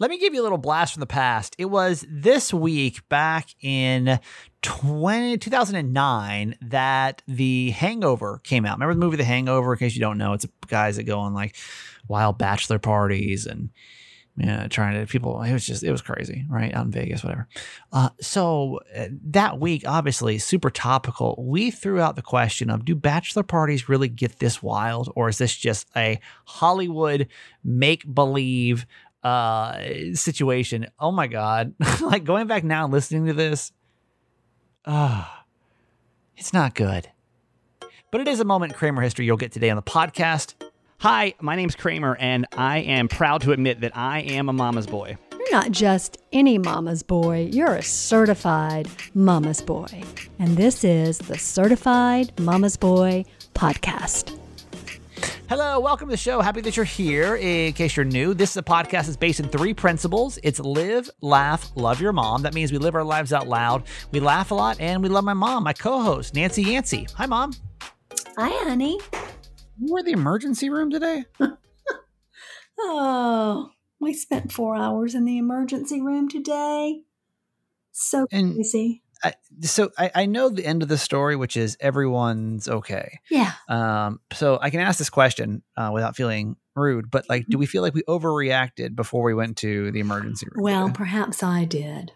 Let 0.00 0.10
me 0.10 0.18
give 0.18 0.32
you 0.32 0.40
a 0.40 0.44
little 0.44 0.58
blast 0.58 0.92
from 0.92 1.00
the 1.00 1.06
past. 1.06 1.56
It 1.58 1.64
was 1.64 2.06
this 2.08 2.54
week 2.54 3.08
back 3.08 3.48
in 3.60 4.20
20, 4.62 5.38
2009 5.38 6.54
that 6.62 7.22
The 7.26 7.70
Hangover 7.70 8.40
came 8.44 8.64
out. 8.64 8.78
Remember 8.78 8.94
the 8.94 9.00
movie 9.00 9.16
The 9.16 9.24
Hangover? 9.24 9.72
In 9.72 9.78
case 9.80 9.96
you 9.96 10.00
don't 10.00 10.18
know, 10.18 10.34
it's 10.34 10.46
guys 10.68 10.96
that 10.96 11.02
go 11.02 11.18
on 11.18 11.34
like 11.34 11.56
wild 12.06 12.38
bachelor 12.38 12.78
parties 12.78 13.44
and 13.46 13.70
trying 14.70 15.00
to 15.00 15.06
people. 15.06 15.42
It 15.42 15.52
was 15.52 15.66
just 15.66 15.82
it 15.82 15.90
was 15.90 16.02
crazy, 16.02 16.46
right? 16.48 16.72
Out 16.72 16.86
in 16.86 16.92
Vegas, 16.92 17.24
whatever. 17.24 17.48
Uh, 17.92 18.10
so 18.20 18.80
uh, 18.96 19.06
that 19.30 19.58
week, 19.58 19.82
obviously, 19.86 20.38
super 20.38 20.70
topical. 20.70 21.42
We 21.46 21.70
threw 21.70 22.00
out 22.00 22.16
the 22.16 22.22
question 22.22 22.70
of: 22.70 22.84
Do 22.84 22.94
bachelor 22.94 23.42
parties 23.42 23.88
really 23.88 24.08
get 24.08 24.38
this 24.38 24.62
wild, 24.62 25.12
or 25.16 25.28
is 25.28 25.38
this 25.38 25.56
just 25.56 25.88
a 25.96 26.20
Hollywood 26.44 27.28
make 27.64 28.14
believe 28.14 28.86
uh, 29.22 29.80
situation? 30.14 30.86
Oh 30.98 31.10
my 31.12 31.26
god! 31.26 31.74
like 32.00 32.24
going 32.24 32.46
back 32.46 32.64
now 32.64 32.86
listening 32.88 33.26
to 33.26 33.32
this, 33.32 33.72
uh, 34.84 35.24
it's 36.36 36.52
not 36.52 36.74
good. 36.74 37.10
But 38.10 38.22
it 38.22 38.28
is 38.28 38.40
a 38.40 38.44
moment 38.44 38.72
in 38.72 38.78
Kramer 38.78 39.02
history 39.02 39.26
you'll 39.26 39.36
get 39.36 39.52
today 39.52 39.70
on 39.70 39.76
the 39.76 39.82
podcast. 39.82 40.54
Hi, 41.00 41.34
my 41.40 41.56
name's 41.56 41.76
Kramer, 41.76 42.16
and 42.16 42.46
I 42.56 42.78
am 42.78 43.06
proud 43.08 43.42
to 43.42 43.52
admit 43.52 43.82
that 43.82 43.96
I 43.96 44.20
am 44.20 44.48
a 44.48 44.52
mama's 44.52 44.86
boy. 44.86 45.16
You're 45.30 45.50
not 45.52 45.70
just 45.70 46.18
any 46.32 46.58
mama's 46.58 47.02
boy, 47.02 47.48
you're 47.52 47.74
a 47.74 47.82
certified 47.82 48.88
mama's 49.14 49.60
boy. 49.60 50.02
And 50.38 50.56
this 50.56 50.84
is 50.84 51.18
the 51.18 51.38
Certified 51.38 52.32
Mama's 52.40 52.76
Boy 52.76 53.24
podcast. 53.54 54.38
Hello, 55.48 55.80
welcome 55.80 56.08
to 56.08 56.10
the 56.10 56.16
show. 56.16 56.40
Happy 56.40 56.60
that 56.60 56.76
you're 56.76 56.84
here. 56.84 57.36
In 57.36 57.72
case 57.72 57.96
you're 57.96 58.04
new, 58.04 58.34
this 58.34 58.50
is 58.50 58.56
a 58.58 58.62
podcast 58.62 59.06
that's 59.06 59.16
based 59.16 59.40
in 59.40 59.48
three 59.48 59.72
principles. 59.72 60.38
It's 60.42 60.60
live, 60.60 61.10
laugh, 61.20 61.70
love 61.74 62.00
your 62.00 62.12
mom. 62.12 62.42
That 62.42 62.54
means 62.54 62.70
we 62.70 62.78
live 62.78 62.94
our 62.94 63.04
lives 63.04 63.32
out 63.32 63.48
loud. 63.48 63.84
We 64.10 64.20
laugh 64.20 64.50
a 64.50 64.54
lot, 64.54 64.80
and 64.80 65.02
we 65.02 65.08
love 65.08 65.24
my 65.24 65.34
mom, 65.34 65.64
my 65.64 65.72
co-host, 65.72 66.34
Nancy 66.34 66.62
Yancey. 66.62 67.06
Hi, 67.16 67.26
mom. 67.26 67.52
Hi, 68.36 68.50
honey. 68.64 69.00
You 69.80 69.92
were 69.92 70.02
the 70.02 70.12
emergency 70.12 70.70
room 70.70 70.90
today? 70.90 71.24
oh, 72.78 73.70
we 74.00 74.12
spent 74.14 74.52
four 74.52 74.76
hours 74.76 75.14
in 75.14 75.24
the 75.24 75.38
emergency 75.38 76.00
room 76.00 76.28
today. 76.28 77.02
So 77.92 78.26
and 78.30 78.54
crazy. 78.54 79.02
I, 79.22 79.34
so 79.62 79.90
I, 79.98 80.10
I, 80.14 80.26
know 80.26 80.48
the 80.48 80.64
end 80.64 80.82
of 80.82 80.88
the 80.88 80.98
story, 80.98 81.34
which 81.34 81.56
is 81.56 81.76
everyone's 81.80 82.68
okay. 82.68 83.18
Yeah. 83.30 83.52
Um. 83.68 84.20
So 84.32 84.58
I 84.60 84.70
can 84.70 84.80
ask 84.80 84.98
this 84.98 85.10
question 85.10 85.62
uh, 85.76 85.90
without 85.92 86.16
feeling 86.16 86.56
rude, 86.76 87.10
but 87.10 87.28
like, 87.28 87.46
do 87.46 87.52
mm-hmm. 87.52 87.60
we 87.60 87.66
feel 87.66 87.82
like 87.82 87.94
we 87.94 88.02
overreacted 88.04 88.94
before 88.94 89.22
we 89.22 89.34
went 89.34 89.56
to 89.58 89.90
the 89.90 90.00
emergency 90.00 90.46
room? 90.50 90.62
Well, 90.62 90.90
perhaps 90.90 91.42
I 91.42 91.64
did. 91.64 92.12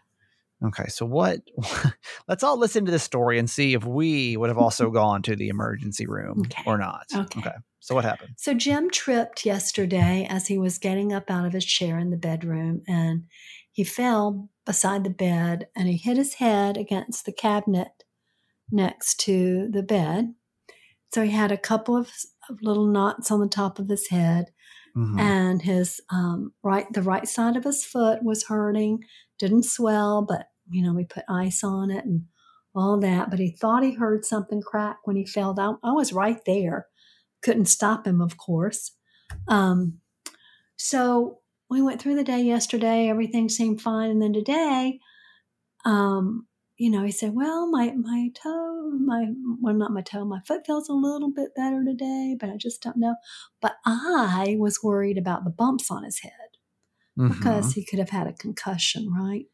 Okay, 0.65 0.87
so 0.87 1.05
what? 1.05 1.41
Let's 2.29 2.45
all 2.45 2.57
listen 2.57 2.85
to 2.85 2.93
this 2.93 3.03
story 3.03 3.39
and 3.39 3.51
see 3.51 3.75
if 3.75 3.85
we 3.85 4.37
would 4.37 4.49
have 4.49 4.59
also 4.59 4.91
gone 4.93 5.23
to 5.23 5.35
the 5.35 5.49
emergency 5.49 6.07
room 6.07 6.43
okay. 6.47 6.63
or 6.67 6.79
not. 6.79 7.07
Okay. 7.13 7.41
okay. 7.41 7.57
So 7.81 7.97
what 7.97 8.05
happened? 8.05 8.35
So 8.37 8.55
Jim 8.55 8.91
tripped 8.91 9.45
yesterday 9.45 10.25
as 10.31 10.47
he 10.47 10.57
was 10.57 10.79
getting 10.79 11.13
up 11.13 11.31
out 11.31 11.47
of 11.47 11.53
his 11.53 11.65
chair 11.65 11.99
in 11.99 12.11
the 12.11 12.17
bedroom, 12.17 12.83
and 12.87 13.25
he 13.73 13.83
fell 13.83 14.49
beside 14.65 15.05
the 15.05 15.11
bed 15.11 15.69
and 15.77 15.89
he 15.89 15.97
hit 15.97 16.17
his 16.17 16.35
head 16.35 16.77
against 16.77 17.25
the 17.25 17.33
cabinet 17.33 18.05
next 18.71 19.19
to 19.21 19.69
the 19.71 19.83
bed. 19.83 20.35
So 21.13 21.23
he 21.23 21.31
had 21.31 21.53
a 21.53 21.59
couple 21.59 21.97
of, 21.97 22.11
of 22.49 22.63
little 22.63 22.87
knots 22.87 23.31
on 23.31 23.41
the 23.41 23.49
top 23.49 23.79
of 23.79 23.89
his 23.89 24.09
head. 24.09 24.53
Mm-hmm. 24.95 25.19
and 25.21 25.63
his 25.63 26.03
um, 26.11 26.53
right 26.63 26.85
the 26.93 27.01
right 27.01 27.27
side 27.27 27.57
of 27.57 27.65
his 27.65 27.83
foot 27.83 28.23
was 28.23 28.45
hurting 28.45 29.03
didn't 29.39 29.65
swell 29.65 30.21
but 30.21 30.49
you 30.71 30.83
know, 30.83 30.93
we 30.93 31.05
put 31.05 31.25
ice 31.29 31.63
on 31.63 31.91
it 31.91 32.05
and 32.05 32.25
all 32.75 32.99
that. 33.01 33.31
But 33.31 33.39
he 33.39 33.51
thought 33.51 33.85
he 33.85 33.93
heard 33.93 34.25
something 34.25 34.63
crack 34.63 34.99
when 35.05 35.17
he 35.17 35.27
fell 35.27 35.55
down. 35.55 35.79
I 35.83 35.93
was 35.93 36.13
right 36.13 36.41
there. 36.47 36.87
Couldn't 37.43 37.67
stop 37.67 38.07
him, 38.07 38.21
of 38.21 38.37
course. 38.37 38.93
Um, 39.49 39.99
so 40.77 41.41
we 41.73 41.83
went 41.83 42.01
through 42.01 42.17
the 42.17 42.25
day 42.25 42.41
yesterday. 42.41 43.09
Everything 43.09 43.49
seemed 43.49 43.81
fine. 43.81 44.11
And 44.11 44.21
then 44.21 44.33
today, 44.33 45.01
um, 45.85 46.47
you 46.77 46.91
know, 46.91 47.03
he 47.03 47.13
said, 47.13 47.35
well, 47.35 47.71
my, 47.71 47.93
my 47.93 48.31
toe, 48.35 48.91
my, 48.91 49.27
well, 49.61 49.75
not 49.75 49.93
my 49.93 50.03
toe, 50.03 50.25
my 50.25 50.41
foot 50.47 50.67
feels 50.67 50.89
a 50.89 50.93
little 50.93 51.33
bit 51.33 51.55
better 51.57 51.83
today, 51.85 52.37
but 52.39 52.51
I 52.51 52.57
just 52.57 52.83
don't 52.83 52.99
know. 52.99 53.15
But 53.61 53.77
I 53.87 54.57
was 54.59 54.81
worried 54.83 55.17
about 55.17 55.45
the 55.45 55.51
bumps 55.51 55.91
on 55.91 56.05
his 56.05 56.21
head 56.21 56.33
mm-hmm. 57.19 57.29
because 57.29 57.73
he 57.73 57.85
could 57.85 57.99
have 57.99 58.11
had 58.11 58.27
a 58.27 58.33
concussion, 58.33 59.13
right? 59.13 59.47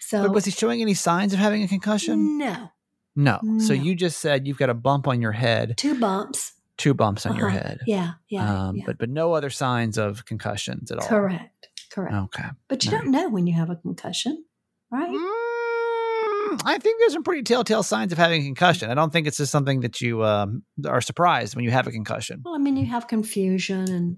So, 0.00 0.22
but 0.22 0.32
was 0.32 0.44
he 0.44 0.50
showing 0.50 0.80
any 0.80 0.94
signs 0.94 1.32
of 1.32 1.38
having 1.38 1.62
a 1.62 1.68
concussion? 1.68 2.38
No. 2.38 2.70
No. 3.14 3.40
no. 3.42 3.64
So 3.64 3.72
you 3.72 3.94
just 3.94 4.20
said 4.20 4.46
you've 4.46 4.58
got 4.58 4.70
a 4.70 4.74
bump 4.74 5.06
on 5.06 5.20
your 5.20 5.32
head. 5.32 5.74
Two 5.76 5.98
bumps. 5.98 6.52
Two 6.82 6.94
bumps 6.94 7.26
on 7.26 7.32
uh-huh. 7.32 7.40
your 7.40 7.48
head. 7.50 7.80
Yeah, 7.86 8.14
yeah, 8.28 8.66
um, 8.66 8.76
yeah, 8.76 8.82
But 8.86 8.98
but 8.98 9.08
no 9.08 9.34
other 9.34 9.50
signs 9.50 9.98
of 9.98 10.24
concussions 10.24 10.90
at 10.90 10.98
all. 10.98 11.06
Correct. 11.06 11.68
Correct. 11.92 12.12
Okay. 12.12 12.48
But 12.68 12.84
you 12.84 12.90
all 12.90 12.98
don't 12.98 13.12
right. 13.12 13.22
know 13.22 13.28
when 13.30 13.46
you 13.46 13.54
have 13.54 13.70
a 13.70 13.76
concussion, 13.76 14.44
right? 14.90 15.08
Mm, 15.08 16.62
I 16.64 16.78
think 16.80 16.98
there's 16.98 17.12
some 17.12 17.22
pretty 17.22 17.44
telltale 17.44 17.84
signs 17.84 18.10
of 18.10 18.18
having 18.18 18.42
a 18.42 18.44
concussion. 18.44 18.90
I 18.90 18.94
don't 18.94 19.12
think 19.12 19.28
it's 19.28 19.36
just 19.36 19.52
something 19.52 19.82
that 19.82 20.00
you 20.00 20.24
um, 20.24 20.64
are 20.84 21.00
surprised 21.00 21.54
when 21.54 21.64
you 21.64 21.70
have 21.70 21.86
a 21.86 21.92
concussion. 21.92 22.42
Well, 22.44 22.56
I 22.56 22.58
mean, 22.58 22.76
you 22.76 22.86
have 22.86 23.06
confusion 23.06 23.88
and 23.88 24.16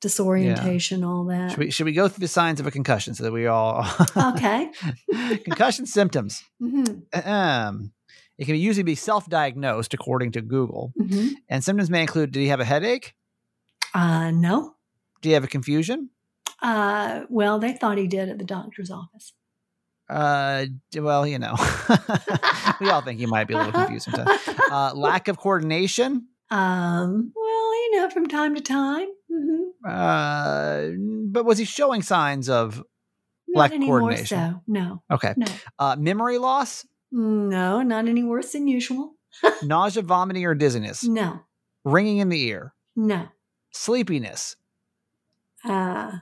disorientation, 0.00 1.00
yeah. 1.00 1.06
all 1.06 1.24
that. 1.26 1.50
Should 1.50 1.58
we, 1.58 1.70
should 1.70 1.84
we 1.84 1.92
go 1.92 2.08
through 2.08 2.22
the 2.22 2.28
signs 2.28 2.58
of 2.58 2.66
a 2.66 2.70
concussion 2.70 3.14
so 3.14 3.24
that 3.24 3.32
we 3.32 3.48
all 3.48 3.86
okay 4.16 4.70
concussion 5.44 5.86
symptoms? 5.86 6.42
Mm-hmm. 6.62 7.30
Um, 7.30 7.92
it 8.38 8.46
can 8.46 8.56
usually 8.56 8.84
be 8.84 8.94
self-diagnosed 8.94 9.92
according 9.94 10.32
to 10.32 10.40
Google, 10.40 10.92
mm-hmm. 10.98 11.34
and 11.48 11.62
symptoms 11.62 11.90
may 11.90 12.02
include: 12.02 12.32
Did 12.32 12.40
he 12.40 12.48
have 12.48 12.60
a 12.60 12.64
headache? 12.64 13.14
Uh, 13.94 14.30
no. 14.30 14.74
Do 15.20 15.28
you 15.28 15.34
have 15.34 15.44
a 15.44 15.48
confusion? 15.48 16.10
Uh, 16.62 17.22
well, 17.28 17.58
they 17.58 17.72
thought 17.72 17.98
he 17.98 18.06
did 18.06 18.28
at 18.28 18.38
the 18.38 18.44
doctor's 18.44 18.90
office. 18.90 19.32
Uh, 20.08 20.66
well, 20.96 21.26
you 21.26 21.38
know, 21.38 21.54
we 22.80 22.88
all 22.88 23.02
think 23.02 23.18
he 23.18 23.26
might 23.26 23.46
be 23.46 23.54
a 23.54 23.58
little 23.58 23.72
confused 23.72 24.08
sometimes. 24.10 24.40
Uh, 24.70 24.92
lack 24.94 25.28
of 25.28 25.36
coordination. 25.36 26.28
Um, 26.50 27.32
well, 27.36 27.74
you 27.74 27.96
know, 27.96 28.10
from 28.10 28.26
time 28.26 28.54
to 28.54 28.60
time. 28.60 29.08
Mm-hmm. 29.30 29.86
Uh, 29.86 31.30
but 31.30 31.44
was 31.44 31.58
he 31.58 31.64
showing 31.64 32.02
signs 32.02 32.48
of 32.48 32.82
not 33.48 33.70
lack 33.70 33.74
of 33.74 33.80
coordination? 33.80 34.26
So 34.26 34.62
no. 34.66 35.02
Okay. 35.10 35.34
No. 35.36 35.46
Uh, 35.78 35.96
memory 35.98 36.38
loss? 36.38 36.86
No, 37.10 37.82
not 37.82 38.08
any 38.08 38.22
worse 38.22 38.52
than 38.52 38.68
usual. 38.68 39.14
Nausea, 39.62 40.02
vomiting, 40.02 40.44
or 40.44 40.54
dizziness? 40.54 41.04
No. 41.04 41.40
Ringing 41.84 42.18
in 42.18 42.28
the 42.28 42.42
ear? 42.44 42.74
No. 42.96 43.28
Sleepiness? 43.70 44.56
Uh, 45.64 46.12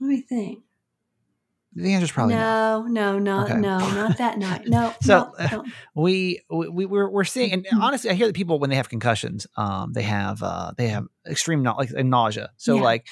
let 0.00 0.08
me 0.08 0.20
think. 0.20 0.64
The 1.74 1.94
answer 1.94 2.04
is 2.04 2.12
probably 2.12 2.34
no, 2.34 2.84
no, 2.86 3.18
no, 3.18 3.44
okay. 3.44 3.54
no, 3.54 3.78
not 3.78 4.18
that 4.18 4.38
night. 4.38 4.62
No. 4.66 4.94
so 5.00 5.32
no, 5.38 5.46
no. 5.46 5.64
we 5.94 6.42
we 6.50 6.84
we're, 6.84 7.08
we're 7.08 7.24
seeing, 7.24 7.52
and 7.52 7.64
mm-hmm. 7.64 7.80
honestly, 7.80 8.10
I 8.10 8.14
hear 8.14 8.26
that 8.26 8.36
people 8.36 8.58
when 8.58 8.68
they 8.68 8.76
have 8.76 8.90
concussions, 8.90 9.46
um, 9.56 9.94
they 9.94 10.02
have 10.02 10.42
uh, 10.42 10.72
they 10.76 10.88
have 10.88 11.06
extreme 11.26 11.62
na- 11.62 11.74
like 11.76 11.90
nausea. 11.90 12.50
So 12.58 12.76
yeah. 12.76 12.82
like, 12.82 13.06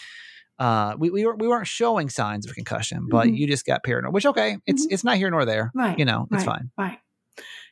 uh, 0.60 0.94
we 0.98 1.08
we, 1.08 1.24
were, 1.24 1.34
we 1.34 1.48
weren't 1.48 1.66
showing 1.66 2.10
signs 2.10 2.46
of 2.46 2.54
concussion, 2.54 3.08
but 3.10 3.26
mm-hmm. 3.26 3.34
you 3.34 3.46
just 3.46 3.64
got 3.64 3.82
paranoid. 3.82 4.12
Which 4.12 4.26
okay, 4.26 4.58
it's 4.66 4.84
mm-hmm. 4.84 4.92
it's 4.94 5.02
not 5.02 5.16
here 5.16 5.30
nor 5.30 5.46
there. 5.46 5.72
Right. 5.74 5.98
You 5.98 6.04
know, 6.04 6.28
it's 6.30 6.46
right, 6.46 6.58
fine. 6.58 6.70
Right. 6.76 6.98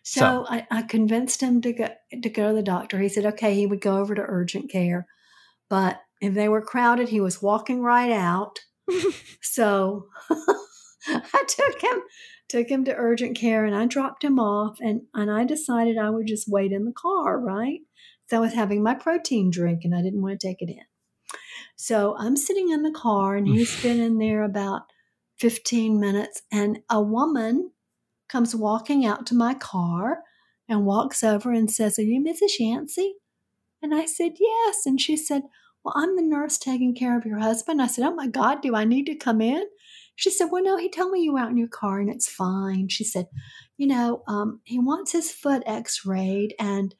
So, 0.02 0.20
so 0.20 0.46
I, 0.48 0.66
I 0.70 0.82
convinced 0.82 1.42
him 1.42 1.60
to 1.60 1.72
go 1.74 1.88
to 2.10 2.28
go 2.30 2.48
to 2.48 2.54
the 2.54 2.62
doctor. 2.62 2.98
He 2.98 3.10
said, 3.10 3.26
okay, 3.26 3.54
he 3.54 3.66
would 3.66 3.82
go 3.82 3.98
over 3.98 4.14
to 4.14 4.22
urgent 4.26 4.72
care, 4.72 5.06
but 5.68 6.00
if 6.22 6.32
they 6.32 6.48
were 6.48 6.62
crowded, 6.62 7.10
he 7.10 7.20
was 7.20 7.42
walking 7.42 7.82
right 7.82 8.10
out. 8.10 8.60
so 9.42 10.06
I 10.30 11.44
took 11.46 11.82
him 11.82 12.02
took 12.48 12.70
him 12.70 12.82
to 12.86 12.94
urgent 12.96 13.36
care 13.36 13.66
and 13.66 13.74
I 13.74 13.84
dropped 13.84 14.24
him 14.24 14.38
off 14.38 14.78
and, 14.80 15.02
and 15.12 15.30
I 15.30 15.44
decided 15.44 15.98
I 15.98 16.08
would 16.08 16.26
just 16.26 16.48
wait 16.48 16.72
in 16.72 16.86
the 16.86 16.92
car, 16.92 17.38
right? 17.38 17.80
So 18.30 18.38
I 18.38 18.40
was 18.40 18.54
having 18.54 18.82
my 18.82 18.94
protein 18.94 19.50
drink 19.50 19.82
and 19.84 19.94
I 19.94 20.00
didn't 20.00 20.22
want 20.22 20.40
to 20.40 20.46
take 20.46 20.62
it 20.62 20.70
in. 20.70 20.80
So 21.78 22.16
I'm 22.18 22.36
sitting 22.36 22.70
in 22.70 22.82
the 22.82 22.90
car 22.90 23.36
and 23.36 23.46
he's 23.46 23.80
been 23.82 24.00
in 24.00 24.18
there 24.18 24.42
about 24.42 24.82
15 25.38 25.98
minutes 25.98 26.42
and 26.52 26.80
a 26.90 27.00
woman 27.00 27.70
comes 28.28 28.54
walking 28.54 29.06
out 29.06 29.24
to 29.26 29.34
my 29.34 29.54
car 29.54 30.18
and 30.68 30.84
walks 30.84 31.22
over 31.22 31.52
and 31.52 31.70
says, 31.70 31.98
Are 31.98 32.02
you 32.02 32.20
Mrs. 32.20 32.58
Yancey? 32.58 33.14
And 33.80 33.94
I 33.94 34.04
said, 34.06 34.32
Yes. 34.38 34.84
And 34.84 35.00
she 35.00 35.16
said, 35.16 35.44
Well, 35.84 35.94
I'm 35.96 36.16
the 36.16 36.22
nurse 36.22 36.58
taking 36.58 36.94
care 36.94 37.16
of 37.16 37.24
your 37.24 37.38
husband. 37.38 37.80
I 37.80 37.86
said, 37.86 38.04
Oh 38.04 38.14
my 38.14 38.26
God, 38.26 38.60
do 38.60 38.74
I 38.74 38.84
need 38.84 39.06
to 39.06 39.14
come 39.14 39.40
in? 39.40 39.62
She 40.16 40.30
said, 40.30 40.48
Well, 40.50 40.64
no, 40.64 40.76
he 40.76 40.90
told 40.90 41.12
me 41.12 41.22
you 41.22 41.34
were 41.34 41.38
out 41.38 41.50
in 41.50 41.56
your 41.56 41.68
car 41.68 42.00
and 42.00 42.10
it's 42.10 42.28
fine. 42.28 42.88
She 42.88 43.04
said, 43.04 43.28
You 43.76 43.86
know, 43.86 44.24
um, 44.26 44.60
he 44.64 44.80
wants 44.80 45.12
his 45.12 45.30
foot 45.30 45.62
x 45.64 46.04
rayed 46.04 46.54
and, 46.58 46.92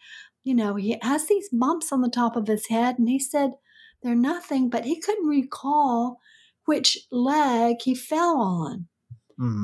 you 0.44 0.54
know, 0.54 0.76
he 0.76 0.96
has 1.02 1.26
these 1.26 1.48
bumps 1.52 1.92
on 1.92 2.00
the 2.00 2.08
top 2.08 2.36
of 2.36 2.46
his 2.46 2.68
head. 2.68 2.96
And 2.96 3.08
he 3.08 3.18
said, 3.18 3.54
They're 4.02 4.14
nothing, 4.14 4.70
but 4.70 4.84
he 4.84 5.00
couldn't 5.00 5.26
recall 5.26 6.18
which 6.66 6.98
leg 7.10 7.76
he 7.82 7.94
fell 7.94 8.38
on. 8.40 8.88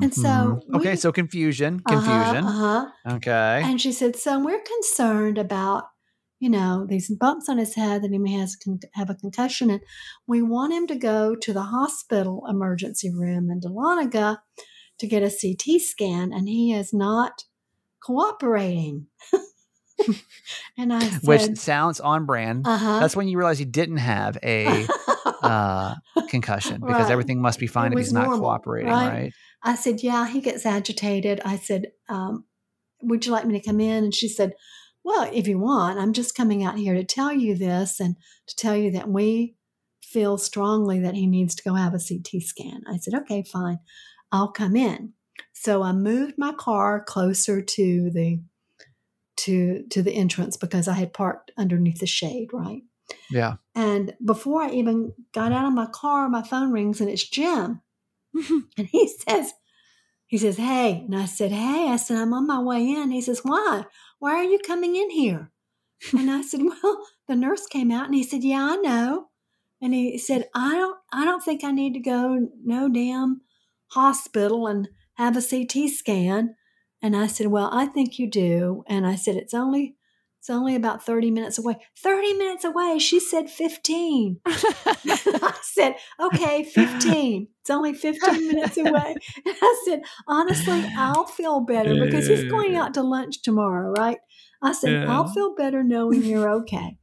And 0.02 0.14
so 0.14 0.60
Mhm. 0.68 0.74
okay, 0.76 0.96
so 0.96 1.12
confusion, 1.12 1.82
Uh-huh, 1.86 2.00
confusion. 2.00 2.44
uh-huh. 2.44 2.90
Okay. 3.16 3.62
And 3.64 3.80
she 3.80 3.92
said, 3.92 4.16
So 4.16 4.38
we're 4.38 4.62
concerned 4.62 5.38
about, 5.38 5.84
you 6.40 6.48
know, 6.50 6.86
these 6.88 7.10
bumps 7.14 7.48
on 7.48 7.58
his 7.58 7.74
head 7.74 8.02
that 8.02 8.10
he 8.10 8.18
may 8.18 8.32
has, 8.32 8.56
con- 8.56 8.80
have 8.94 9.10
a 9.10 9.14
concussion. 9.14 9.70
And 9.70 9.80
we 10.26 10.42
want 10.42 10.72
him 10.72 10.86
to 10.88 10.94
go 10.96 11.34
to 11.34 11.52
the 11.52 11.62
hospital 11.62 12.44
emergency 12.48 13.10
room 13.12 13.50
in 13.50 13.60
Dahlonega 13.60 14.38
to 14.98 15.06
get 15.06 15.22
a 15.22 15.30
CT 15.30 15.80
scan. 15.80 16.32
And 16.32 16.48
he 16.48 16.72
is 16.72 16.92
not 16.92 17.44
cooperating. 18.04 19.06
and 20.78 20.92
I 20.92 21.00
said, 21.08 21.22
Which 21.22 21.56
sounds 21.58 22.00
on 22.00 22.26
brand. 22.26 22.66
uh 22.66 22.76
huh. 22.76 23.00
That's 23.00 23.16
when 23.16 23.28
you 23.28 23.38
realize 23.38 23.58
he 23.58 23.64
didn't 23.64 23.98
have 23.98 24.38
a 24.42 24.86
uh, 25.42 25.94
concussion 26.28 26.80
because 26.80 27.06
Right. 27.06 27.10
everything 27.12 27.40
must 27.40 27.58
be 27.58 27.66
fine 27.66 27.92
if 27.92 27.98
he's 27.98 28.06
was 28.08 28.12
not 28.12 28.38
cooperating, 28.38 28.90
right? 28.90 29.08
right? 29.08 29.32
I 29.62 29.74
said, 29.76 30.02
Yeah, 30.02 30.28
he 30.28 30.40
gets 30.40 30.66
agitated. 30.66 31.40
I 31.44 31.56
said, 31.56 31.92
um, 32.08 32.44
Would 33.02 33.26
you 33.26 33.32
like 33.32 33.46
me 33.46 33.58
to 33.58 33.64
come 33.66 33.80
in? 33.80 34.04
And 34.04 34.14
she 34.14 34.28
said, 34.28 34.52
Well, 35.02 35.28
if 35.32 35.46
you 35.48 35.58
want, 35.58 35.98
I'm 35.98 36.12
just 36.12 36.36
coming 36.36 36.64
out 36.64 36.78
here 36.78 36.94
to 36.94 37.04
tell 37.04 37.32
you 37.32 37.56
this 37.56 38.00
and 38.00 38.16
to 38.48 38.56
tell 38.56 38.76
you 38.76 38.90
that 38.92 39.08
we 39.08 39.56
feel 40.02 40.38
strongly 40.38 41.00
that 41.00 41.14
he 41.14 41.26
needs 41.26 41.54
to 41.56 41.62
go 41.64 41.74
have 41.74 41.94
a 41.94 41.98
CT 41.98 42.42
scan. 42.42 42.82
I 42.86 42.98
said, 42.98 43.14
Okay, 43.14 43.42
fine. 43.42 43.78
I'll 44.32 44.52
come 44.52 44.76
in. 44.76 45.12
So 45.52 45.82
I 45.82 45.92
moved 45.92 46.34
my 46.36 46.52
car 46.52 47.02
closer 47.02 47.62
to 47.62 48.10
the 48.10 48.40
to 49.44 49.84
to 49.90 50.02
the 50.02 50.12
entrance 50.12 50.56
because 50.56 50.88
I 50.88 50.94
had 50.94 51.12
parked 51.12 51.52
underneath 51.56 52.00
the 52.00 52.06
shade, 52.06 52.48
right? 52.52 52.82
Yeah. 53.30 53.56
And 53.74 54.14
before 54.24 54.62
I 54.62 54.70
even 54.70 55.12
got 55.32 55.52
out 55.52 55.66
of 55.66 55.72
my 55.72 55.86
car, 55.86 56.28
my 56.28 56.42
phone 56.42 56.72
rings 56.72 57.00
and 57.00 57.10
it's 57.10 57.28
Jim. 57.28 57.82
and 58.34 58.88
he 58.88 59.08
says, 59.08 59.52
he 60.26 60.38
says, 60.38 60.56
Hey. 60.56 61.04
And 61.06 61.16
I 61.16 61.26
said, 61.26 61.52
Hey, 61.52 61.88
I 61.88 61.96
said, 61.96 62.16
I'm 62.16 62.32
on 62.32 62.46
my 62.46 62.60
way 62.60 62.90
in. 62.90 63.10
He 63.10 63.20
says, 63.20 63.40
Why? 63.42 63.84
Why 64.18 64.34
are 64.36 64.44
you 64.44 64.58
coming 64.58 64.96
in 64.96 65.10
here? 65.10 65.50
and 66.12 66.30
I 66.30 66.42
said, 66.42 66.60
Well, 66.62 67.06
the 67.28 67.36
nurse 67.36 67.66
came 67.66 67.90
out 67.90 68.06
and 68.06 68.14
he 68.14 68.22
said, 68.22 68.42
Yeah, 68.42 68.64
I 68.72 68.76
know. 68.76 69.28
And 69.80 69.92
he 69.92 70.18
said, 70.18 70.48
I 70.54 70.74
don't 70.74 70.98
I 71.12 71.24
don't 71.24 71.44
think 71.44 71.62
I 71.62 71.70
need 71.70 71.94
to 71.94 72.00
go 72.00 72.48
no 72.64 72.88
damn 72.88 73.42
hospital 73.88 74.66
and 74.66 74.88
have 75.14 75.36
a 75.36 75.42
CT 75.42 75.90
scan. 75.90 76.56
And 77.02 77.16
I 77.16 77.26
said, 77.26 77.48
Well, 77.48 77.70
I 77.72 77.86
think 77.86 78.18
you 78.18 78.28
do. 78.30 78.84
And 78.86 79.06
I 79.06 79.16
said, 79.16 79.36
It's 79.36 79.54
only 79.54 79.96
it's 80.44 80.50
only 80.50 80.74
about 80.74 81.02
30 81.02 81.30
minutes 81.30 81.56
away. 81.56 81.76
30 81.96 82.34
minutes 82.34 82.64
away. 82.64 82.98
She 82.98 83.18
said 83.18 83.48
15. 83.48 84.40
I 84.46 85.54
said, 85.62 85.96
okay, 86.20 86.62
15. 86.64 87.48
It's 87.62 87.70
only 87.70 87.94
15 87.94 88.46
minutes 88.46 88.76
away. 88.76 89.16
And 89.46 89.56
I 89.62 89.82
said, 89.86 90.02
honestly, 90.28 90.84
I'll 90.98 91.24
feel 91.24 91.60
better 91.60 91.94
because 91.94 92.26
he's 92.26 92.44
going 92.44 92.76
out 92.76 92.92
to 92.92 93.02
lunch 93.02 93.40
tomorrow, 93.40 93.90
right? 93.90 94.18
I 94.60 94.72
said, 94.72 94.92
Yeah. 94.92 95.06
I'll 95.06 95.24
feel 95.24 95.54
better 95.54 95.82
knowing 95.82 96.22
you're 96.22 96.50
okay. 96.56 96.98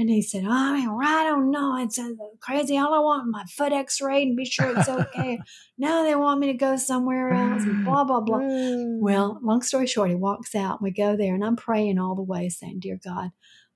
And 0.00 0.08
he 0.08 0.22
said, 0.22 0.44
oh, 0.46 0.50
I 0.50 0.72
mean, 0.72 0.88
I 0.88 1.24
don't 1.24 1.50
know. 1.50 1.76
It's 1.76 1.98
uh, 1.98 2.08
crazy. 2.40 2.78
All 2.78 2.94
I 2.94 3.00
want 3.00 3.26
is 3.26 3.32
my 3.32 3.44
foot 3.44 3.70
x 3.70 4.00
rayed 4.00 4.28
and 4.28 4.36
be 4.36 4.46
sure 4.46 4.74
it's 4.74 4.88
okay. 4.88 5.38
now 5.78 6.04
they 6.04 6.14
want 6.14 6.40
me 6.40 6.46
to 6.46 6.54
go 6.54 6.78
somewhere 6.78 7.34
else 7.34 7.64
and 7.64 7.84
blah, 7.84 8.04
blah, 8.04 8.20
blah. 8.20 8.40
Well, 8.40 9.38
long 9.42 9.60
story 9.60 9.86
short, 9.86 10.08
he 10.08 10.16
walks 10.16 10.54
out. 10.54 10.80
We 10.80 10.90
go 10.90 11.18
there, 11.18 11.34
and 11.34 11.44
I'm 11.44 11.54
praying 11.56 11.98
all 11.98 12.14
the 12.14 12.22
way, 12.22 12.48
saying, 12.48 12.80
"Dear 12.80 12.98
God, 13.04 13.32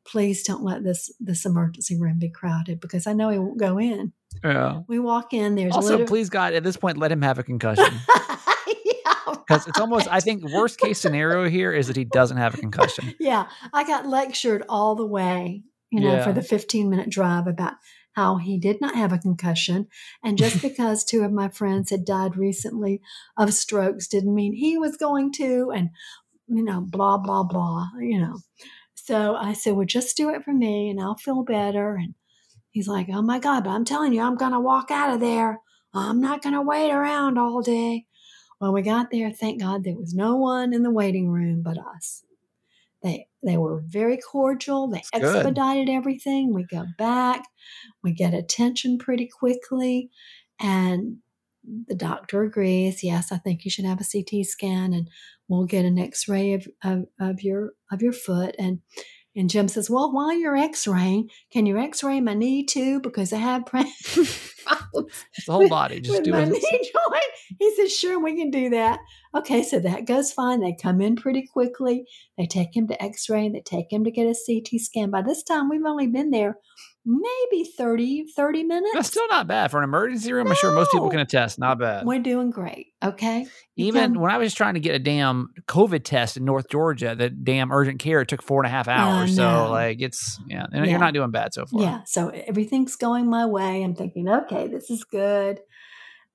please 0.06 0.42
don't 0.44 0.64
let 0.64 0.82
this 0.82 1.12
this 1.20 1.44
emergency 1.44 2.00
room 2.00 2.18
be 2.18 2.30
crowded 2.30 2.80
because 2.80 3.06
I 3.06 3.12
know 3.12 3.28
he 3.28 3.38
won't 3.38 3.58
go 3.58 3.78
in." 3.78 4.14
yeah. 4.42 4.80
We 4.88 4.98
walk 4.98 5.34
in. 5.34 5.56
There's 5.56 5.74
Also, 5.74 5.98
liter- 5.98 6.06
please 6.06 6.30
God, 6.30 6.54
at 6.54 6.64
this 6.64 6.78
point, 6.78 6.96
let 6.96 7.12
him 7.12 7.20
have 7.20 7.38
a 7.38 7.42
concussion. 7.42 7.84
yeah, 8.84 9.14
Because 9.26 9.66
it's 9.66 9.78
almost, 9.78 10.08
I 10.10 10.20
think, 10.20 10.42
worst 10.50 10.78
case 10.78 10.98
scenario 10.98 11.48
here 11.48 11.70
is 11.70 11.88
that 11.88 11.96
he 11.96 12.04
doesn't 12.04 12.38
have 12.38 12.54
a 12.54 12.56
concussion. 12.56 13.14
yeah. 13.20 13.46
I 13.72 13.84
got 13.84 14.06
lectured 14.06 14.64
all 14.68 14.94
the 14.94 15.06
way, 15.06 15.62
you 15.94 16.00
know, 16.00 16.14
Yeah. 16.14 16.24
for 16.24 16.32
the 16.32 16.42
15 16.42 16.90
minute 16.90 17.08
drive 17.08 17.46
about 17.46 17.74
how 18.14 18.36
he 18.36 18.58
did 18.58 18.80
not 18.80 18.96
have 18.96 19.12
a 19.12 19.18
concussion, 19.18 19.86
and 20.24 20.36
just 20.36 20.60
because 20.68 21.04
two 21.04 21.22
of 21.22 21.32
my 21.32 21.48
friends 21.48 21.90
had 21.90 22.04
died 22.04 22.36
recently 22.36 23.00
of 23.36 23.54
strokes 23.54 24.08
didn't 24.08 24.34
mean 24.34 24.54
he 24.54 24.76
was 24.76 24.96
going 24.96 25.32
to, 25.34 25.70
and 25.70 25.90
you 26.48 26.64
know, 26.64 26.80
blah 26.80 27.16
blah 27.18 27.44
blah, 27.44 27.86
you 28.00 28.18
know. 28.18 28.38
So 28.94 29.36
I 29.36 29.52
said, 29.52 29.74
well, 29.76 29.86
just 29.86 30.16
do 30.16 30.30
it 30.30 30.42
for 30.44 30.52
me 30.52 30.88
and 30.88 31.00
I'll 31.00 31.16
feel 31.16 31.42
better. 31.44 31.94
And 31.94 32.14
he's 32.70 32.88
like, 32.88 33.08
oh 33.12 33.22
my 33.22 33.38
God, 33.38 33.64
but 33.64 33.70
I'm 33.70 33.84
telling 33.84 34.12
you, 34.14 34.22
I'm 34.22 34.36
going 34.36 34.52
to 34.52 34.60
walk 34.60 34.90
out 34.90 35.12
of 35.14 35.20
there. 35.20 35.60
I'm 35.92 36.20
not 36.20 36.42
going 36.42 36.54
to 36.54 36.62
wait 36.62 36.90
around 36.90 37.38
all 37.38 37.60
day. 37.62 38.06
When 38.58 38.72
we 38.72 38.82
got 38.82 39.10
there, 39.10 39.30
thank 39.30 39.60
God 39.60 39.84
there 39.84 39.96
was 39.96 40.14
no 40.14 40.36
one 40.36 40.72
in 40.72 40.82
the 40.82 40.90
waiting 40.90 41.28
room 41.28 41.62
but 41.62 41.76
us. 41.78 42.22
They, 43.04 43.28
they 43.44 43.58
were 43.58 43.84
very 43.86 44.16
cordial. 44.16 44.88
They 44.88 45.02
good. 45.12 45.22
expedited 45.22 45.88
everything. 45.88 46.52
We 46.52 46.64
go 46.64 46.86
back. 46.98 47.44
We 48.02 48.12
get 48.12 48.34
attention 48.34 48.98
pretty 48.98 49.28
quickly. 49.28 50.10
And 50.58 51.18
the 51.86 51.94
doctor 51.94 52.42
agrees. 52.42 53.04
Yes, 53.04 53.30
I 53.30 53.38
think 53.38 53.64
you 53.64 53.70
should 53.70 53.84
have 53.84 54.00
a 54.00 54.04
CT 54.04 54.44
scan, 54.44 54.92
and 54.92 55.08
we'll 55.48 55.64
get 55.66 55.84
an 55.84 55.98
X-ray 55.98 56.54
of, 56.54 56.66
of, 56.82 57.04
of 57.20 57.42
your 57.42 57.70
of 57.92 58.02
your 58.02 58.12
foot. 58.12 58.54
And 58.58 58.80
and 59.36 59.50
Jim 59.50 59.68
says, 59.68 59.90
"Well, 59.90 60.12
while 60.12 60.32
you're 60.32 60.56
X-raying, 60.56 61.30
can 61.52 61.66
you 61.66 61.78
X-ray 61.78 62.20
my 62.20 62.34
knee 62.34 62.64
too? 62.64 63.00
Because 63.00 63.32
I 63.32 63.38
have 63.38 63.66
problems 63.66 64.30
the 64.64 65.52
whole 65.52 65.68
body. 65.68 66.00
Just 66.00 66.18
with 66.18 66.24
do 66.24 66.32
my 66.32 66.42
it. 66.42 66.50
knee 66.50 66.60
joint." 66.92 67.58
He 67.58 67.74
says, 67.76 67.96
"Sure, 67.96 68.22
we 68.22 68.36
can 68.36 68.50
do 68.50 68.70
that." 68.70 69.00
Okay, 69.34 69.62
so 69.62 69.78
that 69.80 70.06
goes 70.06 70.32
fine. 70.32 70.60
They 70.60 70.76
come 70.80 71.00
in 71.00 71.16
pretty 71.16 71.46
quickly. 71.52 72.04
They 72.38 72.46
take 72.46 72.76
him 72.76 72.86
to 72.88 73.02
X-ray. 73.02 73.48
They 73.48 73.60
take 73.60 73.92
him 73.92 74.04
to 74.04 74.10
get 74.10 74.26
a 74.26 74.34
CT 74.34 74.80
scan. 74.80 75.10
By 75.10 75.22
this 75.22 75.42
time, 75.42 75.68
we've 75.68 75.84
only 75.84 76.06
been 76.06 76.30
there 76.30 76.56
maybe 77.06 77.64
30, 77.76 78.26
30 78.34 78.64
minutes. 78.64 78.90
That's 78.94 79.08
still 79.08 79.28
not 79.28 79.46
bad 79.46 79.70
for 79.70 79.78
an 79.78 79.84
emergency 79.84 80.32
room. 80.32 80.48
I'm 80.48 80.54
sure 80.54 80.72
most 80.74 80.90
people 80.90 81.10
can 81.10 81.20
attest. 81.20 81.58
Not 81.58 81.78
bad. 81.78 82.06
We're 82.06 82.18
doing 82.20 82.50
great. 82.50 82.88
Okay. 83.02 83.46
You 83.76 83.86
Even 83.86 84.14
come- 84.14 84.22
when 84.22 84.30
I 84.30 84.38
was 84.38 84.54
trying 84.54 84.74
to 84.74 84.80
get 84.80 84.94
a 84.94 84.98
damn 84.98 85.50
COVID 85.68 86.04
test 86.04 86.36
in 86.38 86.44
North 86.44 86.68
Georgia, 86.70 87.14
the 87.14 87.28
damn 87.28 87.70
urgent 87.72 87.98
care 88.00 88.20
it 88.22 88.28
took 88.28 88.42
four 88.42 88.62
and 88.62 88.66
a 88.66 88.70
half 88.70 88.88
hours. 88.88 89.36
So 89.36 89.70
like 89.70 90.00
it's 90.00 90.40
yeah, 90.48 90.66
Yeah. 90.72 90.84
you're 90.84 90.98
not 90.98 91.12
doing 91.14 91.30
bad 91.30 91.52
so 91.52 91.66
far. 91.66 91.82
Yeah. 91.82 92.00
So 92.06 92.28
everything's 92.28 92.96
going 92.96 93.28
my 93.28 93.44
way. 93.46 93.82
I'm 93.82 93.94
thinking, 93.94 94.28
okay, 94.28 94.66
this 94.68 94.88
is 94.90 95.04
good. 95.04 95.60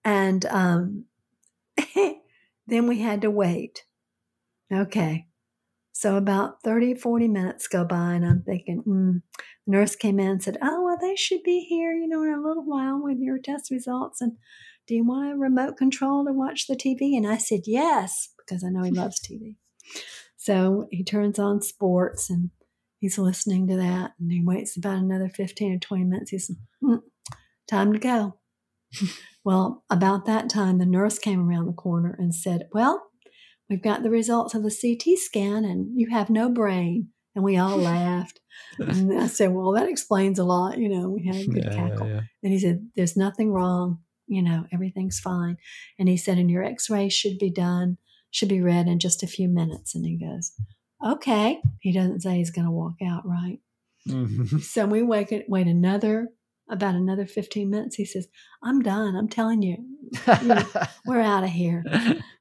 And 0.06 0.46
um, 0.46 1.06
then 2.68 2.88
we 2.88 3.00
had 3.00 3.22
to 3.22 3.32
wait. 3.32 3.86
Okay. 4.72 5.26
So 6.00 6.16
about 6.16 6.64
30, 6.64 6.96
40 6.96 7.28
minutes 7.28 7.68
go 7.68 7.84
by, 7.84 8.14
and 8.14 8.26
I'm 8.26 8.42
thinking, 8.42 8.84
mm. 8.88 9.22
the 9.36 9.44
nurse 9.68 9.98
came 9.98 10.18
in 10.18 10.30
and 10.30 10.42
said, 10.42 10.58
Oh, 10.62 10.86
well, 10.86 10.98
they 10.98 11.18
should 11.18 11.44
be 11.44 11.66
here, 11.68 11.92
you 11.92 12.08
know, 12.08 12.24
in 12.24 12.30
a 12.30 12.42
little 12.42 12.64
while 12.64 13.04
with 13.04 13.18
your 13.20 13.38
test 13.38 13.70
results. 13.70 14.22
And 14.22 14.38
do 14.88 14.96
you 14.96 15.06
want 15.06 15.34
a 15.34 15.36
remote 15.36 15.76
control 15.76 16.24
to 16.24 16.32
watch 16.32 16.68
the 16.68 16.78
TV? 16.78 17.18
And 17.18 17.28
I 17.28 17.36
said, 17.36 17.64
Yes, 17.66 18.30
because 18.38 18.64
I 18.64 18.70
know 18.70 18.84
he 18.84 18.92
loves 18.92 19.20
TV. 19.20 19.58
So 20.38 20.88
he 20.90 21.04
turns 21.04 21.38
on 21.38 21.62
sports 21.62 22.30
and 22.30 22.52
he's 23.00 23.18
listening 23.18 23.68
to 23.68 23.76
that 23.76 24.12
and 24.22 24.32
he 24.32 24.42
waits 24.42 24.78
about 24.78 25.00
another 25.00 25.28
15 25.28 25.74
or 25.74 25.80
20 25.80 26.06
minutes. 26.06 26.32
He's, 26.32 26.50
"Mm, 26.82 27.02
Time 27.68 27.92
to 27.92 28.00
go. 28.00 28.38
well, 29.44 29.84
about 29.90 30.26
that 30.28 30.50
time, 30.50 30.78
the 30.78 30.86
nurse 30.86 31.20
came 31.20 31.46
around 31.46 31.66
the 31.66 31.74
corner 31.74 32.16
and 32.18 32.34
said, 32.34 32.70
Well, 32.72 33.10
we've 33.70 33.82
got 33.82 34.04
the 34.04 34.10
results 34.10 34.54
of 34.56 34.64
the 34.64 34.70
CT 34.72 35.18
scan 35.18 35.64
and 35.66 36.00
you 36.00 36.10
have 36.10 36.30
no 36.30 36.50
brain. 36.50 37.10
And 37.36 37.44
we 37.44 37.58
all 37.58 37.78
laughed. 37.94 38.40
And 38.80 39.20
I 39.20 39.28
said, 39.28 39.54
Well, 39.54 39.72
that 39.74 39.88
explains 39.88 40.40
a 40.40 40.44
lot. 40.44 40.78
You 40.78 40.90
know, 40.90 41.10
we 41.10 41.26
had 41.26 41.36
a 41.36 41.46
good 41.48 41.72
cackle. 41.72 42.08
And 42.44 42.52
he 42.52 42.60
said, 42.60 42.90
There's 42.96 43.16
nothing 43.16 43.52
wrong. 43.52 44.00
You 44.28 44.42
know, 44.44 44.66
everything's 44.72 45.20
fine. 45.20 45.58
And 45.98 46.08
he 46.10 46.18
said, 46.18 46.38
And 46.38 46.50
your 46.52 46.64
x 46.64 46.90
ray 46.90 47.10
should 47.10 47.38
be 47.40 47.50
done, 47.52 47.98
should 48.32 48.50
be 48.50 48.62
read 48.62 48.88
in 48.88 49.00
just 49.00 49.24
a 49.24 49.28
few 49.28 49.48
minutes. 49.48 49.96
And 49.96 50.06
he 50.06 50.18
goes, 50.18 50.52
Okay. 51.06 51.62
He 51.80 51.92
doesn't 51.94 52.22
say 52.22 52.36
he's 52.38 52.52
going 52.52 52.66
to 52.66 52.72
walk 52.72 52.96
out, 53.06 53.26
right? 53.26 53.60
Mhm. 54.08 54.62
So 54.62 54.86
we 54.86 55.02
wait, 55.04 55.44
wait 55.48 55.68
another, 55.68 56.30
about 56.70 56.96
another 56.96 57.26
15 57.26 57.70
minutes. 57.70 57.96
He 57.96 58.06
says, 58.06 58.28
I'm 58.64 58.82
done. 58.82 59.16
I'm 59.16 59.28
telling 59.28 59.62
you, 59.62 59.78
we're 61.06 61.20
out 61.22 61.44
of 61.44 61.50
here. 61.50 61.84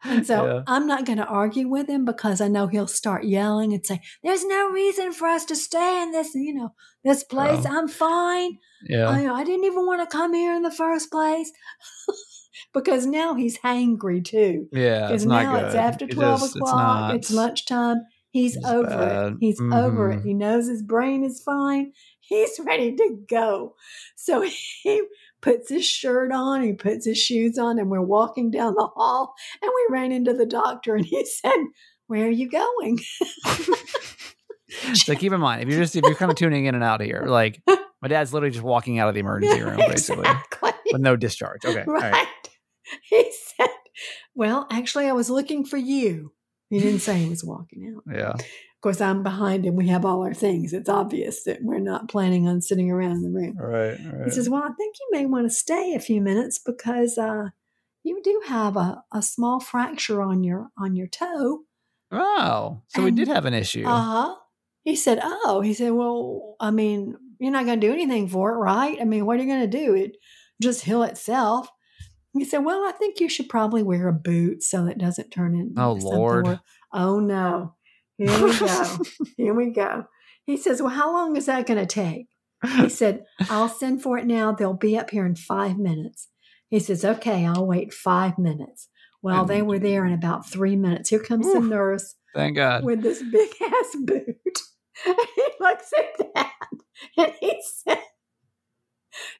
And 0.04 0.26
so 0.26 0.46
Yeah. 0.46 0.62
I'm 0.66 0.86
not 0.86 1.04
going 1.06 1.18
to 1.18 1.24
argue 1.26 1.68
with 1.68 1.88
him 1.88 2.04
because 2.04 2.40
I 2.40 2.48
know 2.48 2.66
he'll 2.66 2.86
start 2.86 3.24
yelling 3.24 3.72
and 3.72 3.84
say, 3.84 4.00
There's 4.22 4.44
no 4.44 4.70
reason 4.70 5.12
for 5.12 5.28
us 5.28 5.44
to 5.46 5.56
stay 5.56 6.02
in 6.02 6.12
this, 6.12 6.34
you 6.34 6.54
know, 6.54 6.74
this 7.04 7.24
place. 7.24 7.64
Oh. 7.66 7.78
I'm 7.78 7.88
fine. 7.88 8.58
yeah. 8.86 9.08
I, 9.08 9.32
I 9.40 9.44
didn't 9.44 9.64
even 9.64 9.86
want 9.86 10.08
to 10.08 10.16
come 10.16 10.34
here 10.34 10.54
in 10.54 10.62
the 10.62 10.70
first 10.70 11.10
place. 11.10 11.50
because 12.74 13.06
now 13.06 13.34
he's 13.34 13.58
hangry 13.58 14.24
too. 14.24 14.68
Yeah. 14.72 15.08
Because 15.08 15.22
It's 15.22 15.28
not 15.28 15.42
now 15.42 15.56
good. 15.56 15.64
it's 15.66 15.74
after 15.74 16.06
12 16.06 16.40
just- 16.40 16.56
o'clock, 16.56 17.14
it's, 17.14 17.30
not- 17.30 17.40
lunchtime. 17.42 17.96
He's 18.30 18.56
it's 18.56 18.66
over 18.66 18.88
bad. 18.88 19.32
it. 19.32 19.36
He's 19.40 19.58
over 19.60 20.10
it. 20.10 20.20
Mhm. 20.20 20.24
He 20.24 20.34
knows 20.34 20.68
his 20.68 20.82
brain 20.82 21.24
is 21.24 21.42
fine. 21.42 21.92
He's 22.28 22.60
ready 22.64 22.94
to 22.94 23.18
go. 23.28 23.74
So 24.16 24.42
he 24.82 25.02
puts 25.40 25.68
his 25.70 25.86
shirt 25.86 26.30
on, 26.32 26.62
he 26.62 26.74
puts 26.74 27.06
his 27.06 27.16
shoes 27.18 27.58
on, 27.58 27.78
and 27.78 27.90
we're 27.90 28.02
walking 28.02 28.50
down 28.50 28.74
the 28.74 28.88
hall. 28.94 29.34
And 29.62 29.70
we 29.74 29.86
ran 29.94 30.12
into 30.12 30.34
the 30.34 30.44
doctor, 30.46 30.94
and 30.94 31.06
he 31.06 31.24
said, 31.42 31.56
Where 32.06 32.26
are 32.26 32.30
you 32.30 32.50
going? 32.50 32.98
so 34.94 35.14
keep 35.14 35.32
in 35.32 35.40
mind, 35.40 35.62
if 35.62 35.68
you're 35.68 35.80
just 35.80 35.96
if 35.96 36.02
you're 36.04 36.14
kind 36.14 36.30
of 36.30 36.36
tuning 36.36 36.66
in 36.66 36.74
and 36.74 36.84
out 36.84 37.00
here, 37.00 37.24
like 37.26 37.60
my 37.66 38.08
dad's 38.08 38.32
literally 38.32 38.52
just 38.52 38.64
walking 38.64 38.98
out 38.98 39.08
of 39.08 39.14
the 39.14 39.20
emergency 39.20 39.62
room, 39.62 39.76
basically, 39.78 40.20
exactly. 40.28 40.72
with 40.92 41.00
no 41.00 41.16
discharge. 41.16 41.64
Okay, 41.64 41.84
all 41.86 41.94
Right. 41.94 42.12
right. 42.12 42.26
He 43.02 43.30
said, 43.56 43.68
Well, 44.34 44.66
actually, 44.70 45.06
I 45.08 45.12
was 45.12 45.30
looking 45.30 45.64
for 45.64 45.76
you. 45.76 46.32
He 46.70 46.78
didn't 46.80 47.00
say 47.00 47.16
he 47.18 47.28
was 47.30 47.42
walking 47.44 47.94
out. 47.96 48.02
Yeah. 48.14 48.34
Of 48.78 48.82
course, 48.82 49.00
I'm 49.00 49.24
behind 49.24 49.66
him. 49.66 49.74
We 49.74 49.88
have 49.88 50.04
all 50.04 50.22
our 50.22 50.32
things. 50.34 50.72
It's 50.72 50.88
obvious 50.88 51.42
that 51.42 51.58
we're 51.62 51.80
not 51.80 52.08
planning 52.08 52.46
on 52.46 52.60
sitting 52.60 52.92
around 52.92 53.16
in 53.16 53.22
the 53.22 53.30
room. 53.30 53.56
All 53.60 53.66
right. 53.66 53.98
All 54.06 54.24
He 54.24 54.30
says, 54.30 54.48
Well, 54.48 54.62
I 54.62 54.70
think 54.72 54.94
you 55.00 55.08
may 55.10 55.26
want 55.26 55.46
to 55.46 55.50
stay 55.54 55.94
a 55.94 56.00
few 56.00 56.20
minutes 56.20 56.60
because 56.64 57.18
uh, 57.18 57.48
you 58.04 58.22
do 58.22 58.40
have 58.46 58.76
a, 58.76 59.02
a 59.12 59.20
small 59.20 59.58
fracture 59.58 60.22
on 60.22 60.44
your 60.44 60.68
on 60.78 60.94
your 60.94 61.08
toe. 61.08 61.62
Oh, 62.12 62.82
so 62.86 63.02
we 63.02 63.10
did 63.10 63.26
have 63.26 63.46
an 63.46 63.54
issue. 63.54 63.84
Uh 63.84 64.00
huh. 64.00 64.34
He 64.84 64.94
said, 64.94 65.18
Oh, 65.24 65.60
he 65.60 65.74
said, 65.74 65.90
Well, 65.90 66.54
I 66.60 66.70
mean, 66.70 67.16
you're 67.40 67.50
not 67.50 67.66
going 67.66 67.80
to 67.80 67.86
do 67.86 67.92
anything 67.92 68.28
for 68.28 68.52
it, 68.52 68.58
right? 68.58 68.96
I 69.00 69.04
mean, 69.04 69.26
what 69.26 69.40
are 69.40 69.42
you 69.42 69.48
going 69.48 69.68
to 69.68 69.78
do? 69.78 69.94
It 69.96 70.18
just 70.62 70.84
heal 70.84 71.02
itself. 71.02 71.68
He 72.32 72.44
said, 72.44 72.58
Well, 72.58 72.84
I 72.84 72.92
think 72.92 73.18
you 73.18 73.28
should 73.28 73.48
probably 73.48 73.82
wear 73.82 74.06
a 74.06 74.12
boot 74.12 74.62
so 74.62 74.86
it 74.86 74.98
doesn't 74.98 75.32
turn 75.32 75.56
into 75.56 75.82
Oh, 75.82 75.94
Lord. 75.94 76.44
wor- 76.46 76.60
Oh, 76.92 77.18
no. 77.18 77.74
Here 78.18 78.44
we 78.44 78.58
go. 78.58 78.98
Here 79.36 79.54
we 79.54 79.70
go. 79.70 80.04
He 80.44 80.56
says, 80.56 80.82
Well, 80.82 80.90
how 80.90 81.12
long 81.12 81.36
is 81.36 81.46
that 81.46 81.66
going 81.66 81.78
to 81.78 81.86
take? 81.86 82.26
He 82.76 82.88
said, 82.88 83.24
I'll 83.48 83.68
send 83.68 84.02
for 84.02 84.18
it 84.18 84.26
now. 84.26 84.52
They'll 84.52 84.74
be 84.74 84.98
up 84.98 85.10
here 85.10 85.24
in 85.24 85.36
five 85.36 85.78
minutes. 85.78 86.28
He 86.68 86.80
says, 86.80 87.04
Okay, 87.04 87.46
I'll 87.46 87.66
wait 87.66 87.94
five 87.94 88.38
minutes. 88.38 88.88
Well, 89.22 89.44
they 89.44 89.62
were 89.62 89.80
there 89.80 90.06
in 90.06 90.12
about 90.12 90.48
three 90.48 90.76
minutes. 90.76 91.10
Here 91.10 91.18
comes 91.18 91.52
the 91.52 91.60
nurse 91.60 92.14
Thank 92.34 92.54
God. 92.56 92.84
with 92.84 93.02
this 93.02 93.20
big 93.20 93.50
ass 93.62 93.96
boot. 94.04 94.58
He 95.04 95.44
looks 95.58 95.90
at 95.98 96.26
that 96.34 96.52
and 97.16 97.32
he 97.40 97.60
said, 97.62 98.02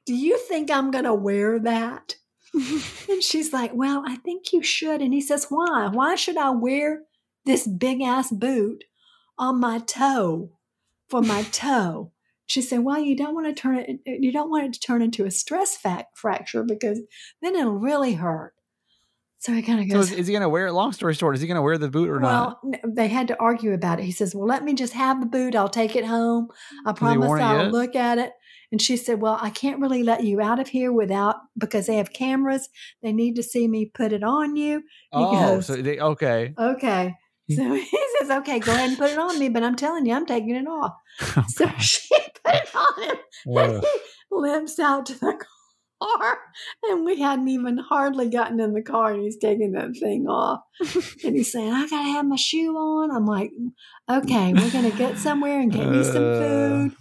Do 0.04 0.14
you 0.14 0.36
think 0.36 0.70
I'm 0.70 0.90
going 0.90 1.04
to 1.04 1.14
wear 1.14 1.58
that? 1.60 2.16
And 2.54 3.22
she's 3.22 3.52
like, 3.52 3.72
Well, 3.72 4.02
I 4.06 4.16
think 4.16 4.52
you 4.52 4.62
should. 4.62 5.00
And 5.00 5.14
he 5.14 5.20
says, 5.20 5.46
Why? 5.48 5.88
Why 5.92 6.16
should 6.16 6.36
I 6.36 6.50
wear 6.50 7.02
this 7.48 7.66
big 7.66 8.00
ass 8.02 8.30
boot 8.30 8.84
on 9.38 9.58
my 9.60 9.78
toe 9.80 10.50
for 11.08 11.20
my 11.22 11.42
toe? 11.52 12.12
She 12.46 12.62
said, 12.62 12.80
Well, 12.84 12.98
you 12.98 13.16
don't 13.16 13.34
want 13.34 13.46
to 13.46 13.60
turn 13.60 13.76
it, 13.76 13.90
uh, 14.08 14.12
you 14.20 14.32
don't 14.32 14.50
want 14.50 14.66
it 14.66 14.72
to 14.74 14.80
turn 14.80 15.02
into 15.02 15.24
a 15.24 15.30
stress 15.30 15.76
fac- 15.76 16.14
fracture 16.16 16.62
because 16.62 17.00
then 17.42 17.54
it'll 17.56 17.72
really 17.78 18.14
hurt. 18.14 18.54
So 19.40 19.52
he 19.52 19.62
kind 19.62 19.80
of 19.80 19.86
So 19.88 19.94
goes, 19.98 20.10
is, 20.10 20.18
is 20.20 20.26
he 20.26 20.32
going 20.32 20.42
to 20.42 20.48
wear? 20.48 20.66
It? 20.66 20.72
Long 20.72 20.92
story 20.92 21.14
short, 21.14 21.36
is 21.36 21.40
he 21.40 21.46
going 21.46 21.54
to 21.56 21.62
wear 21.62 21.78
the 21.78 21.88
boot 21.88 22.08
or 22.08 22.18
not? 22.18 22.58
well, 22.64 22.72
they 22.88 23.06
had 23.06 23.28
to 23.28 23.38
argue 23.38 23.72
about 23.72 24.00
it. 24.00 24.04
He 24.04 24.10
says, 24.10 24.34
"Well, 24.34 24.46
let 24.48 24.64
me 24.64 24.74
just 24.74 24.94
have 24.94 25.20
the 25.20 25.26
boot. 25.26 25.54
I'll 25.54 25.68
take 25.68 25.94
it 25.94 26.04
home. 26.04 26.48
I 26.84 26.92
promise 26.92 27.30
I'll 27.30 27.64
yet? 27.64 27.72
look 27.72 27.94
at 27.94 28.18
it." 28.18 28.32
And 28.72 28.82
she 28.82 28.96
said, 28.96 29.20
"Well, 29.20 29.38
I 29.40 29.50
can't 29.50 29.80
really 29.80 30.02
let 30.02 30.24
you 30.24 30.40
out 30.40 30.58
of 30.58 30.68
here 30.68 30.90
without 30.92 31.36
because 31.56 31.86
they 31.86 31.96
have 31.98 32.12
cameras. 32.12 32.68
They 33.00 33.12
need 33.12 33.36
to 33.36 33.42
see 33.44 33.68
me 33.68 33.86
put 33.86 34.12
it 34.12 34.24
on 34.24 34.56
you." 34.56 34.82
Oh, 35.12 35.30
goes- 35.30 35.66
so 35.66 35.76
they 35.76 36.00
okay. 36.00 36.54
Okay. 36.58 37.14
So 37.56 37.74
he 37.74 37.98
says, 38.18 38.30
"Okay, 38.30 38.58
go 38.60 38.72
ahead 38.72 38.90
and 38.90 38.98
put 38.98 39.10
it 39.10 39.18
on 39.18 39.38
me, 39.38 39.48
but 39.48 39.62
I'm 39.62 39.76
telling 39.76 40.04
you, 40.06 40.14
I'm 40.14 40.26
taking 40.26 40.54
it 40.54 40.66
off." 40.66 40.92
So 41.48 41.66
she 41.78 42.08
put 42.44 42.54
it 42.54 42.74
on 42.74 43.02
him, 43.02 43.16
and 43.72 43.82
he 43.82 44.00
limps 44.30 44.78
out 44.78 45.06
to 45.06 45.14
the 45.14 45.38
car, 46.00 46.38
and 46.84 47.04
we 47.04 47.18
hadn't 47.20 47.48
even 47.48 47.78
hardly 47.78 48.28
gotten 48.28 48.60
in 48.60 48.74
the 48.74 48.82
car, 48.82 49.12
and 49.12 49.22
he's 49.22 49.38
taking 49.38 49.72
that 49.72 49.96
thing 49.96 50.26
off, 50.28 50.60
and 51.24 51.34
he's 51.36 51.50
saying, 51.52 51.72
"I 51.72 51.86
gotta 51.88 52.08
have 52.12 52.26
my 52.26 52.36
shoe 52.36 52.76
on." 52.76 53.10
I'm 53.10 53.26
like, 53.26 53.50
"Okay, 54.10 54.52
we're 54.54 54.70
gonna 54.70 54.90
get 54.96 55.18
somewhere 55.18 55.58
and 55.60 55.72
get 55.72 55.86
you 55.94 56.04
some 56.04 56.32
Uh. 56.34 56.38
food." 56.38 56.96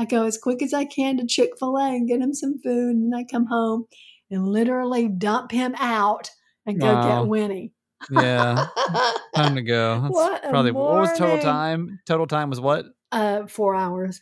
I 0.00 0.04
go 0.04 0.26
as 0.26 0.38
quick 0.38 0.62
as 0.62 0.72
I 0.72 0.84
can 0.84 1.16
to 1.16 1.26
Chick 1.26 1.58
Fil 1.58 1.76
A 1.76 1.88
and 1.88 2.06
get 2.06 2.20
him 2.20 2.32
some 2.32 2.60
food, 2.62 2.94
and 2.94 3.12
I 3.16 3.24
come 3.24 3.46
home 3.46 3.86
and 4.30 4.46
literally 4.46 5.08
dump 5.08 5.50
him 5.50 5.74
out 5.76 6.30
and 6.64 6.80
go 6.80 6.94
Wow. 6.94 7.02
get 7.02 7.26
Winnie. 7.28 7.72
Yeah, 8.10 8.66
time 9.34 9.54
to 9.56 9.62
go. 9.62 10.00
That's 10.00 10.12
What 10.14 10.42
probably 10.44 10.72
what 10.72 11.00
was 11.00 11.18
total 11.18 11.38
time? 11.38 12.00
Total 12.06 12.26
time 12.26 12.50
was 12.50 12.60
what? 12.60 12.86
uh, 13.12 13.46
four 13.46 13.74
hours. 13.74 14.20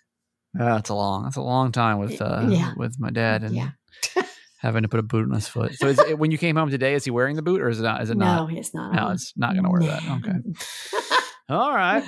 Yeah, 0.59 0.77
that's 0.77 0.91
a 0.91 0.95
long. 0.95 1.25
That's 1.25 1.37
a 1.37 1.43
long 1.43 1.73
time 1.73 1.99
with 1.99 2.21
uh, 2.23 2.47
Yeah. 2.49 2.73
with 2.77 2.99
my 2.99 3.11
dad 3.11 3.43
and 3.45 3.55
Yeah. 3.55 3.71
having 4.59 4.83
to 4.83 4.89
put 4.89 5.01
a 5.01 5.03
boot 5.03 5.25
on 5.29 5.35
his 5.35 5.47
foot. 5.49 5.75
So 5.75 5.87
is 5.89 5.99
it, 5.99 6.19
when 6.19 6.31
you 6.31 6.39
came 6.39 6.57
home 6.57 6.71
today, 6.71 6.95
is 6.95 7.05
he 7.05 7.11
wearing 7.11 7.37
the 7.37 7.43
boot 7.43 7.61
or 7.61 7.69
is 7.69 7.79
it 7.79 7.83
not? 7.83 8.03
Is 8.03 8.11
it 8.11 8.17
no, 8.17 8.25
not? 8.25 8.51
No, 8.51 8.59
it's 8.59 8.75
not. 8.75 8.95
No, 8.95 9.11
it's 9.11 9.33
not 9.37 9.53
going 9.53 9.65
to 9.65 9.71
wear 9.71 9.83
that. 9.83 10.03
Okay. 10.19 11.17
All 11.49 11.73
right. 11.75 12.03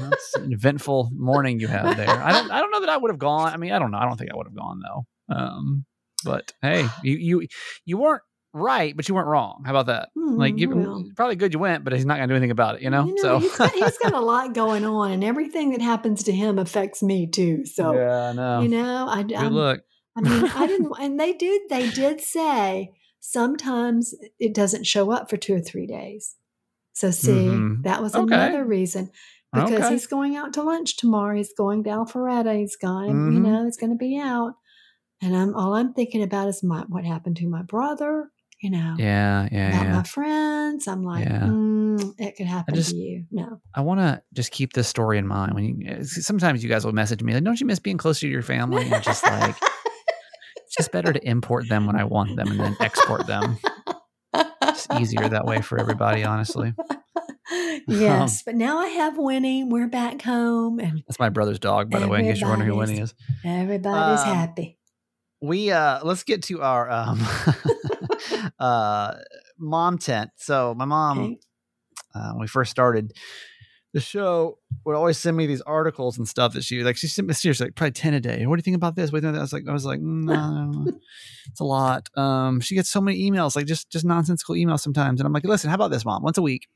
That's 0.00 0.34
an 0.36 0.52
eventful 0.52 1.10
morning 1.14 1.60
you 1.60 1.68
had 1.68 1.96
there. 1.96 2.08
I 2.10 2.32
don't. 2.32 2.50
I 2.50 2.58
don't 2.60 2.70
know 2.72 2.80
that 2.80 2.88
I 2.88 2.96
would 2.96 3.10
have 3.10 3.18
gone. 3.20 3.52
I 3.52 3.56
mean, 3.56 3.70
I 3.72 3.78
don't 3.78 3.90
know. 3.92 3.98
I 3.98 4.06
don't 4.06 4.16
think 4.16 4.30
I 4.32 4.36
would 4.36 4.46
have 4.46 4.56
gone 4.56 4.80
though. 4.80 5.34
Um, 5.34 5.84
but 6.24 6.52
hey, 6.62 6.88
you 7.02 7.16
you 7.16 7.46
you 7.84 7.98
weren't 7.98 8.22
right, 8.54 8.96
but 8.96 9.08
you 9.08 9.14
weren't 9.14 9.26
wrong. 9.28 9.62
How 9.66 9.72
about 9.72 9.86
that? 9.86 10.08
Like, 10.16 10.56
you, 10.58 10.68
Mm, 10.70 10.76
well. 10.84 11.04
probably 11.16 11.36
good 11.36 11.52
you 11.52 11.58
went, 11.58 11.84
but 11.84 11.92
he's 11.92 12.06
not 12.06 12.16
going 12.16 12.28
to 12.28 12.32
do 12.32 12.36
anything 12.36 12.50
about 12.50 12.76
it. 12.76 12.82
You 12.82 12.88
know. 12.90 13.12
so 13.18 13.38
he's, 13.40 13.54
got, 13.56 13.72
he's 13.72 13.98
got 13.98 14.14
a 14.14 14.20
lot 14.32 14.54
going 14.54 14.84
on, 14.84 15.10
and 15.10 15.22
everything 15.24 15.72
that 15.72 15.82
happens 15.82 16.22
to 16.24 16.32
him 16.32 16.58
affects 16.58 17.02
me 17.02 17.26
too. 17.26 17.66
So 17.66 17.92
yeah, 17.94 18.28
I 18.30 18.32
know. 18.32 18.60
you 18.62 18.68
know, 18.68 19.06
I, 19.08 19.22
good 19.22 19.36
I'm- 19.36 19.52
luck. 19.52 19.80
I 20.16 20.20
mean, 20.22 20.44
I 20.54 20.66
didn't, 20.68 20.92
and 21.00 21.18
they 21.20 21.32
did. 21.32 21.62
They 21.68 21.90
did 21.90 22.20
say 22.20 22.90
sometimes 23.20 24.14
it 24.38 24.54
doesn't 24.54 24.84
show 24.86 25.10
up 25.10 25.28
for 25.28 25.36
two 25.36 25.54
or 25.54 25.60
three 25.60 25.86
days. 25.86 26.36
So 26.92 27.10
see, 27.10 27.32
Mhm. 27.32 27.82
that 27.82 28.00
was 28.00 28.14
Okay. 28.14 28.32
another 28.34 28.64
reason 28.64 29.10
because 29.52 29.72
Okay. 29.72 29.90
he's 29.90 30.06
going 30.06 30.36
out 30.36 30.52
to 30.54 30.62
lunch 30.62 30.96
tomorrow. 30.96 31.36
He's 31.36 31.52
going 31.52 31.82
to 31.84 31.90
Alpharetta. 31.90 32.56
He's 32.56 32.76
going, 32.76 33.10
you 33.32 33.40
Mhm. 33.40 33.42
know, 33.42 33.66
it's 33.66 33.76
going 33.76 33.90
to 33.90 33.96
be 33.98 34.16
out. 34.18 34.54
And 35.20 35.36
I'm 35.36 35.54
all 35.54 35.74
I'm 35.74 35.92
thinking 35.94 36.22
about 36.22 36.48
is 36.48 36.62
my 36.62 36.84
what 36.88 37.04
happened 37.04 37.36
to 37.38 37.48
my 37.48 37.62
brother. 37.62 38.30
You 38.64 38.70
know, 38.70 38.94
Yeah, 38.98 39.46
yeah, 39.52 39.68
about 39.68 39.84
yeah. 39.84 39.92
my 39.96 40.02
friends. 40.04 40.88
I'm 40.88 41.02
like, 41.02 41.26
Yeah. 41.26 41.40
mm, 41.42 42.14
it 42.18 42.34
could 42.34 42.46
happen 42.46 42.74
just- 42.74 42.92
to 42.92 42.96
you. 42.96 43.26
No, 43.30 43.60
I 43.74 43.82
want 43.82 44.00
to 44.00 44.22
just 44.32 44.52
keep 44.52 44.72
this 44.72 44.88
story 44.88 45.18
in 45.18 45.26
mind. 45.26 45.52
When 45.52 45.64
you, 45.64 45.90
uh, 45.90 46.02
sometimes 46.02 46.62
you 46.64 46.70
guys 46.70 46.82
will 46.82 46.94
message 46.94 47.22
me 47.22 47.34
like, 47.34 47.44
"Don't 47.44 47.60
you 47.60 47.66
miss 47.66 47.78
being 47.78 47.98
closer 47.98 48.20
to 48.20 48.28
your 48.32 48.40
family?" 48.40 48.88
And 48.90 49.02
just 49.04 49.22
like, 49.22 49.54
it's 50.56 50.76
just 50.78 50.92
better 50.92 51.12
to 51.12 51.22
import 51.28 51.68
them 51.68 51.86
when 51.86 51.94
I 51.94 52.04
want 52.04 52.36
them 52.36 52.48
and 52.52 52.58
then 52.58 52.74
export 52.80 53.26
them. 53.26 53.58
It's 54.62 54.86
easier 54.98 55.28
that 55.28 55.44
way 55.44 55.60
for 55.60 55.78
everybody, 55.78 56.24
honestly. 56.24 56.72
yes, 57.86 58.42
but 58.44 58.54
now 58.54 58.78
I 58.78 58.86
have 58.86 59.18
Winnie. 59.18 59.62
We're 59.62 59.88
back 59.88 60.22
home, 60.22 60.78
and 60.80 61.02
That's 61.06 61.18
my 61.18 61.28
brother's 61.28 61.58
dog, 61.58 61.90
by 61.90 62.00
the 62.00 62.08
way, 62.08 62.20
in 62.20 62.24
case 62.24 62.40
you're 62.40 62.48
wondering 62.48 62.70
who 62.70 62.78
Winnie 62.78 62.98
is. 63.00 63.14
everybody's 63.44 64.20
Um, 64.26 64.34
happy. 64.34 64.78
We 65.42 65.70
uh 65.70 66.00
let's 66.02 66.22
get 66.22 66.44
to 66.44 66.62
our 66.62 66.90
um 66.90 67.20
uh 68.58 69.14
mom 69.58 69.98
tent. 69.98 70.30
So 70.36 70.74
my 70.76 70.84
mom 70.84 71.36
uh, 72.14 72.30
when 72.32 72.40
we 72.40 72.46
first 72.46 72.70
started 72.70 73.12
the 73.94 74.00
show 74.00 74.58
would 74.84 74.96
always 74.96 75.16
send 75.16 75.36
me 75.36 75.46
these 75.46 75.60
articles 75.62 76.18
and 76.18 76.26
stuff 76.26 76.52
that 76.52 76.64
she 76.64 76.82
like 76.82 76.96
she 76.96 77.06
sent 77.06 77.28
me 77.28 77.34
seriously 77.34 77.66
like 77.66 77.76
probably 77.76 77.92
10 77.92 78.14
a 78.14 78.20
day. 78.20 78.44
What 78.44 78.56
do 78.56 78.58
you 78.58 78.62
think 78.62 78.76
about 78.76 78.96
this? 78.96 79.12
What 79.12 79.22
do 79.22 79.28
you 79.28 79.32
think 79.32 79.38
i 79.38 79.42
was 79.42 79.52
like 79.52 79.68
i 79.68 79.72
was 79.72 79.86
like 79.86 80.00
"Mm, 80.00 80.24
no. 80.24 80.92
it's 81.46 81.60
a 81.60 81.64
lot. 81.64 82.08
Um 82.16 82.60
she 82.60 82.74
gets 82.74 82.90
so 82.90 83.00
many 83.00 83.30
emails 83.30 83.54
like 83.54 83.66
just 83.66 83.90
just 83.90 84.04
nonsensical 84.04 84.56
emails 84.56 84.80
sometimes 84.80 85.20
and 85.20 85.26
i'm 85.26 85.32
like 85.32 85.44
listen 85.44 85.70
how 85.70 85.76
about 85.76 85.92
this 85.92 86.04
mom? 86.04 86.22
Once 86.22 86.38
a 86.38 86.42
week 86.42 86.66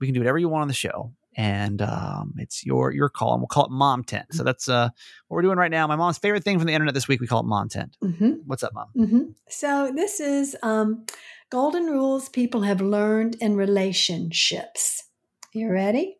we 0.00 0.08
can 0.08 0.14
do 0.14 0.20
whatever 0.20 0.38
you 0.38 0.48
want 0.48 0.62
on 0.62 0.68
the 0.68 0.74
show 0.74 1.12
and 1.36 1.82
um, 1.82 2.34
it's 2.38 2.64
your 2.64 2.92
your 2.92 3.08
call 3.08 3.32
and 3.32 3.40
we'll 3.40 3.48
call 3.48 3.64
it 3.66 3.70
mom 3.70 4.04
tent 4.04 4.26
so 4.32 4.42
that's 4.42 4.68
uh 4.68 4.88
what 5.28 5.36
we're 5.36 5.42
doing 5.42 5.58
right 5.58 5.70
now 5.70 5.86
my 5.86 5.96
mom's 5.96 6.18
favorite 6.18 6.44
thing 6.44 6.58
from 6.58 6.66
the 6.66 6.72
internet 6.72 6.94
this 6.94 7.08
week 7.08 7.20
we 7.20 7.26
call 7.26 7.40
it 7.40 7.46
mom 7.46 7.68
tent 7.68 7.96
hmm 8.02 8.32
what's 8.46 8.62
up 8.62 8.72
mom 8.74 8.86
hmm 8.94 9.22
So 9.48 9.90
this 9.94 10.20
is 10.20 10.56
um, 10.62 11.04
golden 11.50 11.86
rules 11.86 12.28
people 12.28 12.62
have 12.62 12.80
learned 12.80 13.36
in 13.40 13.56
relationships. 13.56 15.04
You 15.52 15.70
ready? 15.70 16.16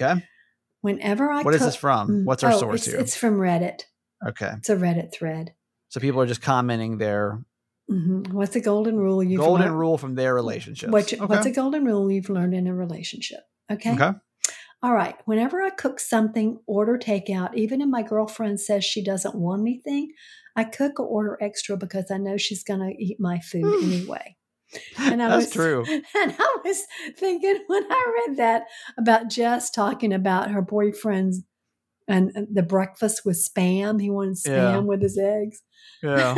okay 0.00 0.22
Whenever 0.80 1.30
I 1.32 1.42
what 1.42 1.54
is 1.54 1.60
cook- 1.60 1.68
this 1.68 1.76
from 1.76 2.08
Mm, 2.08 2.24
what's 2.24 2.44
our 2.44 2.52
oh, 2.52 2.58
source 2.60 2.76
it's, 2.76 2.86
here 2.86 3.00
It's 3.00 3.16
from 3.16 3.38
Reddit. 3.38 3.82
okay 4.26 4.52
It's 4.58 4.68
a 4.70 4.76
Reddit 4.76 5.12
thread. 5.12 5.54
so 5.88 6.00
people 6.00 6.20
are 6.20 6.26
just 6.26 6.42
commenting 6.42 6.98
their 6.98 7.42
hmm 7.88 8.22
What's 8.32 8.54
a 8.54 8.60
golden 8.60 8.96
rule 8.98 9.22
you've 9.22 9.40
golden 9.40 9.66
learned? 9.66 9.78
rule 9.78 9.98
from 9.98 10.14
their 10.14 10.34
relationships 10.34 10.92
What, 10.92 11.12
okay. 11.12 11.24
What's 11.26 11.46
a 11.46 11.50
golden 11.50 11.84
rule 11.84 12.10
you've 12.12 12.28
learned 12.30 12.54
in 12.54 12.66
a 12.66 12.74
relationship? 12.74 13.40
Okay. 13.72 13.92
okay 13.94 14.12
All 14.82 14.94
right. 14.94 15.16
Whenever 15.24 15.60
I 15.60 15.70
cook 15.70 15.98
something, 15.98 16.60
order 16.66 16.96
takeout, 16.96 17.54
even 17.54 17.80
if 17.80 17.88
my 17.88 18.02
girlfriend 18.02 18.60
says 18.60 18.84
she 18.84 19.02
doesn't 19.02 19.34
want 19.34 19.62
anything, 19.62 20.12
I 20.54 20.64
cook 20.64 21.00
or 21.00 21.06
order 21.06 21.38
extra 21.40 21.76
because 21.76 22.10
I 22.10 22.18
know 22.18 22.36
she's 22.36 22.62
going 22.62 22.80
to 22.80 23.02
eat 23.02 23.18
my 23.18 23.40
food 23.40 23.64
hmm. 23.64 23.92
anyway. 23.92 24.36
And 24.98 25.22
I 25.22 25.28
That's 25.28 25.46
was, 25.46 25.52
true. 25.52 25.84
And 26.14 26.34
I 26.38 26.56
was 26.64 26.84
thinking 27.16 27.64
when 27.66 27.84
I 27.90 28.24
read 28.26 28.36
that 28.36 28.64
about 28.98 29.30
Jess 29.30 29.70
talking 29.70 30.12
about 30.12 30.50
her 30.50 30.62
boyfriend's 30.62 31.42
and 32.06 32.32
and 32.34 32.48
the 32.52 32.62
breakfast 32.62 33.22
with 33.24 33.36
spam. 33.36 34.00
He 34.00 34.10
wanted 34.10 34.36
spam 34.36 34.46
Yeah. 34.46 34.78
with 34.78 35.02
his 35.02 35.18
eggs. 35.18 35.62
Yeah. 36.02 36.34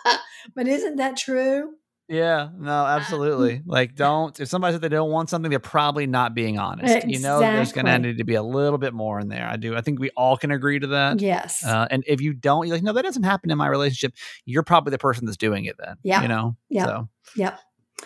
but 0.54 0.68
isn't 0.68 0.96
that 0.96 1.16
true? 1.16 1.72
Yeah, 2.08 2.48
no, 2.56 2.86
absolutely. 2.86 3.60
like, 3.66 3.94
don't 3.94 4.38
if 4.40 4.48
somebody 4.48 4.72
said 4.72 4.80
they 4.80 4.88
don't 4.88 5.10
want 5.10 5.28
something, 5.28 5.50
they're 5.50 5.58
probably 5.58 6.06
not 6.06 6.34
being 6.34 6.58
honest. 6.58 7.06
You 7.06 7.20
know, 7.20 7.38
there's 7.38 7.72
going 7.72 7.84
to 7.84 7.98
need 7.98 8.18
to 8.18 8.24
be 8.24 8.34
a 8.34 8.42
little 8.42 8.78
bit 8.78 8.94
more 8.94 9.20
in 9.20 9.28
there. 9.28 9.46
I 9.46 9.56
do. 9.56 9.76
I 9.76 9.82
think 9.82 10.00
we 10.00 10.10
all 10.10 10.36
can 10.36 10.50
agree 10.50 10.78
to 10.78 10.86
that. 10.88 11.20
Yes. 11.20 11.62
Uh, 11.64 11.86
and 11.90 12.02
if 12.06 12.22
you 12.22 12.32
don't, 12.32 12.66
you're 12.66 12.76
like, 12.76 12.82
no, 12.82 12.94
that 12.94 13.02
doesn't 13.02 13.24
happen 13.24 13.50
in 13.50 13.58
my 13.58 13.68
relationship. 13.68 14.14
You're 14.46 14.62
probably 14.62 14.90
the 14.92 14.98
person 14.98 15.26
that's 15.26 15.36
doing 15.36 15.66
it 15.66 15.76
then. 15.78 15.96
Yeah. 16.02 16.22
You 16.22 16.28
know. 16.28 16.56
Yeah. 16.70 16.84
So. 16.86 17.08
Yep. 17.36 17.60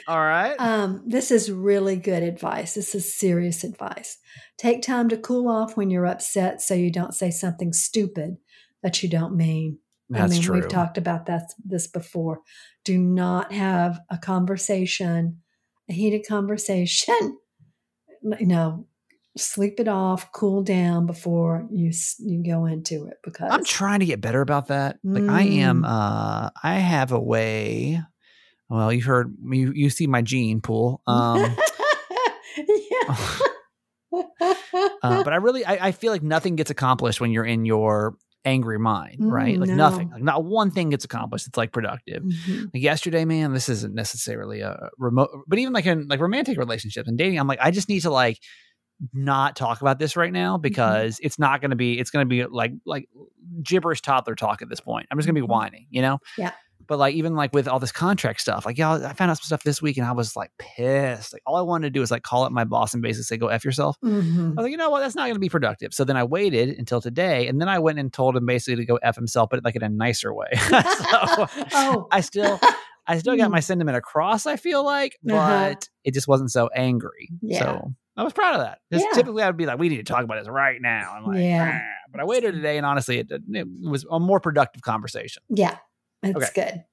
All 0.08 0.18
right. 0.18 0.56
Um, 0.58 1.04
this 1.06 1.30
is 1.30 1.52
really 1.52 1.96
good 1.96 2.22
advice. 2.22 2.74
This 2.74 2.94
is 2.94 3.12
serious 3.12 3.62
advice. 3.62 4.18
Take 4.58 4.82
time 4.82 5.08
to 5.10 5.16
cool 5.16 5.48
off 5.48 5.76
when 5.76 5.90
you're 5.90 6.06
upset 6.06 6.60
so 6.60 6.74
you 6.74 6.90
don't 6.90 7.14
say 7.14 7.30
something 7.30 7.72
stupid 7.72 8.38
that 8.82 9.02
you 9.02 9.08
don't 9.08 9.36
mean. 9.36 9.78
That's 10.08 10.32
I 10.32 10.34
mean, 10.34 10.42
true. 10.42 10.54
we've 10.56 10.68
talked 10.68 10.98
about 10.98 11.26
that 11.26 11.52
this 11.64 11.86
before. 11.86 12.40
Do 12.84 12.98
not 12.98 13.52
have 13.52 14.00
a 14.10 14.18
conversation, 14.18 15.42
a 15.88 15.92
heated 15.92 16.26
conversation. 16.26 17.38
You 18.38 18.46
know, 18.46 18.86
sleep 19.36 19.80
it 19.80 19.88
off, 19.88 20.30
cool 20.30 20.62
down 20.62 21.06
before 21.06 21.66
you 21.72 21.90
you 22.20 22.44
go 22.44 22.66
into 22.66 23.06
it 23.06 23.18
because 23.24 23.48
I'm 23.50 23.64
trying 23.64 23.98
to 23.98 24.06
get 24.06 24.20
better 24.20 24.40
about 24.40 24.68
that. 24.68 24.98
Like 25.02 25.28
I 25.28 25.42
am 25.42 25.82
Mm. 25.82 25.88
uh 25.88 26.50
I 26.62 26.74
have 26.74 27.10
a 27.10 27.18
way 27.20 28.00
well, 28.68 28.92
you 28.92 29.02
heard 29.02 29.34
you 29.50 29.72
you 29.74 29.90
see 29.90 30.06
my 30.06 30.22
gene 30.22 30.60
pool. 30.60 31.02
Um 31.06 31.42
yeah. 32.56 33.16
uh, 35.02 35.22
but 35.24 35.32
I 35.32 35.36
really 35.36 35.64
I, 35.64 35.88
I 35.88 35.92
feel 35.92 36.12
like 36.12 36.22
nothing 36.22 36.56
gets 36.56 36.70
accomplished 36.70 37.20
when 37.20 37.32
you're 37.32 37.44
in 37.44 37.64
your 37.64 38.16
angry 38.44 38.78
mind, 38.78 39.16
right? 39.20 39.56
Mm, 39.56 39.60
Like 39.60 39.68
no. 39.70 39.76
nothing. 39.76 40.10
Like 40.10 40.22
not 40.22 40.44
one 40.44 40.70
thing 40.70 40.90
gets 40.90 41.04
accomplished. 41.04 41.46
It's 41.46 41.56
like 41.56 41.72
productive. 41.72 42.22
Mhm. 42.24 42.70
Like 42.74 42.82
yesterday, 42.82 43.24
man, 43.24 43.52
this 43.52 43.68
isn't 43.68 43.94
necessarily 43.94 44.60
a 44.60 44.88
remote 44.98 45.30
but 45.46 45.58
even 45.58 45.72
like 45.72 45.86
in 45.86 46.08
like 46.08 46.20
romantic 46.20 46.58
relationships 46.58 47.08
and 47.08 47.16
dating, 47.16 47.38
I'm 47.38 47.46
like, 47.46 47.60
I 47.62 47.70
just 47.70 47.88
need 47.88 48.00
to 48.00 48.10
like 48.10 48.38
not 49.12 49.56
talk 49.56 49.80
about 49.80 49.98
this 49.98 50.16
right 50.16 50.32
now 50.32 50.56
because 50.58 51.18
it's 51.22 51.38
not 51.38 51.60
going 51.60 51.70
to 51.70 51.76
be 51.76 51.98
it's 51.98 52.10
going 52.10 52.24
to 52.24 52.28
be 52.28 52.44
like 52.46 52.72
like 52.86 53.08
gibberish 53.62 54.00
toddler 54.00 54.36
talk 54.36 54.62
at 54.62 54.68
this 54.68 54.78
point 54.78 55.08
i'm 55.10 55.18
just 55.18 55.26
going 55.26 55.34
to 55.34 55.40
be 55.40 55.44
Mhm. 55.44 55.50
whining 55.50 55.86
you 55.90 56.00
know 56.02 56.18
Yeah. 56.38 56.52
But 56.86 56.98
like 56.98 57.14
even 57.14 57.34
like 57.34 57.52
with 57.54 57.66
all 57.68 57.78
this 57.78 57.92
contract 57.92 58.40
stuff 58.40 58.64
like 58.66 58.76
yeah 58.78 58.92
i 58.92 59.12
found 59.12 59.30
out 59.30 59.36
some 59.38 59.44
stuff 59.44 59.62
this 59.62 59.80
week 59.82 59.96
and 59.96 60.06
i 60.06 60.12
was 60.12 60.36
like 60.36 60.50
pissed 60.58 61.32
like 61.32 61.42
all 61.46 61.56
i 61.56 61.60
wanted 61.60 61.86
to 61.86 61.90
do 61.90 62.00
was 62.00 62.10
like 62.10 62.22
call 62.22 62.44
up 62.44 62.52
my 62.52 62.64
boss 62.64 62.92
and 62.94 63.02
basically 63.02 63.24
say 63.24 63.36
go 63.36 63.48
f 63.48 63.64
yourself 63.64 63.96
Mhm. 64.04 64.52
I 64.52 64.54
was 64.54 64.64
like, 64.64 64.70
you 64.70 64.76
know 64.76 64.90
what? 64.90 65.00
That's 65.00 65.14
not 65.14 65.22
going 65.24 65.34
to 65.34 65.40
be 65.40 65.48
productive. 65.48 65.94
So 65.94 66.04
then 66.04 66.16
I 66.16 66.24
waited 66.24 66.70
until 66.78 67.00
today, 67.00 67.46
and 67.48 67.60
then 67.60 67.68
I 67.68 67.78
went 67.78 67.98
and 67.98 68.12
told 68.12 68.36
him 68.36 68.44
basically 68.46 68.76
to 68.76 68.84
go 68.84 68.96
f 69.02 69.16
himself, 69.16 69.48
but 69.50 69.64
like 69.64 69.76
in 69.76 69.82
a 69.82 69.88
nicer 69.88 70.32
way. 70.34 70.48
so 70.56 71.46
oh, 71.72 72.06
I 72.10 72.20
still, 72.20 72.58
I 73.06 73.18
still 73.18 73.36
got 73.36 73.50
my 73.50 73.60
sentiment 73.60 73.96
across. 73.96 74.46
I 74.46 74.56
feel 74.56 74.84
like, 74.84 75.18
but 75.22 75.34
Uh-huh. 75.34 75.74
it 76.04 76.14
just 76.14 76.28
wasn't 76.28 76.50
so 76.50 76.68
angry. 76.74 77.28
Yeah. 77.40 77.58
So 77.60 77.94
I 78.16 78.22
was 78.24 78.32
proud 78.32 78.54
of 78.54 78.60
that. 78.60 78.78
'Cause 78.92 79.02
Yeah. 79.02 79.10
Typically, 79.14 79.42
I 79.42 79.46
would 79.46 79.56
be 79.56 79.66
like, 79.66 79.78
we 79.78 79.88
need 79.88 79.98
to 79.98 80.02
talk 80.12 80.24
about 80.24 80.38
this 80.38 80.48
right 80.48 80.80
now. 80.80 81.14
I'm 81.16 81.24
like, 81.26 81.40
Yeah. 81.42 81.80
"Ah." 81.82 82.08
but 82.10 82.20
I 82.20 82.24
waited 82.24 82.52
today, 82.54 82.76
and 82.76 82.84
honestly, 82.86 83.18
it, 83.20 83.30
it 83.30 83.66
was 83.82 84.04
a 84.10 84.20
more 84.20 84.40
productive 84.40 84.82
conversation. 84.82 85.42
yeah, 85.48 85.78
that's 86.22 86.52
good. 86.52 86.84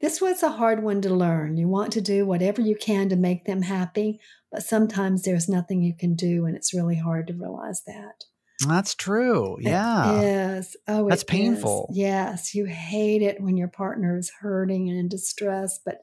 This 0.00 0.20
was 0.20 0.42
a 0.42 0.50
hard 0.50 0.82
one 0.82 1.02
to 1.02 1.10
learn. 1.14 1.56
You 1.58 1.68
want 1.68 1.92
to 1.92 2.00
do 2.00 2.24
whatever 2.24 2.62
you 2.62 2.74
can 2.74 3.08
to 3.10 3.16
make 3.16 3.44
them 3.44 3.62
happy, 3.62 4.18
but 4.50 4.62
sometimes 4.62 5.22
there's 5.22 5.48
nothing 5.48 5.82
you 5.82 5.94
can 5.94 6.14
do, 6.14 6.46
and 6.46 6.56
it's 6.56 6.72
really 6.72 6.96
hard 6.96 7.26
to 7.26 7.34
realize 7.34 7.82
that. 7.86 8.24
That's 8.66 8.94
true. 8.94 9.56
Yeah. 9.60 10.20
Yes. 10.20 10.76
Oh, 10.88 11.08
That's 11.08 11.22
it 11.22 11.26
is. 11.26 11.30
painful. 11.30 11.90
Yes, 11.94 12.54
you 12.54 12.64
hate 12.66 13.22
it 13.22 13.40
when 13.42 13.56
your 13.56 13.68
partner 13.68 14.16
is 14.18 14.30
hurting 14.40 14.88
and 14.88 14.98
in 14.98 15.08
distress, 15.08 15.78
but 15.84 15.98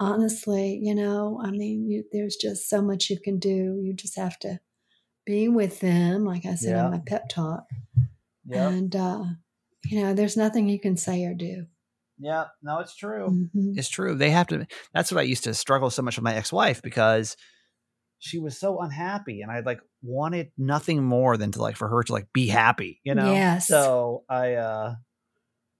honestly, 0.00 0.78
you 0.82 0.94
know, 0.94 1.40
I 1.42 1.50
mean, 1.50 1.86
you, 1.88 2.04
there's 2.12 2.36
just 2.36 2.68
so 2.68 2.82
much 2.82 3.10
you 3.10 3.18
can 3.20 3.38
do. 3.38 3.80
You 3.82 3.94
just 3.94 4.16
have 4.16 4.38
to 4.40 4.58
be 5.24 5.48
with 5.48 5.78
them, 5.80 6.24
like 6.24 6.44
I 6.46 6.54
said 6.56 6.70
Yeah. 6.76 6.86
in 6.86 6.90
my 6.92 7.02
pep 7.06 7.28
talk, 7.28 7.66
Yeah. 8.46 8.68
and 8.68 8.94
uh, 8.96 9.24
you 9.84 10.02
know, 10.02 10.12
there's 10.14 10.36
nothing 10.36 10.68
you 10.68 10.80
can 10.80 10.96
say 10.96 11.24
or 11.24 11.34
do. 11.34 11.66
Yeah. 12.22 12.44
No, 12.62 12.78
it's 12.78 12.94
true. 12.96 13.48
Mhm. 13.54 13.74
It's 13.76 13.88
true. 13.88 14.14
They 14.14 14.30
have 14.30 14.46
to. 14.48 14.66
That's 14.94 15.10
what 15.12 15.18
I 15.18 15.22
used 15.24 15.44
to 15.44 15.54
struggle 15.54 15.90
so 15.90 16.02
much 16.02 16.16
with 16.16 16.24
my 16.24 16.34
ex-wife 16.34 16.80
because 16.82 17.36
she 18.18 18.38
was 18.38 18.56
so 18.58 18.80
unhappy, 18.80 19.42
and 19.42 19.50
I 19.50 19.60
like 19.60 19.80
wanted 20.02 20.52
nothing 20.56 21.02
more 21.02 21.36
than 21.36 21.50
to 21.52 21.60
like 21.60 21.76
for 21.76 21.88
her 21.88 22.02
to 22.04 22.12
like 22.12 22.28
be 22.32 22.46
happy, 22.46 23.00
you 23.04 23.14
know. 23.14 23.32
Yes. 23.32 23.66
So 23.66 24.22
I, 24.28 24.54
uh 24.54 24.94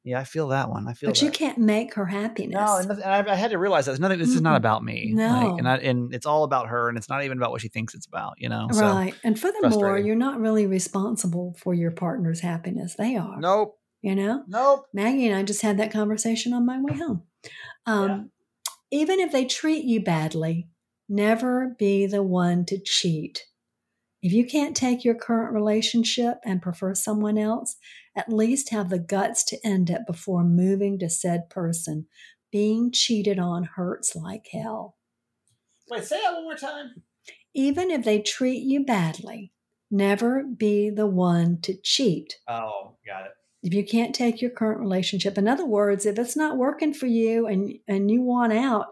yeah, 0.04 0.18
I 0.18 0.24
feel 0.24 0.48
that 0.48 0.68
one. 0.68 0.88
I 0.88 0.94
feel. 0.94 1.10
But 1.10 1.22
you 1.22 1.30
can't 1.30 1.58
make 1.58 1.94
her 1.94 2.06
happiness. 2.06 2.54
No, 2.56 2.76
and, 2.78 2.88
nothing- 2.88 3.04
and 3.04 3.28
I, 3.28 3.32
I 3.32 3.36
had 3.36 3.52
to 3.52 3.58
realize 3.58 3.84
that 3.84 3.92
there's 3.92 4.00
nothing. 4.00 4.18
This 4.18 4.30
is 4.34 4.40
not 4.40 4.56
about 4.56 4.82
me. 4.82 5.12
No. 5.14 5.50
like, 5.50 5.58
and 5.60 5.68
I, 5.68 5.76
and 5.76 6.12
it's 6.12 6.26
all 6.26 6.42
about 6.42 6.66
her, 6.70 6.88
and 6.88 6.98
it's 6.98 7.08
not 7.08 7.22
even 7.22 7.38
about 7.38 7.52
what 7.52 7.60
she 7.60 7.68
thinks 7.68 7.94
it's 7.94 8.06
about. 8.06 8.34
You 8.38 8.48
know. 8.48 8.66
So, 8.72 8.80
right. 8.80 9.14
And 9.22 9.38
furthermore, 9.38 9.96
you're 9.98 10.16
not 10.16 10.40
really 10.40 10.66
responsible 10.66 11.54
for 11.56 11.72
your 11.72 11.92
partner's 11.92 12.40
happiness. 12.40 12.96
They 12.96 13.14
are. 13.16 13.38
nope. 13.40 13.78
You 14.02 14.16
know? 14.16 14.44
Nope. 14.48 14.86
Maggie 14.92 15.28
and 15.28 15.36
I 15.36 15.44
just 15.44 15.62
had 15.62 15.78
that 15.78 15.92
conversation 15.92 16.52
on 16.52 16.66
my 16.66 16.80
way 16.80 16.98
home. 16.98 17.22
Um, 17.86 18.30
Even 18.90 19.20
if 19.20 19.32
they 19.32 19.44
treat 19.44 19.84
you 19.84 20.02
badly, 20.02 20.68
never 21.08 21.74
be 21.78 22.06
the 22.06 22.22
one 22.22 22.66
to 22.66 22.78
cheat. 22.78 23.46
If 24.20 24.32
you 24.32 24.46
can't 24.46 24.76
take 24.76 25.04
your 25.04 25.14
current 25.14 25.52
relationship 25.52 26.38
and 26.44 26.62
prefer 26.62 26.94
someone 26.94 27.38
else, 27.38 27.76
at 28.14 28.32
least 28.32 28.70
have 28.70 28.90
the 28.90 28.98
guts 28.98 29.42
to 29.44 29.66
end 29.66 29.88
it 29.88 30.02
before 30.06 30.44
moving 30.44 30.98
to 30.98 31.08
said 31.08 31.48
person. 31.48 32.06
Being 32.50 32.92
cheated 32.92 33.38
on 33.38 33.64
hurts 33.64 34.14
like 34.14 34.46
hell. 34.52 34.96
Wait, 35.88 36.04
say 36.04 36.20
that 36.20 36.34
one 36.34 36.44
more 36.44 36.54
time. 36.54 37.02
Even 37.54 37.90
if 37.90 38.04
they 38.04 38.20
treat 38.20 38.62
you 38.62 38.84
badly, 38.84 39.52
never 39.90 40.44
be 40.44 40.90
the 40.90 41.06
one 41.06 41.60
to 41.62 41.74
cheat. 41.82 42.36
Oh, 42.46 42.96
got 43.06 43.26
it. 43.26 43.32
If 43.62 43.72
you 43.72 43.84
can't 43.84 44.14
take 44.14 44.40
your 44.42 44.50
current 44.50 44.80
relationship 44.80 45.38
in 45.38 45.46
other 45.48 45.64
words 45.66 46.04
if 46.06 46.18
it's 46.18 46.36
not 46.36 46.56
working 46.56 46.92
for 46.92 47.06
you 47.06 47.46
and 47.46 47.72
and 47.88 48.10
you 48.10 48.20
want 48.22 48.52
out 48.52 48.86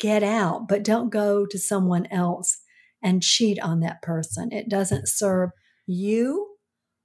get 0.00 0.22
out 0.22 0.66
but 0.68 0.82
don't 0.84 1.10
go 1.10 1.44
to 1.46 1.58
someone 1.58 2.06
else 2.10 2.58
and 3.02 3.22
cheat 3.22 3.58
on 3.60 3.80
that 3.80 4.00
person 4.02 4.50
it 4.52 4.68
doesn't 4.68 5.08
serve 5.08 5.50
you 5.86 6.56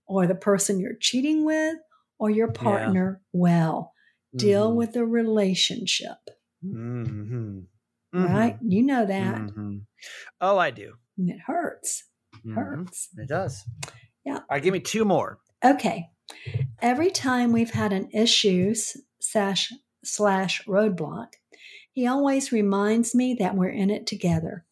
or 0.08 0.26
the 0.28 0.36
person 0.36 0.80
you're 0.80 0.96
cheating 1.00 1.46
with 1.46 1.76
or 2.18 2.30
your 2.30 2.52
partner 2.52 3.22
well 3.34 3.94
deal 4.36 4.74
with 4.76 4.94
the 4.94 5.06
relationship 5.06 6.18
Mm-hmm. 6.66 7.60
right 8.14 8.58
you 8.62 8.84
know 8.84 9.06
that 9.06 9.38
Mhm. 9.38 9.82
Oh, 10.42 10.58
I 10.58 10.72
do. 10.72 10.94
and 11.18 11.30
it 11.30 11.40
hurts 11.46 12.04
Mhm. 12.46 12.56
hurts 12.56 13.10
It 13.18 13.28
does. 13.30 13.64
Yeah. 14.26 14.36
All 14.38 14.44
right, 14.52 14.64
give 14.64 14.74
me 14.74 14.80
two 14.80 15.06
more. 15.06 15.40
Okay. 15.64 16.10
Every 16.82 17.12
time 17.12 17.52
we've 17.52 17.72
had 17.72 17.94
an 17.94 18.10
issue 18.12 18.74
slash 19.20 19.72
slash 20.04 20.64
roadblock, 20.66 21.34
he 21.92 22.08
always 22.08 22.52
reminds 22.52 23.14
me 23.14 23.36
that 23.40 23.56
we're 23.56 23.70
in 23.70 23.90
it 23.90 24.08
together, 24.08 24.66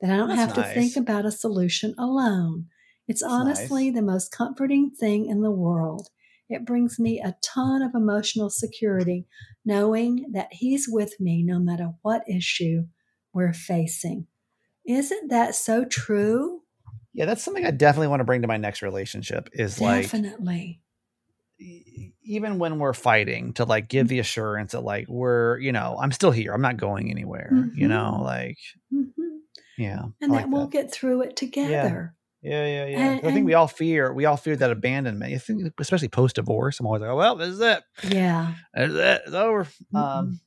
that 0.00 0.10
I 0.10 0.16
don't 0.16 0.28
That's 0.28 0.40
have 0.40 0.54
to 0.54 0.74
think 0.74 0.96
about 0.96 1.26
a 1.26 1.32
solution 1.32 1.94
alone. 1.98 2.66
It's 3.08 3.22
That's 3.22 3.32
honestly 3.32 3.90
nice. 3.90 3.96
the 3.96 4.02
most 4.02 4.30
comforting 4.30 4.90
thing 4.90 5.26
in 5.26 5.40
the 5.40 5.50
world. 5.50 6.08
It 6.48 6.64
brings 6.64 6.98
me 6.98 7.20
a 7.20 7.36
ton 7.42 7.82
of 7.82 7.94
emotional 7.94 8.50
security 8.50 9.26
knowing 9.64 10.26
that 10.32 10.48
he's 10.52 10.86
with 10.88 11.18
me 11.20 11.42
no 11.42 11.58
matter 11.58 11.92
what 12.02 12.22
issue 12.28 12.86
we're 13.32 13.52
facing. 13.52 14.26
Isn't 14.86 15.28
that 15.28 15.54
so 15.54 15.84
true? 15.84 16.62
Yeah, 17.12 17.26
that's 17.26 17.42
something 17.42 17.66
I 17.66 17.70
definitely 17.70 18.08
want 18.08 18.20
to 18.20 18.24
bring 18.24 18.42
to 18.42 18.48
my 18.48 18.56
next 18.56 18.80
relationship. 18.80 19.50
Is 19.52 19.80
like 19.80 20.02
Definitely. 20.02 20.80
Even 21.60 22.58
when 22.58 22.78
we're 22.78 22.92
fighting 22.94 23.52
to 23.54 23.64
like 23.64 23.88
give 23.88 24.08
the 24.08 24.18
assurance 24.20 24.72
that 24.72 24.80
like 24.82 25.06
we're 25.08 25.58
you 25.58 25.72
know 25.72 25.98
i'm 26.00 26.12
still 26.12 26.30
here 26.30 26.52
i'm 26.52 26.60
not 26.62 26.76
going 26.76 27.10
anywhere 27.10 27.50
you 27.74 27.86
Mhm. 27.86 27.90
know 27.90 28.20
like 28.22 28.58
hmm 28.90 29.02
yeah 29.76 30.04
And 30.20 30.32
I 30.32 30.40
that 30.42 30.50
we'll 30.50 30.66
get 30.68 30.92
through 30.92 31.22
it 31.22 31.36
together. 31.36 32.14
yeah 32.42 32.66
yeah 32.66 32.86
yeah 32.86 32.98
And- 33.10 33.26
i 33.26 33.32
think 33.32 33.46
we 33.46 33.54
all 33.54 33.66
fear 33.68 34.12
we 34.12 34.24
all 34.24 34.36
fear 34.36 34.54
that 34.56 34.70
abandonment 34.70 35.32
i 35.34 35.38
think 35.38 35.72
especially 35.80 36.08
post-divorce 36.08 36.78
i'm 36.78 36.86
always 36.86 37.02
like 37.02 37.10
oh 37.10 37.16
well 37.16 37.34
this 37.36 37.48
is 37.48 37.60
it 37.60 37.82
Yeah. 38.04 38.54
this 38.74 38.90
is 38.90 38.96
it 38.96 39.22
it's 39.26 39.34
over 39.34 39.66
um 39.94 40.40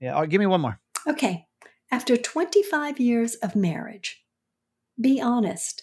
yeah 0.00 0.12
right, 0.18 0.28
give 0.28 0.38
me 0.40 0.46
one 0.46 0.60
more 0.60 0.78
Okay. 1.06 1.46
After 1.92 2.16
25 2.16 2.98
years 2.98 3.34
of 3.36 3.54
marriage, 3.54 4.24
be 4.98 5.20
honest. 5.20 5.82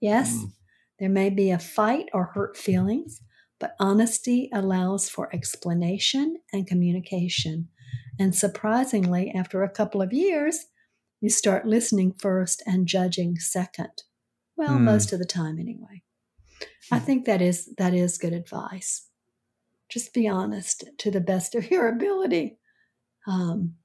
Yes, 0.00 0.32
Mm. 0.32 0.52
there 1.00 1.08
may 1.08 1.28
be 1.28 1.50
a 1.50 1.58
fight 1.58 2.06
or 2.12 2.26
hurt 2.34 2.56
feelings, 2.56 3.20
but 3.64 3.76
honesty 3.80 4.50
allows 4.52 5.08
for 5.08 5.34
explanation 5.34 6.36
and 6.52 6.66
communication. 6.66 7.66
And 8.18 8.34
surprisingly, 8.34 9.30
after 9.30 9.62
a 9.62 9.70
couple 9.70 10.02
of 10.02 10.12
years, 10.12 10.66
you 11.22 11.30
start 11.30 11.64
listening 11.66 12.12
first 12.12 12.62
and 12.66 12.86
judging 12.86 13.38
second. 13.38 14.02
Well, 14.54 14.76
Hmm. 14.76 14.84
most 14.84 15.14
of 15.14 15.18
the 15.18 15.24
time 15.24 15.58
anyway. 15.58 16.02
I 16.92 16.98
think 16.98 17.24
that 17.24 17.40
is 17.40 17.74
that 17.78 17.94
is 17.94 18.18
good 18.18 18.34
advice. 18.34 19.08
Just 19.88 20.12
be 20.12 20.28
honest 20.28 20.84
to 20.98 21.10
the 21.10 21.22
best 21.22 21.54
of 21.54 21.70
your 21.70 21.88
ability. 21.88 22.58
Um, 23.26 23.76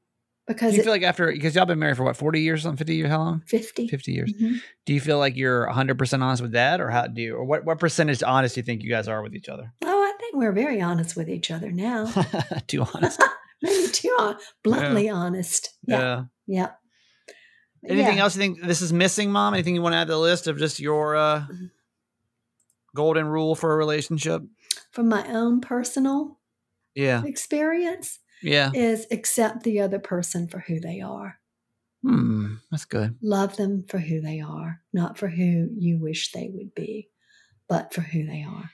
Do 0.50 0.54
because 0.56 0.74
you 0.74 0.82
it, 0.82 0.84
feel 0.84 0.92
like 0.94 1.04
after 1.04 1.32
because 1.32 1.56
y'all 1.56 1.66
been 1.66 1.80
married 1.80 1.96
for 1.98 2.04
what 2.04 2.18
forty 2.18 2.42
years, 2.42 2.64
something 2.64 2.78
fifty 2.78 2.96
years? 2.96 3.10
How 3.10 3.20
long? 3.20 3.44
50. 3.48 3.88
Fifty 3.88 4.12
years. 4.14 4.34
Mhm. 4.34 4.60
Do 4.86 4.94
you 4.94 5.00
feel 5.00 5.18
like 5.20 5.38
you're 5.38 5.68
hundred 5.68 5.98
percent 5.98 6.24
honest 6.24 6.42
with 6.42 6.52
that, 6.54 6.82
or 6.82 6.90
how 6.90 7.08
do 7.08 7.22
you, 7.22 7.36
or 7.36 7.46
what 7.46 7.64
what 7.66 7.80
percentage 7.80 8.22
honest 8.24 8.56
do 8.56 8.60
you 8.62 8.66
think 8.66 8.82
you 8.84 8.90
guys 8.90 9.08
are 9.08 9.22
with 9.24 9.36
each 9.36 9.48
other? 9.48 9.72
Oh, 9.84 10.02
I 10.04 10.14
think 10.20 10.36
we're 10.36 10.52
very 10.52 10.82
honest 10.82 11.16
with 11.16 11.30
each 11.30 11.52
other 11.52 11.72
now. 11.72 12.12
Too 12.68 12.84
honest. 12.94 13.22
Maybe 13.62 13.88
too 13.92 14.16
hon- 14.18 14.38
bluntly 14.64 15.10
honest. 15.10 15.70
Yeah. 15.86 16.24
Yeah. 16.48 16.70
Anything 17.88 18.18
Yeah. 18.18 18.24
else 18.24 18.36
you 18.36 18.40
think 18.42 18.62
this 18.62 18.82
is 18.82 18.92
missing, 18.94 19.32
Mom? 19.32 19.54
Anything 19.54 19.76
you 19.76 19.82
want 19.82 19.94
to 19.94 19.98
add 19.98 20.08
to 20.08 20.14
the 20.14 20.20
list 20.20 20.48
of 20.48 20.58
just 20.58 20.80
your 20.80 21.16
uh, 21.16 21.40
Mm-hmm. 21.42 21.66
golden 22.96 23.28
rule 23.28 23.56
for 23.56 23.74
a 23.74 23.78
relationship? 23.78 24.42
From 24.92 25.10
my 25.10 25.28
own 25.28 25.62
personal 25.62 26.40
Yeah, 26.96 27.24
experience, 27.26 28.20
yeah. 28.42 28.72
is 28.74 29.08
accept 29.12 29.64
the 29.64 29.82
other 29.82 30.00
person 30.00 30.48
for 30.48 30.60
who 30.60 30.80
they 30.80 31.02
are. 31.02 31.40
Hmm, 32.04 32.56
that's 32.72 32.86
good. 32.86 33.18
Love 33.22 33.58
them 33.58 33.84
for 33.88 33.98
who 33.98 34.22
they 34.22 34.40
are, 34.40 34.82
not 34.94 35.18
for 35.18 35.28
who 35.28 35.70
you 35.78 35.98
wish 35.98 36.32
they 36.32 36.50
would 36.54 36.74
be, 36.74 37.10
but 37.68 37.94
for 37.94 38.02
who 38.02 38.26
they 38.26 38.44
are. 38.44 38.72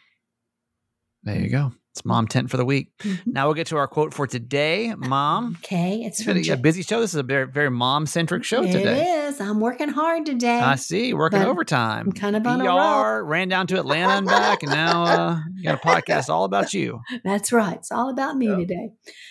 There 1.23 1.41
you 1.41 1.49
go. 1.49 1.73
It's 1.95 2.03
mom 2.03 2.27
tent 2.27 2.49
for 2.51 2.57
the 2.57 2.65
week. 2.65 2.91
Mhm. 3.03 3.25
Now 3.27 3.45
we'll 3.45 3.53
get 3.53 3.67
to 3.67 3.77
our 3.77 3.87
quote 3.87 4.13
for 4.13 4.27
today, 4.27 4.93
Mom. 4.97 5.55
Okay, 5.63 6.01
it's 6.01 6.19
It's 6.19 6.25
from 6.25 6.33
been 6.33 6.43
a 6.43 6.45
Ja- 6.45 6.55
busy 6.57 6.81
show. 6.81 6.99
This 6.99 7.11
is 7.13 7.15
a 7.15 7.23
very 7.23 7.47
very 7.47 7.69
mom 7.71 8.05
centric 8.05 8.43
show 8.43 8.63
It 8.63 8.73
today. 8.73 9.27
is. 9.27 9.39
I'm 9.39 9.61
working 9.61 9.87
hard 9.87 10.25
today. 10.25 10.59
I 10.59 10.75
see. 10.75 11.13
Working 11.13 11.43
overtime. 11.43 12.07
I'm 12.07 12.11
kind 12.11 12.35
of 12.35 12.45
on 12.45 12.59
a 12.59 12.65
ER, 12.65 13.23
ran 13.23 13.47
down 13.47 13.67
to 13.67 13.79
Atlanta 13.79 14.11
and 14.15 14.25
back, 14.27 14.61
and 14.61 14.73
now 14.73 15.03
uh, 15.05 15.39
you 15.55 15.63
got 15.63 15.75
a 15.75 15.87
podcast 15.87 16.27
all 16.27 16.43
about 16.43 16.73
you. 16.73 16.99
That's 17.23 17.53
right. 17.53 17.77
It's 17.77 17.93
all 17.93 18.09
about 18.09 18.35
me 18.35 18.49
Yeah. 18.49 18.55
today. 18.57 18.89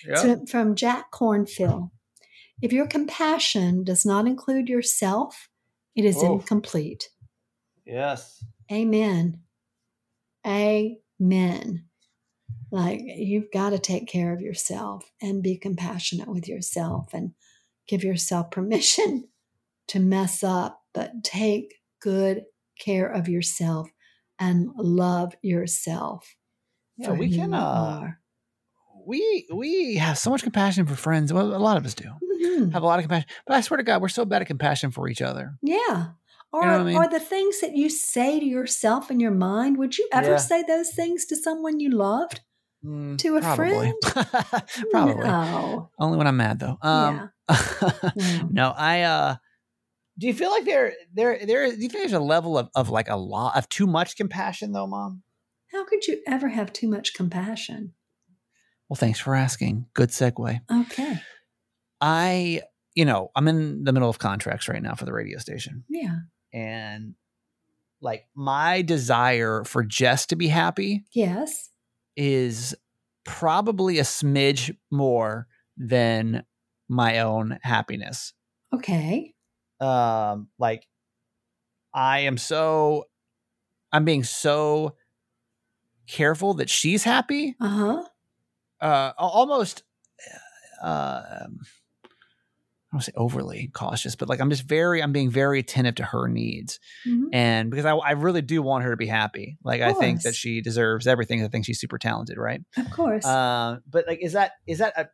Yeah. 0.09 0.14
So, 0.16 0.44
from 0.46 0.74
Jack 0.74 1.12
Kornfield. 1.12 1.90
If 2.62 2.72
your 2.72 2.87
compassion 2.87 3.85
does 3.85 4.07
not 4.07 4.27
include 4.27 4.70
yourself, 4.70 5.50
it 5.94 6.07
is 6.07 6.16
Oh. 6.22 6.33
incomplete. 6.33 7.11
yes. 7.85 8.42
Amen. 8.72 9.40
Amen. 10.46 11.85
Like 12.74 13.00
you've 13.04 13.50
got 13.52 13.70
to 13.70 13.78
take 13.78 14.08
care 14.08 14.32
of 14.32 14.40
yourself 14.40 15.10
and 15.22 15.42
be 15.42 15.56
compassionate 15.56 16.28
with 16.28 16.48
yourself 16.48 17.14
and 17.14 17.32
give 17.87 18.02
yourself 18.02 18.50
permission 18.50 19.28
to 19.88 20.00
mess 20.00 20.42
up, 20.42 20.82
but 20.92 21.22
take 21.22 21.74
good 22.00 22.42
care 22.78 23.06
of 23.06 23.28
yourself 23.28 23.88
and 24.38 24.70
love 24.76 25.34
yourself. 25.42 26.34
Yeah, 26.96 27.12
we 27.12 27.28
can. 27.30 27.50
you 27.50 27.56
Uh, 27.56 28.08
we 29.06 29.46
we 29.54 29.96
have 29.96 30.18
so 30.18 30.30
much 30.30 30.42
compassion 30.42 30.87
for 30.87 30.94
friends. 30.96 31.32
Well, 31.32 31.54
a 31.54 31.58
lot 31.58 31.76
of 31.76 31.84
us 31.84 31.94
do 31.94 32.10
Mhm. 32.42 32.72
have 32.72 32.82
a 32.82 32.87
lot 32.87 32.98
of 32.98 33.04
compassion. 33.04 33.28
But 33.46 33.56
I 33.56 33.60
swear 33.60 33.76
to 33.78 33.84
God, 33.84 34.00
we're 34.02 34.08
so 34.08 34.24
bad 34.24 34.42
at 34.42 34.48
compassion 34.48 34.90
for 34.90 35.08
each 35.08 35.22
other. 35.22 35.56
Yeah. 35.62 36.08
Or, 36.52 36.62
know 36.62 36.80
I 36.80 36.84
mean? 36.84 36.96
or 36.96 37.08
the 37.08 37.20
things 37.20 37.60
that 37.60 37.76
you 37.76 37.88
say 37.88 38.38
to 38.38 38.46
yourself 38.46 39.10
in 39.10 39.18
your 39.20 39.32
mind, 39.32 39.76
would 39.76 39.98
you 39.98 40.08
ever 40.12 40.30
Yeah. 40.32 40.37
say 40.37 40.62
those 40.62 40.90
things 40.90 41.24
to 41.26 41.37
someone 41.37 41.80
you 41.80 41.90
loved? 41.90 42.40
Mm, 42.84 43.18
To 43.18 43.36
a 43.36 43.40
probably. 43.40 43.92
friend? 44.02 44.26
probably. 44.90 45.14
No. 45.24 45.90
Only 45.98 46.18
when 46.18 46.26
I'm 46.26 46.36
mad 46.36 46.58
though. 46.58 46.76
Um, 46.82 47.30
No. 47.48 48.10
no, 48.50 48.74
I 48.76 49.02
uh 49.02 49.36
do 50.18 50.26
you 50.26 50.34
feel 50.34 50.50
like 50.50 50.64
there 50.64 50.92
there 51.12 51.44
there 51.44 51.66
do 51.70 51.72
you 51.76 51.88
think 51.88 51.92
there's 51.92 52.12
a 52.12 52.20
level 52.20 52.56
of, 52.56 52.68
of 52.74 52.88
like 52.90 53.08
a 53.08 53.16
lot 53.16 53.56
of 53.56 53.68
too 53.68 53.86
much 53.86 54.16
compassion 54.16 54.72
though, 54.72 54.86
mom? 54.86 55.22
How 55.72 55.84
could 55.84 56.06
you 56.06 56.20
ever 56.26 56.48
have 56.48 56.72
too 56.72 56.88
much 56.88 57.14
compassion? 57.14 57.94
Well, 58.88 58.96
thanks 58.96 59.18
for 59.18 59.34
asking. 59.34 59.86
Good 59.94 60.10
segue. 60.10 60.60
Okay. 60.70 61.20
I, 62.00 62.60
you 62.94 63.04
know, 63.04 63.30
I'm 63.34 63.48
in 63.48 63.82
the 63.84 63.92
middle 63.92 64.08
of 64.10 64.18
contracts 64.18 64.68
right 64.68 64.82
now 64.82 64.94
for 64.94 65.04
the 65.04 65.12
radio 65.12 65.38
station. 65.38 65.84
Yeah. 65.88 66.18
And 66.52 67.14
like 68.00 68.26
my 68.36 68.82
desire 68.82 69.64
for 69.64 69.82
Jess 69.82 70.26
to 70.26 70.36
be 70.36 70.48
happy 70.48 71.04
Yes. 71.12 71.70
Is 72.16 72.74
probably 73.24 73.98
a 73.98 74.03
smidge 74.03 74.77
more 74.90 75.46
than 75.77 76.44
my 76.88 77.20
own 77.20 77.59
happiness. 77.62 78.33
Okay. 78.72 79.35
um 79.81 80.48
like 80.59 80.87
i 81.92 82.20
am 82.20 82.37
so 82.38 83.05
i'm 83.92 84.05
being 84.05 84.24
so 84.24 84.96
careful 86.07 86.55
that 86.55 86.68
she's 86.70 87.03
happy 87.05 87.57
Uh 87.61 87.68
huh. 87.68 88.05
uh 88.81 89.12
almost 89.18 89.83
uh 90.83 91.22
um, 91.44 91.61
don't 92.94 93.02
say 93.02 93.12
overly 93.16 93.70
cautious 93.74 94.14
but 94.16 94.28
like 94.28 94.40
i'm 94.40 94.50
just 94.50 94.62
very 94.62 95.02
i'm 95.02 95.12
being 95.12 95.30
very 95.30 95.59
attentive 95.59 95.96
to 95.96 96.04
her 96.04 96.28
needs 96.28 96.80
Mhm. 97.07 97.28
and 97.33 97.70
because 97.70 97.85
i, 97.85 97.94
I 97.94 98.12
really 98.12 98.42
do 98.42 98.62
want 98.62 98.85
her 98.85 98.90
to 98.90 98.96
be 98.96 99.07
happy 99.07 99.59
like 99.64 99.83
i 99.83 99.92
think 99.92 100.22
that 100.22 100.35
she 100.35 100.61
deserves 100.61 101.07
everything 101.07 101.44
i 101.44 101.48
think 101.48 101.66
she's 101.66 101.80
super 101.80 101.98
talented 101.98 102.38
right 102.38 102.62
Of 102.76 102.88
course. 102.90 103.24
uh, 103.26 103.78
but 103.90 104.07
like, 104.07 104.20
is 104.22 104.33
that 104.33 104.52
is 104.66 104.78
that 104.78 104.94
a 104.98 105.09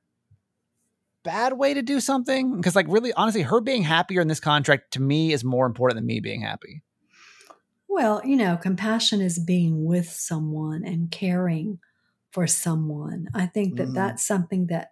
bad 1.22 1.52
way 1.54 1.74
to 1.74 1.82
do 1.82 2.00
something? 2.00 2.56
Because 2.56 2.74
like, 2.74 2.86
really, 2.88 3.12
honestly, 3.12 3.42
her 3.42 3.60
being 3.60 3.82
happier 3.82 4.20
in 4.22 4.28
this 4.28 4.40
contract 4.40 4.92
to 4.92 5.02
me 5.02 5.32
is 5.32 5.44
more 5.44 5.66
important 5.66 5.96
than 5.98 6.06
me 6.06 6.20
being 6.20 6.40
happy. 6.42 6.82
well, 7.88 8.22
you 8.24 8.36
know, 8.36 8.56
compassion 8.56 9.20
is 9.20 9.38
being 9.38 9.84
with 9.84 10.08
someone 10.08 10.84
and 10.84 11.10
caring 11.10 11.78
for 12.30 12.46
someone. 12.46 13.26
I 13.34 13.46
think 13.46 13.76
that 13.76 13.88
Mhm. 13.88 13.94
that's 13.94 14.24
something 14.24 14.68
that, 14.68 14.90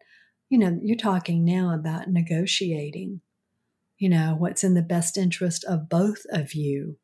you 0.49 0.59
know, 0.59 0.79
you're 0.83 0.97
talking 0.97 1.45
now 1.45 1.75
about 1.75 2.09
negotiating, 2.09 3.21
you 3.99 4.09
know, 4.09 4.35
what's 4.39 4.65
in 4.65 4.75
the 4.75 4.83
best 4.83 5.17
interest 5.17 5.65
of 5.65 5.89
both 5.89 6.23
of 6.31 6.55
you. 6.55 6.97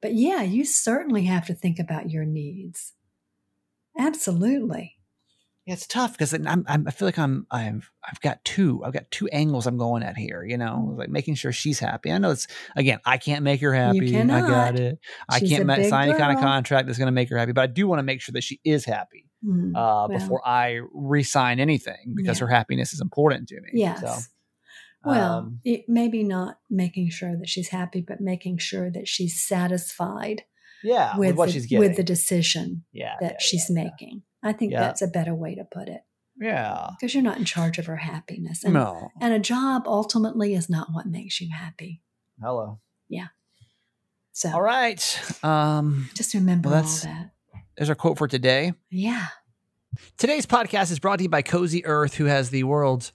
But 0.00 0.14
yeah, 0.14 0.42
you 0.42 0.64
certainly 0.64 1.24
have 1.24 1.46
to 1.46 1.54
think 1.54 1.78
about 1.78 2.10
your 2.10 2.24
needs. 2.24 2.94
Absolutely. 3.98 4.94
Yeah, 5.66 5.74
it's 5.74 5.86
tough 5.86 6.12
because 6.12 6.32
I'm, 6.32 6.64
I'm 6.66 6.88
I 6.88 6.90
feel 6.90 7.06
like 7.06 7.18
I'm 7.18 7.46
I've 7.50 7.90
I've 8.02 8.20
got 8.22 8.42
two 8.42 8.82
I've 8.86 8.94
got 8.94 9.10
two 9.10 9.28
angles 9.28 9.66
I'm 9.66 9.76
going 9.76 10.02
at 10.02 10.16
here. 10.16 10.42
You 10.42 10.56
know, 10.56 10.94
like 10.96 11.10
making 11.10 11.34
sure 11.34 11.52
she's 11.52 11.78
happy. 11.78 12.10
I 12.10 12.16
know 12.16 12.30
it's 12.30 12.46
again 12.74 13.00
I 13.04 13.18
can't 13.18 13.42
make 13.42 13.60
her 13.60 13.74
happy. 13.74 14.08
I 14.08 14.10
cannot. 14.18 14.48
got 14.48 14.80
it. 14.80 14.98
I 15.28 15.40
can't 15.40 15.64
a 15.64 15.66
ma- 15.66 15.76
big 15.76 15.90
sign 15.90 16.08
any 16.08 16.18
kind 16.18 16.32
of 16.32 16.42
contract 16.42 16.86
that's 16.86 16.98
going 16.98 17.08
to 17.08 17.12
make 17.12 17.28
her 17.28 17.36
happy. 17.36 17.52
But 17.52 17.62
I 17.62 17.66
do 17.66 17.86
want 17.86 17.98
to 17.98 18.02
make 18.04 18.22
sure 18.22 18.32
that 18.32 18.44
she 18.44 18.60
is 18.64 18.86
happy 18.86 19.27
Mm, 19.44 19.70
uh, 19.70 19.72
well, 19.74 20.08
before 20.08 20.46
I 20.46 20.80
re-sign 20.92 21.60
anything 21.60 22.14
because 22.16 22.40
Yeah. 22.40 22.46
her 22.46 22.52
happiness 22.52 22.92
is 22.92 23.00
important 23.00 23.48
to 23.48 23.60
me. 23.60 23.68
yes. 23.74 24.00
So, 24.00 24.16
well, 25.04 25.32
um, 25.38 25.60
it, 25.64 25.84
maybe 25.88 26.24
not 26.24 26.58
making 26.68 27.10
sure 27.10 27.36
that 27.36 27.48
she's 27.48 27.68
happy, 27.68 28.00
but 28.00 28.20
making 28.20 28.58
sure 28.58 28.90
that 28.90 29.06
she's 29.06 29.40
satisfied 29.40 30.42
yeah, 30.82 31.16
with, 31.16 31.28
with, 31.28 31.36
what 31.36 31.46
the, 31.46 31.52
she's 31.52 31.66
getting. 31.66 31.78
with 31.86 31.96
the 31.96 32.02
decision 32.02 32.84
yeah, 32.92 33.14
that 33.20 33.32
yeah, 33.32 33.38
she's 33.40 33.66
yeah, 33.70 33.84
making. 33.84 34.22
I 34.42 34.52
think 34.52 34.72
that's 34.72 35.02
a 35.02 35.06
better 35.08 35.34
way 35.34 35.54
to 35.54 35.64
put 35.64 35.88
it 35.88 36.00
Yeah. 36.40 36.90
because 36.98 37.14
you're 37.14 37.22
not 37.22 37.38
in 37.38 37.44
charge 37.44 37.78
of 37.78 37.86
her 37.86 37.96
happiness. 37.96 38.64
And, 38.64 38.74
No. 38.74 39.10
and 39.20 39.32
a 39.32 39.38
job 39.38 39.84
ultimately 39.86 40.54
is 40.54 40.68
not 40.68 40.88
what 40.92 41.06
makes 41.06 41.40
you 41.40 41.48
happy. 41.52 42.02
Hello. 42.40 42.80
Yeah. 43.08 43.28
So 44.32 44.50
All 44.52 44.62
right. 44.62 45.00
Um, 45.44 46.08
just 46.14 46.34
remember 46.34 46.70
Well, 46.70 46.78
all 46.84 46.98
that. 47.04 47.30
There's 47.78 47.88
our 47.88 47.94
quote 47.94 48.18
for 48.18 48.26
today. 48.26 48.72
Yeah. 48.90 49.26
Today's 50.16 50.46
podcast 50.46 50.90
is 50.90 50.98
brought 50.98 51.16
to 51.16 51.22
you 51.22 51.28
by 51.28 51.42
Cozy 51.42 51.86
Earth, 51.86 52.14
who 52.14 52.24
has 52.24 52.50
the 52.50 52.64
world's 52.64 53.12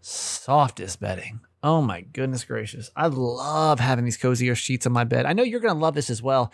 softest 0.00 1.00
bedding. 1.00 1.40
Oh 1.62 1.80
my 1.80 2.00
goodness 2.00 2.44
gracious. 2.44 2.90
I 2.96 3.06
love 3.06 3.78
having 3.78 4.04
these 4.04 4.16
Cozy 4.16 4.50
Earth 4.50 4.58
sheets 4.58 4.84
on 4.84 4.92
my 4.92 5.04
bed. 5.04 5.26
I 5.26 5.32
know 5.32 5.44
you're 5.44 5.60
going 5.60 5.74
to 5.74 5.80
love 5.80 5.94
this 5.94 6.10
as 6.10 6.20
well. 6.20 6.52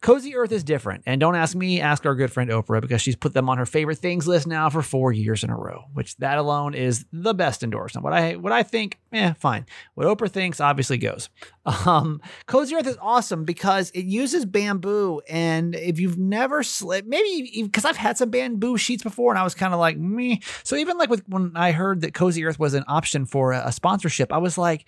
Cozy 0.00 0.34
Earth 0.34 0.50
is 0.50 0.64
different. 0.64 1.02
And 1.04 1.20
don't 1.20 1.36
ask 1.36 1.54
me, 1.54 1.80
ask 1.80 2.06
our 2.06 2.14
good 2.14 2.32
friend 2.32 2.50
Oprah 2.50 2.80
because 2.80 3.02
she's 3.02 3.16
put 3.16 3.34
them 3.34 3.50
on 3.50 3.58
her 3.58 3.66
favorite 3.66 3.98
things 3.98 4.26
list 4.26 4.46
now 4.46 4.70
for 4.70 4.80
four 4.80 5.12
years 5.12 5.44
in 5.44 5.50
a 5.50 5.56
row, 5.56 5.84
which 5.92 6.16
that 6.18 6.38
alone 6.38 6.74
is 6.74 7.04
the 7.12 7.34
best 7.34 7.62
endorsement. 7.62 8.02
What 8.02 8.14
I 8.14 8.36
what 8.36 8.52
I 8.52 8.62
think, 8.62 8.98
eh, 9.12 9.34
fine. 9.34 9.66
What 9.94 10.06
Oprah 10.06 10.30
thinks 10.30 10.60
obviously 10.60 10.98
goes. 10.98 11.28
Um, 11.86 12.20
Cozy 12.46 12.74
Earth 12.74 12.86
is 12.86 12.98
awesome 13.00 13.44
because 13.44 13.90
it 13.90 14.04
uses 14.04 14.44
bamboo. 14.44 15.20
And 15.28 15.76
if 15.76 16.00
you've 16.00 16.18
never 16.18 16.62
slept, 16.62 17.06
maybe 17.06 17.62
because 17.62 17.84
I've 17.84 17.96
had 17.96 18.18
some 18.18 18.30
bamboo 18.30 18.76
sheets 18.76 19.02
before 19.02 19.30
and 19.30 19.38
I 19.38 19.44
was 19.44 19.54
kind 19.54 19.72
of 19.72 19.78
like, 19.78 19.96
me. 19.96 20.40
So 20.64 20.76
even 20.76 20.98
like 20.98 21.10
with 21.10 21.22
when 21.28 21.52
I 21.54 21.72
heard 21.72 22.00
that 22.00 22.12
Cozy 22.12 22.44
Earth 22.44 22.58
was 22.58 22.74
an 22.74 22.84
option 22.88 23.24
for 23.24 23.52
a, 23.52 23.68
a 23.68 23.72
sponsorship, 23.72 24.32
I 24.32 24.38
was 24.38 24.58
like, 24.58 24.84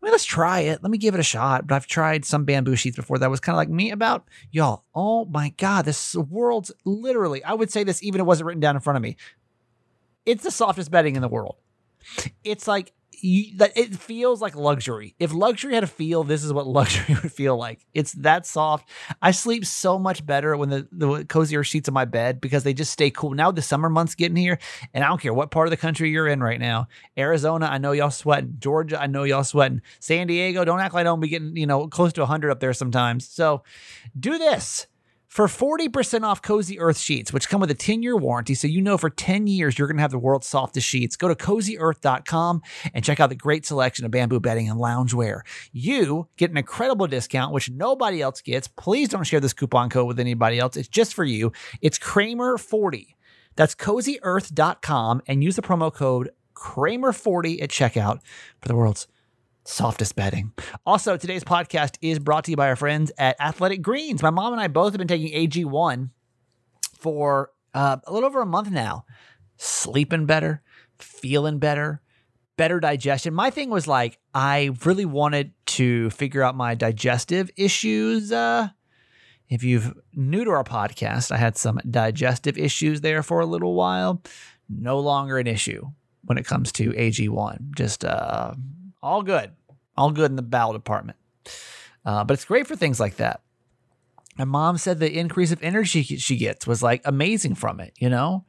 I 0.00 0.06
mean, 0.06 0.12
let's 0.12 0.24
try 0.24 0.60
it. 0.60 0.82
Let 0.82 0.90
me 0.90 0.98
give 0.98 1.14
it 1.14 1.20
a 1.20 1.24
shot. 1.24 1.66
But 1.66 1.74
I've 1.74 1.86
tried 1.86 2.24
some 2.24 2.44
bamboo 2.44 2.76
sheets 2.76 2.96
before 2.96 3.18
that 3.18 3.30
was 3.30 3.40
kind 3.40 3.54
of 3.54 3.58
like 3.58 3.68
me 3.68 3.90
about 3.90 4.28
y'all. 4.52 4.84
Oh 4.94 5.24
my 5.24 5.50
God, 5.56 5.84
this 5.84 6.14
world's 6.14 6.70
literally, 6.84 7.42
I 7.42 7.54
would 7.54 7.72
say 7.72 7.82
this 7.82 8.02
even 8.02 8.20
if 8.20 8.24
it 8.24 8.26
wasn't 8.26 8.46
written 8.46 8.60
down 8.60 8.76
in 8.76 8.80
front 8.80 8.96
of 8.96 9.02
me. 9.02 9.16
It's 10.24 10.44
the 10.44 10.50
softest 10.50 10.90
bedding 10.90 11.16
in 11.16 11.22
the 11.22 11.28
world. 11.28 11.56
It's 12.44 12.68
like 12.68 12.92
you, 13.22 13.56
that 13.58 13.76
it 13.76 13.94
feels 13.94 14.40
like 14.40 14.56
luxury. 14.56 15.14
If 15.18 15.32
luxury 15.32 15.74
had 15.74 15.84
a 15.84 15.88
feel, 15.88 16.24
this 16.24 16.44
is 16.44 16.52
what 16.52 16.66
luxury 16.78 17.16
would 17.22 17.32
feel 17.32 17.56
like. 17.56 17.86
It's 17.94 18.12
that 18.12 18.46
soft. 18.46 18.88
I 19.22 19.30
sleep 19.30 19.64
so 19.64 19.98
much 19.98 20.24
better 20.24 20.56
when 20.56 20.68
the, 20.68 20.88
the 20.92 21.24
Cozy 21.24 21.56
Earth 21.56 21.66
sheets 21.66 21.88
on 21.88 21.94
my 21.94 22.04
bed 22.04 22.40
because 22.40 22.64
they 22.64 22.74
just 22.74 22.92
stay 22.92 23.10
cool. 23.10 23.30
Now 23.30 23.50
the 23.50 23.62
summer 23.62 23.88
months 23.88 24.14
getting 24.14 24.36
here, 24.36 24.58
and 24.94 25.04
I 25.04 25.08
don't 25.08 25.20
care 25.20 25.34
what 25.34 25.50
part 25.50 25.66
of 25.66 25.70
the 25.70 25.76
country 25.76 26.10
you're 26.10 26.28
in 26.28 26.42
right 26.42 26.60
now. 26.60 26.88
Arizona, 27.16 27.66
I 27.66 27.78
know 27.78 27.92
y'all 27.92 28.10
sweating. 28.10 28.56
Georgia, 28.58 29.00
I 29.00 29.06
know 29.06 29.24
y'all 29.24 29.44
sweating. 29.44 29.82
San 30.00 30.26
Diego, 30.26 30.64
don't 30.64 30.80
act 30.80 30.94
like 30.94 31.02
I 31.02 31.04
don't 31.04 31.20
be 31.20 31.28
getting, 31.28 31.56
you 31.56 31.66
know, 31.66 31.88
close 31.88 32.12
to 32.14 32.20
100 32.22 32.50
up 32.50 32.60
there 32.60 32.72
sometimes. 32.72 33.28
So 33.28 33.62
do 34.18 34.38
this. 34.38 34.86
For 35.28 35.46
40% 35.46 36.22
off 36.22 36.40
Cozy 36.40 36.80
Earth 36.80 36.98
sheets, 36.98 37.32
which 37.32 37.48
come 37.48 37.60
with 37.60 37.70
a 37.70 37.74
10 37.74 38.02
year 38.02 38.16
warranty, 38.16 38.54
so 38.54 38.66
you 38.66 38.80
know 38.80 38.96
for 38.96 39.10
10 39.10 39.46
years 39.46 39.78
you're 39.78 39.86
going 39.86 39.98
to 39.98 40.02
have 40.02 40.10
the 40.10 40.18
world's 40.18 40.46
softest 40.46 40.88
sheets, 40.88 41.16
go 41.16 41.28
to 41.28 41.34
cozyearth.com 41.34 42.62
and 42.94 43.04
check 43.04 43.20
out 43.20 43.28
the 43.28 43.36
great 43.36 43.66
selection 43.66 44.04
of 44.04 44.10
bamboo 44.10 44.40
bedding 44.40 44.68
and 44.68 44.80
loungewear. 44.80 45.42
You 45.70 46.28
get 46.38 46.50
an 46.50 46.56
incredible 46.56 47.06
discount, 47.06 47.52
which 47.52 47.70
nobody 47.70 48.22
else 48.22 48.40
gets. 48.40 48.68
Please 48.68 49.10
don't 49.10 49.24
share 49.24 49.38
this 49.38 49.52
coupon 49.52 49.90
code 49.90 50.08
with 50.08 50.18
anybody 50.18 50.58
else. 50.58 50.76
It's 50.76 50.88
just 50.88 51.14
for 51.14 51.24
you. 51.24 51.52
It's 51.82 51.98
Kramer40. 51.98 53.14
That's 53.54 53.74
cozyearth.com 53.74 55.22
and 55.26 55.44
use 55.44 55.56
the 55.56 55.62
promo 55.62 55.92
code 55.92 56.30
Kramer40 56.54 57.62
at 57.62 57.68
checkout 57.68 58.20
for 58.60 58.68
the 58.68 58.74
world's 58.74 59.06
softest 59.68 60.16
bedding. 60.16 60.52
Also, 60.86 61.16
today's 61.16 61.44
podcast 61.44 61.96
is 62.00 62.18
brought 62.18 62.44
to 62.44 62.50
you 62.50 62.56
by 62.56 62.68
our 62.68 62.76
friends 62.76 63.12
at 63.18 63.40
Athletic 63.40 63.82
Greens. 63.82 64.22
My 64.22 64.30
mom 64.30 64.52
and 64.52 64.60
I 64.60 64.68
both 64.68 64.92
have 64.92 64.98
been 64.98 65.08
taking 65.08 65.32
AG1 65.32 66.10
for 66.98 67.50
uh, 67.74 67.98
a 68.06 68.12
little 68.12 68.26
over 68.26 68.40
a 68.40 68.46
month 68.46 68.70
now. 68.70 69.04
Sleeping 69.58 70.26
better, 70.26 70.62
feeling 70.98 71.58
better, 71.58 72.00
better 72.56 72.80
digestion. 72.80 73.34
My 73.34 73.50
thing 73.50 73.70
was 73.70 73.86
like, 73.86 74.18
I 74.34 74.70
really 74.84 75.04
wanted 75.04 75.52
to 75.66 76.10
figure 76.10 76.42
out 76.42 76.56
my 76.56 76.74
digestive 76.74 77.50
issues. 77.56 78.32
Uh, 78.32 78.68
if 79.48 79.62
you've 79.62 79.94
new 80.14 80.44
to 80.44 80.50
our 80.50 80.64
podcast, 80.64 81.30
I 81.30 81.36
had 81.36 81.56
some 81.56 81.78
digestive 81.88 82.56
issues 82.56 83.00
there 83.00 83.22
for 83.22 83.40
a 83.40 83.46
little 83.46 83.74
while. 83.74 84.22
No 84.68 84.98
longer 84.98 85.38
an 85.38 85.46
issue 85.46 85.86
when 86.24 86.38
it 86.38 86.46
comes 86.46 86.72
to 86.72 86.90
AG1. 86.90 87.74
Just 87.74 88.04
uh, 88.04 88.54
all 89.02 89.22
good, 89.22 89.52
all 89.98 90.10
good 90.10 90.30
in 90.30 90.36
the 90.36 90.42
bowel 90.42 90.72
department. 90.72 91.18
Uh, 92.04 92.24
but 92.24 92.34
it's 92.34 92.44
great 92.44 92.66
for 92.66 92.76
things 92.76 93.00
like 93.00 93.16
that. 93.16 93.42
My 94.38 94.44
mom 94.44 94.78
said 94.78 95.00
the 95.00 95.18
increase 95.18 95.50
of 95.50 95.62
energy 95.62 96.02
she 96.02 96.36
gets 96.36 96.66
was 96.66 96.82
like 96.82 97.02
amazing 97.04 97.56
from 97.56 97.80
it. 97.80 97.92
You 97.98 98.08
know, 98.08 98.44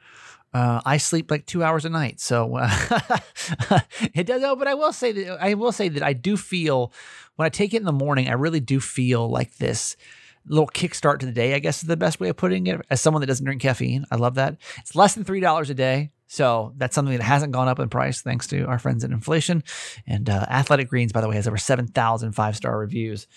uh, 0.54 0.82
I 0.86 0.98
sleep 0.98 1.32
like 1.32 1.48
two 1.48 1.64
hours 1.64 1.84
a 1.84 1.90
night, 1.90 2.20
so 2.20 2.58
uh, 2.58 2.70
it 4.14 4.28
does. 4.28 4.44
Oh, 4.44 4.56
but 4.56 4.68
I 4.68 4.76
will 4.76 4.94
say 4.94 5.12
that 5.12 5.42
I 5.42 5.56
will 5.56 5.72
say 5.72 5.90
that 5.90 6.04
I 6.04 6.14
do 6.14 6.38
feel 6.38 6.94
when 7.36 7.48
I 7.48 7.50
take 7.50 7.74
it 7.74 7.78
in 7.78 7.86
the 7.86 7.92
morning, 7.92 8.30
I 8.30 8.34
really 8.34 8.60
do 8.60 8.80
feel 8.80 9.28
like 9.28 9.58
this 9.58 9.98
little 10.46 10.68
kickstart 10.68 11.20
to 11.20 11.26
the 11.26 11.32
day. 11.32 11.56
I 11.56 11.60
guess 11.60 11.82
is 11.82 11.88
the 11.88 11.98
best 11.98 12.20
way 12.20 12.30
of 12.30 12.38
putting 12.38 12.68
it. 12.68 12.80
As 12.92 13.02
someone 13.02 13.22
that 13.22 13.28
doesn't 13.28 13.46
drink 13.46 13.62
caffeine, 13.62 14.06
I 14.12 14.16
love 14.16 14.36
that. 14.36 14.58
It's 14.78 14.96
less 14.96 15.16
than 15.16 15.24
three 15.24 15.40
dollars 15.40 15.72
a 15.72 15.74
day. 15.76 16.12
So 16.30 16.74
that's 16.78 16.94
something 16.94 17.18
that 17.18 17.24
hasn't 17.24 17.52
gone 17.52 17.68
up 17.68 17.80
in 17.80 17.90
price 17.90 18.22
thanks 18.22 18.46
to 18.48 18.64
our 18.66 18.78
friends 18.78 19.04
at 19.04 19.10
inflation. 19.10 19.64
And 20.06 20.30
uh, 20.30 20.46
Athletic 20.48 20.88
Greens, 20.88 21.12
by 21.12 21.22
the 21.22 21.28
way, 21.28 21.36
has 21.36 21.48
over 21.48 21.58
7,000 21.58 22.32
five 22.34 22.56
star 22.56 22.78
reviews. 22.78 23.28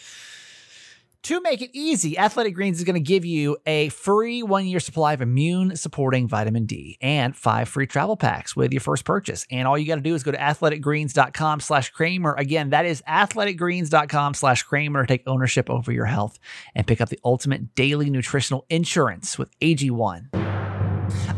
To 1.25 1.41
make 1.41 1.63
it 1.63 1.71
easy, 1.73 2.19
Athletic 2.19 2.53
Greens 2.53 2.79
is 2.79 2.85
going 2.85 2.95
to 2.95 3.01
give 3.01 3.25
you 3.25 3.57
a 3.65 3.89
free 3.91 4.43
one 4.43 4.67
year 4.67 4.81
supply 4.81 5.13
of 5.13 5.23
immune 5.23 5.77
supporting 5.77 6.27
vitamin 6.29 6.67
D 6.67 6.99
and 7.01 7.35
five 7.35 7.69
free 7.69 7.87
travel 7.87 8.17
packs 8.17 8.57
with 8.57 8.73
your 8.73 8.81
first 8.81 9.05
purchase. 9.05 9.47
And 9.51 9.67
all 9.67 9.79
you 9.79 9.87
got 9.87 9.95
to 9.95 10.01
do 10.01 10.15
is 10.17 10.25
go 10.25 10.33
to 10.33 10.39
athleticgreens.com 10.39 11.61
slash 11.61 11.91
Kramer. 11.91 12.35
Again, 12.35 12.71
that 12.71 12.87
is 12.87 13.03
athleticgreens.com 13.09 14.35
slash 14.35 14.65
Kramer. 14.65 15.07
Take 15.07 15.23
ownership 15.27 15.71
over 15.71 15.93
your 15.93 16.07
health 16.07 16.39
and 16.75 16.87
pick 16.87 17.01
up 17.01 17.09
the 17.09 17.21
ultimate 17.25 17.75
daily 17.77 18.11
nutritional 18.11 18.67
insurance 18.69 19.39
with 19.39 19.57
AG1. 19.61 20.62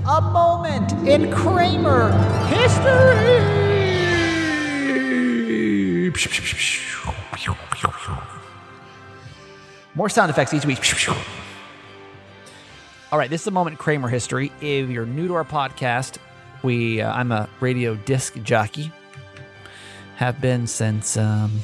A 0.06 0.20
moment 0.20 0.92
in 1.06 1.30
Kramer 1.30 2.12
history. 2.46 3.64
More 9.94 10.08
sound 10.08 10.30
effects 10.30 10.52
each 10.52 10.66
week. 10.66 10.78
All 13.12 13.18
right, 13.18 13.30
this 13.30 13.42
is 13.42 13.46
a 13.46 13.52
moment 13.52 13.74
in 13.74 13.78
Kramer 13.78 14.08
history. 14.08 14.50
If 14.60 14.90
you're 14.90 15.06
new 15.06 15.28
to 15.28 15.34
our 15.34 15.44
podcast, 15.44 16.18
we 16.64 17.00
uh, 17.00 17.12
I'm 17.12 17.30
a 17.30 17.48
radio 17.60 17.94
disc 17.94 18.34
jockey. 18.42 18.90
Have 20.16 20.40
been 20.40 20.66
since 20.66 21.16
um, 21.16 21.60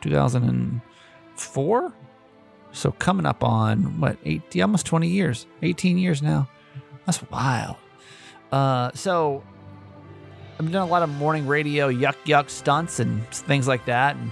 2004. 0.00 1.92
So 2.76 2.92
coming 2.92 3.24
up 3.24 3.42
on 3.42 4.00
what 4.00 4.18
80, 4.24 4.60
almost 4.60 4.84
20 4.84 5.08
years, 5.08 5.46
18 5.62 5.96
years 5.96 6.20
now. 6.20 6.46
That's 7.06 7.22
wild. 7.30 7.76
Uh, 8.52 8.90
so 8.92 9.42
I've 10.60 10.70
done 10.70 10.82
a 10.82 10.90
lot 10.90 11.02
of 11.02 11.08
morning 11.08 11.46
radio 11.46 11.90
yuck 11.90 12.16
yuck 12.26 12.50
stunts 12.50 13.00
and 13.00 13.26
things 13.30 13.66
like 13.66 13.86
that, 13.86 14.16
and 14.16 14.30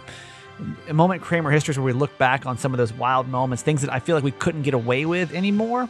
a 0.89 0.95
moment 0.95 1.23
Kramer 1.23 1.51
history 1.51 1.73
is 1.73 1.79
where 1.79 1.87
we 1.87 1.93
look 1.93 2.17
back 2.19 2.45
on 2.45 2.59
some 2.59 2.73
of 2.75 2.79
those 2.79 2.93
wild 2.93 3.29
moments, 3.29 3.63
things 3.63 3.81
that 3.81 3.93
I 3.93 3.99
feel 3.99 4.15
like 4.15 4.25
we 4.25 4.31
couldn't 4.31 4.63
get 4.63 4.75
away 4.75 5.07
with 5.07 5.33
anymore. 5.33 5.89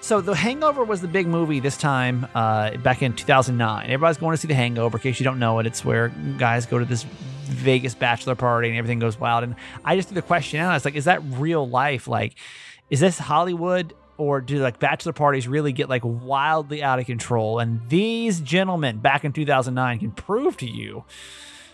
So, 0.00 0.20
The 0.20 0.34
Hangover 0.34 0.82
was 0.82 1.00
the 1.00 1.08
big 1.08 1.28
movie 1.28 1.60
this 1.60 1.76
time 1.76 2.26
uh, 2.34 2.76
back 2.78 3.02
in 3.02 3.12
2009. 3.12 3.84
Everybody's 3.84 4.16
going 4.16 4.32
to 4.32 4.36
see 4.36 4.48
The 4.48 4.54
Hangover. 4.54 4.98
In 4.98 5.02
case 5.02 5.20
you 5.20 5.24
don't 5.24 5.38
know 5.38 5.60
it, 5.60 5.66
it's 5.66 5.84
where 5.84 6.08
guys 6.38 6.66
go 6.66 6.78
to 6.78 6.84
this 6.84 7.06
Vegas 7.42 7.94
bachelor 7.94 8.34
party 8.34 8.68
and 8.68 8.78
everything 8.78 8.98
goes 8.98 9.18
wild. 9.18 9.44
And 9.44 9.54
I 9.84 9.96
just 9.96 10.08
threw 10.08 10.14
the 10.14 10.22
question 10.22 10.60
out. 10.60 10.70
I 10.70 10.74
was 10.74 10.84
like, 10.84 10.94
is 10.94 11.04
that 11.06 11.22
real 11.24 11.68
life? 11.68 12.08
Like, 12.08 12.34
is 12.90 13.00
this 13.00 13.18
Hollywood? 13.18 13.94
Or 14.18 14.40
do 14.40 14.58
like 14.58 14.78
bachelor 14.78 15.14
parties 15.14 15.48
really 15.48 15.72
get 15.72 15.88
like 15.88 16.02
wildly 16.04 16.82
out 16.82 16.98
of 16.98 17.06
control? 17.06 17.58
And 17.58 17.80
these 17.88 18.40
gentlemen 18.40 18.98
back 18.98 19.24
in 19.24 19.32
2009 19.32 19.98
can 19.98 20.10
prove 20.12 20.56
to 20.58 20.70
you 20.70 21.04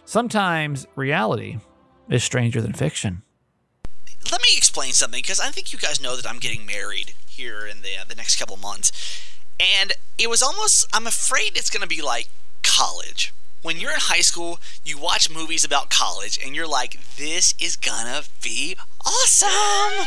sometimes 0.09 0.87
reality 0.97 1.59
is 2.09 2.25
stranger 2.25 2.63
than 2.63 2.73
fiction. 2.73 3.23
Let 4.33 4.41
me 4.43 4.57
explain 4.57 4.93
something 4.93 5.19
because 5.21 5.41
I 5.41 5.51
think 5.51 5.73
you 5.73 5.79
guys 5.79 6.01
know 6.01 6.17
that 6.17 6.29
I'm 6.29 6.39
getting 6.39 6.65
married 6.65 7.13
here 7.27 7.67
in 7.67 7.83
the 7.83 7.97
uh, 8.01 8.05
the 8.09 8.15
next 8.15 8.37
couple 8.37 8.57
months, 8.57 8.93
and 9.61 9.93
it 10.19 10.29
was 10.29 10.43
almost 10.43 10.87
I'm 10.93 11.07
afraid 11.07 11.57
it's 11.57 11.71
going 11.71 11.83
to 11.83 11.89
be 11.89 12.03
like 12.03 12.29
college. 12.63 13.33
When 13.63 13.79
you're 13.79 13.91
in 13.93 13.99
high 14.01 14.21
school, 14.21 14.61
you 14.85 14.99
watch 14.99 15.29
movies 15.31 15.65
about 15.65 15.91
college, 15.91 16.39
and 16.45 16.55
you're 16.55 16.67
like, 16.69 16.99
"This 17.17 17.55
is 17.59 17.77
gonna 17.77 18.23
be 18.43 18.77
awesome." 19.05 20.07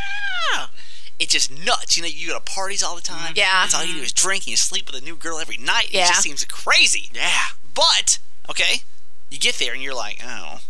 It's 1.20 1.34
just 1.34 1.52
nuts. 1.52 1.98
You 1.98 2.04
know, 2.04 2.10
you 2.10 2.30
go 2.30 2.34
to 2.34 2.40
parties 2.40 2.82
all 2.82 2.96
the 2.96 3.02
time. 3.02 3.34
Yeah. 3.36 3.62
That's 3.62 3.76
all 3.76 3.84
you 3.86 3.94
do 3.94 4.02
is 4.02 4.12
drink 4.12 4.44
and 4.44 4.52
you 4.52 4.58
sleep 4.58 4.88
with 4.92 5.00
a 5.00 5.06
new 5.06 5.16
girl 5.16 5.38
every 5.40 5.58
night. 5.58 5.86
It 5.90 5.94
Yeah. 5.96 6.08
just 6.08 6.24
seems 6.24 6.44
crazy. 6.46 7.12
Yeah. 7.14 7.50
But, 7.76 8.18
okay, 8.50 8.82
you 9.30 9.38
get 9.38 9.56
there 9.60 9.74
and 9.74 9.84
you're 9.84 9.94
like, 9.94 10.20
oh, 10.26 10.62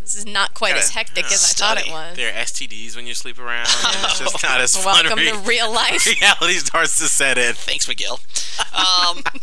This 0.00 0.14
is 0.14 0.26
not 0.26 0.52
quite 0.54 0.74
as 0.74 0.90
hectic 0.90 1.24
as 1.26 1.42
I 1.44 1.48
thought 1.54 1.78
it 1.86 1.90
was. 1.90 2.16
There 2.16 2.30
are 2.30 2.36
STDs 2.38 2.96
when 2.96 3.06
you 3.06 3.14
sleep 3.14 3.38
around. 3.38 3.66
It's 4.04 4.18
just 4.18 4.42
not 4.42 4.60
as 4.60 4.74
fun. 4.76 5.04
Welcome 5.06 5.18
Re- 5.18 5.30
to 5.32 5.36
real 5.38 5.70
life. 5.72 6.06
Reality 6.20 6.54
starts 6.58 6.96
to 6.98 7.08
set 7.08 7.36
in. 7.38 7.54
Thanks, 7.54 7.86
McGill. 7.86 8.18
Um, 8.74 9.22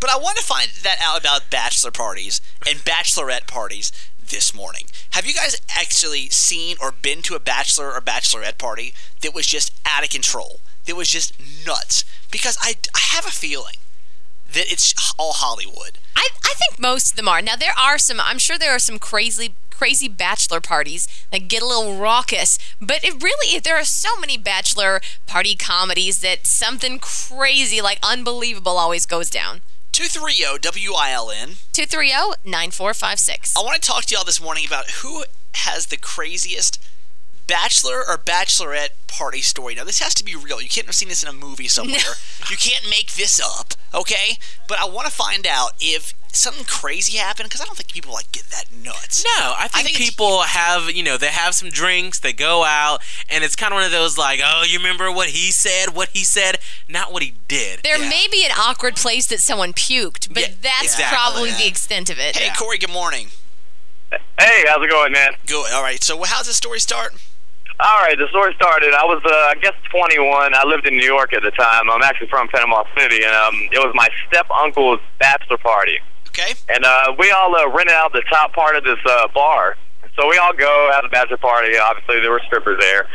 but 0.00 0.10
I 0.10 0.16
want 0.16 0.38
to 0.38 0.44
find 0.44 0.70
that 0.82 0.96
out 1.00 1.20
about 1.20 1.50
bachelor 1.50 1.90
parties 1.90 2.40
and 2.66 2.78
bachelorette 2.80 3.46
parties 3.46 3.92
this 4.30 4.54
morning. 4.54 4.86
Have 5.10 5.26
you 5.26 5.34
guys 5.34 5.60
actually 5.68 6.28
seen 6.30 6.76
or 6.80 6.90
been 6.90 7.22
to 7.22 7.34
a 7.34 7.40
bachelor 7.40 7.92
or 7.92 8.00
bachelorette 8.00 8.58
party 8.58 8.94
that 9.20 9.34
was 9.34 9.46
just 9.46 9.72
out 9.84 10.02
of 10.02 10.10
control? 10.10 10.60
That 10.86 10.96
was 10.96 11.08
just 11.08 11.34
nuts? 11.66 12.04
Because 12.30 12.56
I, 12.60 12.74
I 12.94 13.00
have 13.12 13.26
a 13.26 13.30
feeling 13.30 13.76
that 14.52 14.72
it's 14.72 14.94
all 15.18 15.32
Hollywood. 15.34 15.98
I, 16.16 16.28
I 16.44 16.54
think 16.54 16.80
most 16.80 17.12
of 17.12 17.16
them 17.16 17.28
are. 17.28 17.42
Now 17.42 17.56
there 17.56 17.78
are 17.78 17.98
some. 17.98 18.20
I'm 18.20 18.38
sure 18.38 18.58
there 18.58 18.74
are 18.74 18.80
some 18.80 18.98
crazy 18.98 19.54
crazy 19.80 20.08
bachelor 20.08 20.60
parties 20.60 21.08
that 21.30 21.48
get 21.48 21.62
a 21.62 21.66
little 21.66 21.96
raucous. 21.96 22.58
But 22.82 23.02
it 23.02 23.22
really, 23.22 23.58
there 23.58 23.78
are 23.78 23.84
so 23.84 24.14
many 24.20 24.36
bachelor 24.36 25.00
party 25.26 25.56
comedies 25.56 26.20
that 26.20 26.46
something 26.46 26.98
crazy, 26.98 27.80
like 27.80 27.98
unbelievable, 28.02 28.76
always 28.76 29.06
goes 29.06 29.30
down. 29.30 29.62
230 29.92 30.88
WILN. 30.88 31.56
230 31.72 32.10
9456. 32.44 33.56
I 33.56 33.62
want 33.62 33.80
to 33.80 33.88
talk 33.88 34.04
to 34.06 34.14
y'all 34.14 34.24
this 34.24 34.40
morning 34.40 34.64
about 34.66 34.90
who 35.02 35.24
has 35.54 35.86
the 35.86 35.96
craziest 35.96 36.80
bachelor 37.46 38.04
or 38.08 38.16
bachelorette 38.16 38.90
party 39.08 39.40
story. 39.40 39.74
Now, 39.74 39.84
this 39.84 39.98
has 39.98 40.14
to 40.14 40.24
be 40.24 40.36
real. 40.36 40.62
You 40.62 40.68
can't 40.68 40.86
have 40.86 40.94
seen 40.94 41.08
this 41.08 41.22
in 41.22 41.28
a 41.28 41.32
movie 41.32 41.66
somewhere. 41.66 42.14
you 42.50 42.56
can't 42.56 42.88
make 42.88 43.14
this 43.14 43.40
up, 43.40 43.74
okay? 43.92 44.38
But 44.68 44.78
I 44.78 44.84
want 44.88 45.08
to 45.08 45.12
find 45.12 45.46
out 45.46 45.72
if 45.80 46.14
something 46.32 46.64
crazy 46.64 47.18
happened 47.18 47.48
because 47.48 47.60
I 47.60 47.64
don't 47.64 47.76
think 47.76 47.92
people 47.92 48.12
like 48.12 48.30
get 48.32 48.44
that 48.50 48.66
nuts. 48.84 49.24
No, 49.24 49.54
I 49.58 49.68
think, 49.68 49.86
think 49.88 49.98
people 49.98 50.42
have, 50.42 50.90
you 50.90 51.02
know, 51.02 51.16
they 51.16 51.26
have 51.28 51.54
some 51.54 51.68
drinks, 51.70 52.18
they 52.20 52.32
go 52.32 52.64
out, 52.64 53.00
and 53.28 53.42
it's 53.44 53.56
kind 53.56 53.72
of 53.72 53.76
one 53.76 53.84
of 53.84 53.90
those 53.90 54.16
like, 54.18 54.40
oh, 54.44 54.64
you 54.66 54.78
remember 54.78 55.10
what 55.12 55.28
he 55.30 55.50
said, 55.50 55.94
what 55.94 56.08
he 56.10 56.24
said, 56.24 56.58
not 56.88 57.12
what 57.12 57.22
he 57.22 57.34
did. 57.48 57.80
There 57.82 57.98
Yeah. 58.00 58.08
may 58.08 58.26
be 58.30 58.44
an 58.44 58.52
awkward 58.56 58.96
place 58.96 59.26
that 59.28 59.40
someone 59.40 59.72
puked, 59.72 60.32
but 60.32 60.42
Yeah, 60.42 60.54
that's 60.62 60.82
exactly. 60.94 61.16
probably 61.16 61.50
the 61.52 61.66
extent 61.66 62.10
of 62.10 62.18
it. 62.18 62.36
Hey, 62.36 62.50
Corey, 62.56 62.78
good 62.78 62.90
morning. 62.90 63.28
Hey, 64.38 64.64
how's 64.66 64.82
it 64.82 64.90
going, 64.90 65.12
man? 65.12 65.32
Good. 65.46 65.72
All 65.72 65.82
right. 65.82 66.02
So, 66.02 66.20
how's 66.24 66.46
the 66.46 66.52
story 66.54 66.80
start? 66.80 67.14
All 67.78 67.98
right, 68.02 68.18
the 68.18 68.28
story 68.28 68.52
started. 68.54 68.92
I 68.92 69.04
was, 69.04 69.22
uh, 69.24 69.28
I 69.30 69.54
guess, 69.60 69.72
21. 69.90 70.54
I 70.54 70.64
lived 70.66 70.86
in 70.86 70.96
New 70.96 71.04
York 71.06 71.32
at 71.32 71.42
the 71.42 71.50
time. 71.52 71.88
I'm 71.90 72.02
actually 72.02 72.26
from 72.28 72.46
Panama 72.48 72.84
City, 72.98 73.22
and 73.24 73.34
um, 73.34 73.54
it 73.72 73.78
was 73.78 73.92
my 73.94 74.08
step 74.28 74.50
uncle's 74.50 75.00
bachelor 75.18 75.56
party. 75.56 75.98
Okay. 76.30 76.54
And 76.72 76.84
uh, 76.84 77.14
we 77.18 77.30
all 77.30 77.54
uh, 77.54 77.68
rented 77.70 77.94
out 77.94 78.12
the 78.12 78.22
top 78.30 78.52
part 78.52 78.76
of 78.76 78.84
this 78.84 78.98
uh, 79.06 79.28
bar. 79.34 79.76
So 80.16 80.28
we 80.28 80.38
all 80.38 80.52
go 80.52 80.90
have 80.92 81.04
a 81.04 81.08
bachelor 81.08 81.36
party. 81.38 81.76
Obviously, 81.78 82.20
there 82.20 82.30
were 82.30 82.42
strippers 82.46 82.78
there. 82.80 83.06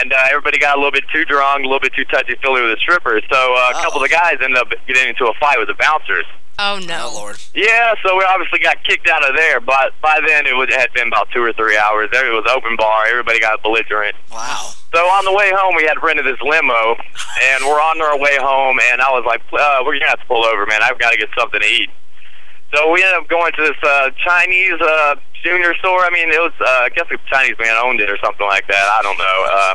And 0.00 0.12
uh, 0.12 0.16
everybody 0.28 0.58
got 0.58 0.76
a 0.76 0.78
little 0.78 0.92
bit 0.92 1.04
too 1.12 1.24
drunk, 1.24 1.60
a 1.64 1.66
little 1.66 1.80
bit 1.80 1.92
too 1.94 2.04
touchy 2.04 2.36
feely 2.42 2.60
with 2.62 2.72
the 2.76 2.80
strippers. 2.80 3.22
So 3.32 3.54
uh, 3.54 3.70
a 3.70 3.82
couple 3.82 4.02
of 4.02 4.08
the 4.08 4.12
guys 4.14 4.36
ended 4.42 4.58
up 4.58 4.68
getting 4.86 5.08
into 5.08 5.24
a 5.26 5.34
fight 5.40 5.58
with 5.58 5.68
the 5.68 5.74
bouncers. 5.74 6.24
Oh 6.58 6.76
Oh, 6.76 6.78
no. 6.84 7.10
Lord. 7.14 7.38
Yeah, 7.54 7.94
so 8.04 8.18
we 8.18 8.24
obviously 8.24 8.58
got 8.58 8.84
kicked 8.84 9.08
out 9.08 9.24
of 9.26 9.34
there. 9.34 9.60
But 9.60 9.92
by 10.02 10.20
then, 10.26 10.46
it, 10.46 10.52
was, 10.52 10.68
it 10.68 10.78
had 10.78 10.92
been 10.92 11.08
about 11.08 11.30
two 11.32 11.40
or 11.42 11.54
three 11.54 11.78
hours. 11.78 12.10
There 12.12 12.28
it 12.30 12.34
was 12.34 12.44
open 12.52 12.76
bar. 12.76 13.06
Everybody 13.06 13.40
got 13.40 13.62
belligerent. 13.62 14.14
Wow. 14.30 14.72
So 14.92 14.98
on 15.00 15.24
the 15.24 15.32
way 15.32 15.50
home, 15.54 15.74
we 15.76 15.84
had 15.84 16.02
rented 16.02 16.26
this 16.26 16.36
limo, 16.42 16.96
and 17.54 17.64
we're 17.64 17.80
on 17.80 18.02
our 18.02 18.18
way 18.18 18.36
home. 18.36 18.78
And 18.92 19.00
I 19.00 19.08
was 19.10 19.24
like, 19.24 19.40
uh, 19.54 19.80
"We're 19.86 19.94
gonna 19.96 20.10
have 20.10 20.20
to 20.20 20.26
pull 20.26 20.44
over, 20.44 20.66
man. 20.66 20.82
I've 20.82 20.98
got 20.98 21.12
to 21.12 21.16
get 21.18 21.28
something 21.38 21.60
to 21.60 21.66
eat." 21.66 21.88
So 22.74 22.92
we 22.92 23.02
ended 23.02 23.18
up 23.18 23.28
going 23.28 23.52
to 23.52 23.62
this 23.62 23.76
uh, 23.82 24.10
Chinese 24.24 24.80
uh, 24.80 25.16
junior 25.42 25.74
store. 25.76 26.04
I 26.04 26.10
mean, 26.10 26.28
it 26.30 26.40
was 26.40 26.52
uh, 26.60 26.86
I 26.86 26.88
guess 26.90 27.06
a 27.10 27.18
Chinese 27.28 27.56
man 27.58 27.76
owned 27.82 28.00
it 28.00 28.08
or 28.10 28.18
something 28.18 28.46
like 28.46 28.66
that. 28.68 28.86
I 28.98 29.00
don't 29.02 29.18
know. 29.18 29.38
Uh, 29.48 29.74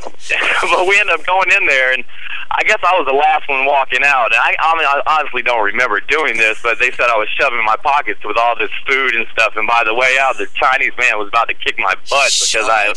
but 0.75 0.87
we 0.87 0.99
ended 0.99 1.19
up 1.19 1.25
going 1.25 1.49
in 1.51 1.65
there, 1.67 1.93
and 1.93 2.03
I 2.51 2.63
guess 2.63 2.79
I 2.83 2.97
was 2.97 3.05
the 3.07 3.17
last 3.17 3.47
one 3.49 3.65
walking 3.65 4.03
out. 4.03 4.33
And 4.33 4.41
I, 4.41 4.55
I 4.59 4.75
mean, 4.77 4.87
I 4.87 5.01
honestly 5.07 5.41
don't 5.41 5.63
remember 5.63 5.99
doing 6.01 6.37
this, 6.37 6.59
but 6.61 6.79
they 6.79 6.91
said 6.91 7.09
I 7.09 7.17
was 7.17 7.29
shoving 7.37 7.63
my 7.65 7.75
pockets 7.77 8.23
with 8.23 8.37
all 8.37 8.55
this 8.57 8.71
food 8.87 9.15
and 9.15 9.25
stuff. 9.33 9.53
And 9.55 9.67
by 9.67 9.83
the 9.83 9.93
way 9.93 10.17
out, 10.19 10.37
the 10.37 10.47
Chinese 10.55 10.93
man 10.97 11.17
was 11.17 11.27
about 11.27 11.47
to 11.49 11.55
kick 11.55 11.77
my 11.77 11.93
butt 12.09 12.31
because 12.31 12.69
I 12.69 12.93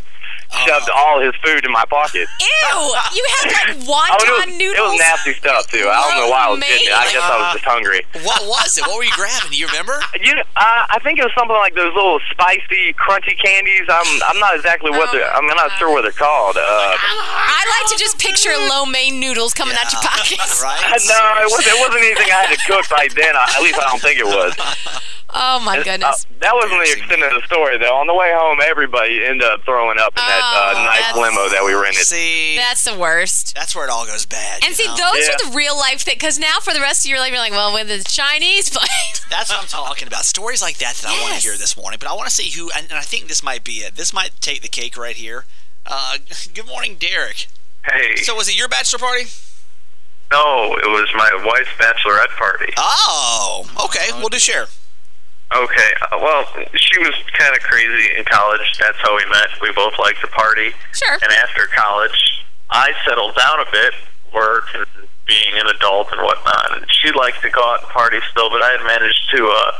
shoved 0.64 0.88
all 0.94 1.20
his 1.20 1.34
food 1.44 1.64
in 1.64 1.72
my 1.72 1.84
pocket. 1.90 2.26
Ew! 2.40 2.94
You 3.14 3.24
had 3.40 3.76
like 3.76 3.76
Oh, 3.88 4.16
wonton 4.16 4.44
it, 4.44 4.48
was, 4.48 4.58
noodles. 4.58 4.78
it 4.78 4.80
was 4.80 4.98
nasty 4.98 5.32
stuff 5.34 5.66
too. 5.70 5.88
I 5.88 6.08
don't 6.08 6.24
know 6.24 6.30
why 6.30 6.46
I 6.46 6.50
was 6.50 6.60
getting 6.60 6.88
it. 6.88 6.92
I 6.92 7.04
guess 7.12 7.22
I 7.22 7.36
was 7.36 7.52
just 7.54 7.64
hungry. 7.64 8.00
What 8.24 8.42
was 8.48 8.78
it? 8.78 8.82
What 8.86 8.96
were 8.96 9.04
you 9.04 9.12
grabbing? 9.12 9.50
Do 9.50 9.56
you 9.56 9.66
remember? 9.66 10.00
You 10.18 10.34
uh, 10.34 10.42
I 10.56 10.98
think 11.02 11.18
it 11.20 11.22
was 11.22 11.32
something 11.38 11.54
like 11.56 11.74
those 11.76 11.94
little 11.94 12.18
spicy, 12.58 12.94
crunchy 12.94 13.38
candies. 13.38 13.86
I'm 13.88 14.22
I'm 14.26 14.38
not 14.38 14.54
exactly 14.56 14.90
what 14.90 15.12
they're. 15.12 15.30
I'm 15.34 15.46
not 15.46 15.70
sure 15.78 15.90
what 15.90 16.02
they're 16.02 16.12
called. 16.12 16.56
Uh, 16.56 16.60
I 16.62 17.80
like 17.80 17.92
to 17.92 17.98
just 17.98 18.18
picture 18.18 18.50
lo 18.56 18.86
mein 18.86 19.20
noodles 19.20 19.54
coming 19.54 19.76
out 19.78 19.92
your 19.92 20.02
pockets. 20.02 20.62
Right? 20.68 20.80
no, 21.08 21.42
it 21.42 21.50
wasn't. 21.50 21.68
It 21.68 21.80
wasn't 21.80 22.04
anything 22.04 22.26
I 22.32 22.46
had 22.46 22.56
to 22.56 22.60
cook 22.66 22.90
right 22.90 23.14
then. 23.14 23.36
I, 23.36 23.46
at 23.56 23.62
least 23.62 23.78
I 23.78 23.88
don't 23.88 24.00
think 24.00 24.18
it 24.18 24.26
was. 24.26 24.54
Oh 25.30 25.60
my 25.60 25.76
Uh, 25.78 25.82
goodness. 25.84 26.26
that 26.40 26.54
wasn't 26.54 26.80
the 26.84 26.90
extent 26.92 27.22
of 27.22 27.32
the 27.40 27.46
story, 27.46 27.76
though. 27.76 27.96
On 27.96 28.06
the 28.06 28.14
way 28.14 28.32
home, 28.32 28.60
everybody 28.64 29.22
ended 29.24 29.46
up 29.46 29.62
throwing 29.64 29.98
up 29.98 30.16
in 30.16 30.24
that 30.24 30.40
Oh, 30.42 30.72
uh, 30.80 30.84
nice 30.84 31.14
limo 31.14 31.48
that 31.50 31.62
we 31.64 31.74
rented. 31.74 32.06
See, 32.06 32.56
That's 32.56 32.82
the 32.84 32.96
worst. 32.96 33.54
that's 33.54 33.76
where 33.76 33.84
it 33.84 33.90
all 33.90 34.06
goes 34.06 34.24
bad. 34.24 34.64
And 34.64 34.74
see, 34.74 34.86
know? 34.86 34.96
those 34.96 35.28
Yeah. 35.28 35.34
are 35.34 35.50
the 35.50 35.54
real 35.56 35.76
life 35.76 36.00
things. 36.00 36.14
Because 36.16 36.38
now, 36.38 36.60
for 36.62 36.72
the 36.72 36.80
rest 36.80 37.04
of 37.04 37.10
your 37.10 37.18
life, 37.20 37.30
you're 37.30 37.40
like, 37.40 37.52
well, 37.52 37.74
with 37.74 37.88
the 37.88 38.02
Chinese 38.08 38.70
place. 38.70 39.20
That's 39.30 39.50
what 39.50 39.60
I'm 39.60 39.66
talking 39.68 40.08
about. 40.08 40.24
Stories 40.24 40.62
like 40.62 40.78
that 40.78 40.94
that 40.96 41.08
I 41.10 41.20
want 41.20 41.34
to 41.34 41.40
hear 41.40 41.58
this 41.58 41.76
morning. 41.76 41.98
But 42.00 42.08
I 42.08 42.14
want 42.14 42.28
to 42.28 42.34
see 42.34 42.48
who, 42.58 42.70
and, 42.74 42.86
and 42.88 42.98
I 42.98 43.02
think 43.02 43.28
this 43.28 43.42
might 43.42 43.64
be 43.64 43.78
it. 43.84 43.96
This 43.96 44.14
might 44.14 44.30
take 44.40 44.62
the 44.62 44.68
cake 44.68 44.96
right 44.96 45.16
here. 45.16 45.44
Uh, 45.84 46.16
good 46.54 46.66
morning, 46.66 46.96
Derek. 46.98 47.48
Hey, 47.84 48.16
So, 48.16 48.34
was 48.34 48.48
it 48.48 48.56
your 48.58 48.68
bachelor 48.68 48.98
party? 48.98 49.26
no, 50.32 50.74
it 50.76 50.88
was 50.88 51.08
my 51.14 51.30
wife's 51.44 51.68
bachelorette 51.78 52.30
party. 52.38 52.72
Oh, 52.78 53.66
okay. 53.84 54.08
We'll 54.18 54.28
do 54.30 54.38
share. 54.38 54.66
Okay, 55.54 55.92
uh, 56.02 56.18
well, 56.20 56.44
she 56.74 56.98
was 56.98 57.14
kind 57.32 57.56
of 57.56 57.62
crazy 57.62 58.16
in 58.18 58.24
college. 58.24 58.60
That's 58.78 58.98
how 59.00 59.16
we 59.16 59.24
met. 59.30 59.48
We 59.62 59.72
both 59.72 59.98
liked 59.98 60.20
to 60.20 60.26
party. 60.28 60.72
Sure. 60.92 61.14
And 61.14 61.32
after 61.32 61.66
college, 61.74 62.44
I 62.68 62.92
settled 63.06 63.34
down 63.34 63.60
a 63.60 63.70
bit, 63.72 63.94
work 64.34 64.64
and 64.74 64.84
being 65.26 65.54
an 65.54 65.66
adult 65.74 66.12
and 66.12 66.20
whatnot. 66.20 66.76
And 66.76 66.86
she 66.90 67.10
liked 67.12 67.40
to 67.42 67.50
go 67.50 67.62
out 67.64 67.80
and 67.80 67.88
party 67.88 68.18
still, 68.30 68.50
but 68.50 68.62
I 68.62 68.72
had 68.76 68.84
managed 68.84 69.30
to, 69.36 69.46
uh, 69.48 69.72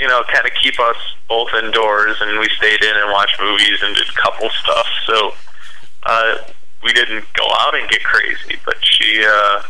you 0.00 0.08
know, 0.08 0.24
kind 0.32 0.44
of 0.44 0.52
keep 0.60 0.80
us 0.80 0.96
both 1.28 1.54
indoors, 1.54 2.16
and 2.20 2.40
we 2.40 2.48
stayed 2.58 2.82
in 2.82 2.96
and 2.96 3.12
watched 3.12 3.40
movies 3.40 3.78
and 3.82 3.94
did 3.94 4.12
couple 4.16 4.50
stuff. 4.50 4.86
So 5.06 5.32
uh, 6.02 6.34
we 6.82 6.92
didn't 6.92 7.24
go 7.34 7.46
out 7.60 7.76
and 7.76 7.88
get 7.88 8.02
crazy, 8.02 8.58
but 8.64 8.74
she. 8.82 9.24
Uh, 9.24 9.62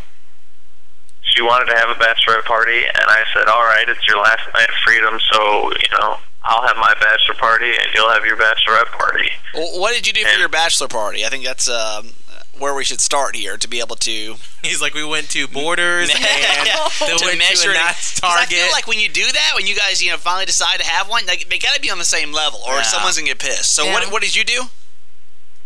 she 1.22 1.42
wanted 1.42 1.66
to 1.66 1.76
have 1.78 1.88
a 1.90 1.94
bachelorette 1.94 2.44
party, 2.44 2.84
and 2.84 3.04
I 3.06 3.24
said, 3.34 3.46
"All 3.48 3.62
right, 3.64 3.88
it's 3.88 4.06
your 4.06 4.18
last 4.18 4.42
night 4.54 4.68
of 4.68 4.74
freedom, 4.84 5.18
so 5.32 5.70
you 5.72 5.88
know 5.98 6.18
I'll 6.44 6.66
have 6.66 6.76
my 6.76 6.94
bachelor 7.00 7.34
party, 7.34 7.70
and 7.70 7.86
you'll 7.94 8.10
have 8.10 8.24
your 8.24 8.36
bachelorette 8.36 8.90
party." 8.92 9.30
Well, 9.54 9.80
what 9.80 9.94
did 9.94 10.06
you 10.06 10.12
do 10.12 10.24
for 10.24 10.38
your 10.38 10.48
bachelor 10.48 10.88
party? 10.88 11.24
I 11.24 11.28
think 11.28 11.44
that's 11.44 11.68
um, 11.68 12.14
where 12.58 12.74
we 12.74 12.84
should 12.84 13.00
start 13.00 13.34
here 13.36 13.56
to 13.56 13.68
be 13.68 13.80
able 13.80 13.96
to 13.96 14.36
He's 14.62 14.82
like, 14.82 14.92
we 14.94 15.04
went 15.04 15.30
to 15.30 15.48
Borders 15.48 16.10
and 16.14 16.22
then 16.24 17.18
to 17.18 17.24
went 17.24 17.38
measure 17.38 17.72
to 17.72 17.78
a 17.78 17.88
it. 17.88 18.22
I 18.22 18.44
feel 18.46 18.70
like 18.72 18.86
when 18.86 18.98
you 19.00 19.08
do 19.08 19.24
that, 19.24 19.52
when 19.54 19.66
you 19.66 19.74
guys 19.74 20.02
you 20.02 20.10
know 20.10 20.16
finally 20.18 20.46
decide 20.46 20.80
to 20.80 20.86
have 20.86 21.08
one, 21.08 21.24
like, 21.26 21.48
they 21.48 21.58
got 21.58 21.74
to 21.74 21.80
be 21.80 21.90
on 21.90 21.98
the 21.98 22.04
same 22.04 22.32
level, 22.32 22.60
or 22.66 22.74
Yeah. 22.76 22.82
someone's 22.82 23.16
gonna 23.16 23.28
get 23.28 23.38
pissed. 23.38 23.74
So 23.74 23.84
Yeah. 23.84 23.94
what 23.94 24.12
what 24.12 24.22
did 24.22 24.34
you 24.34 24.44
do? 24.44 24.68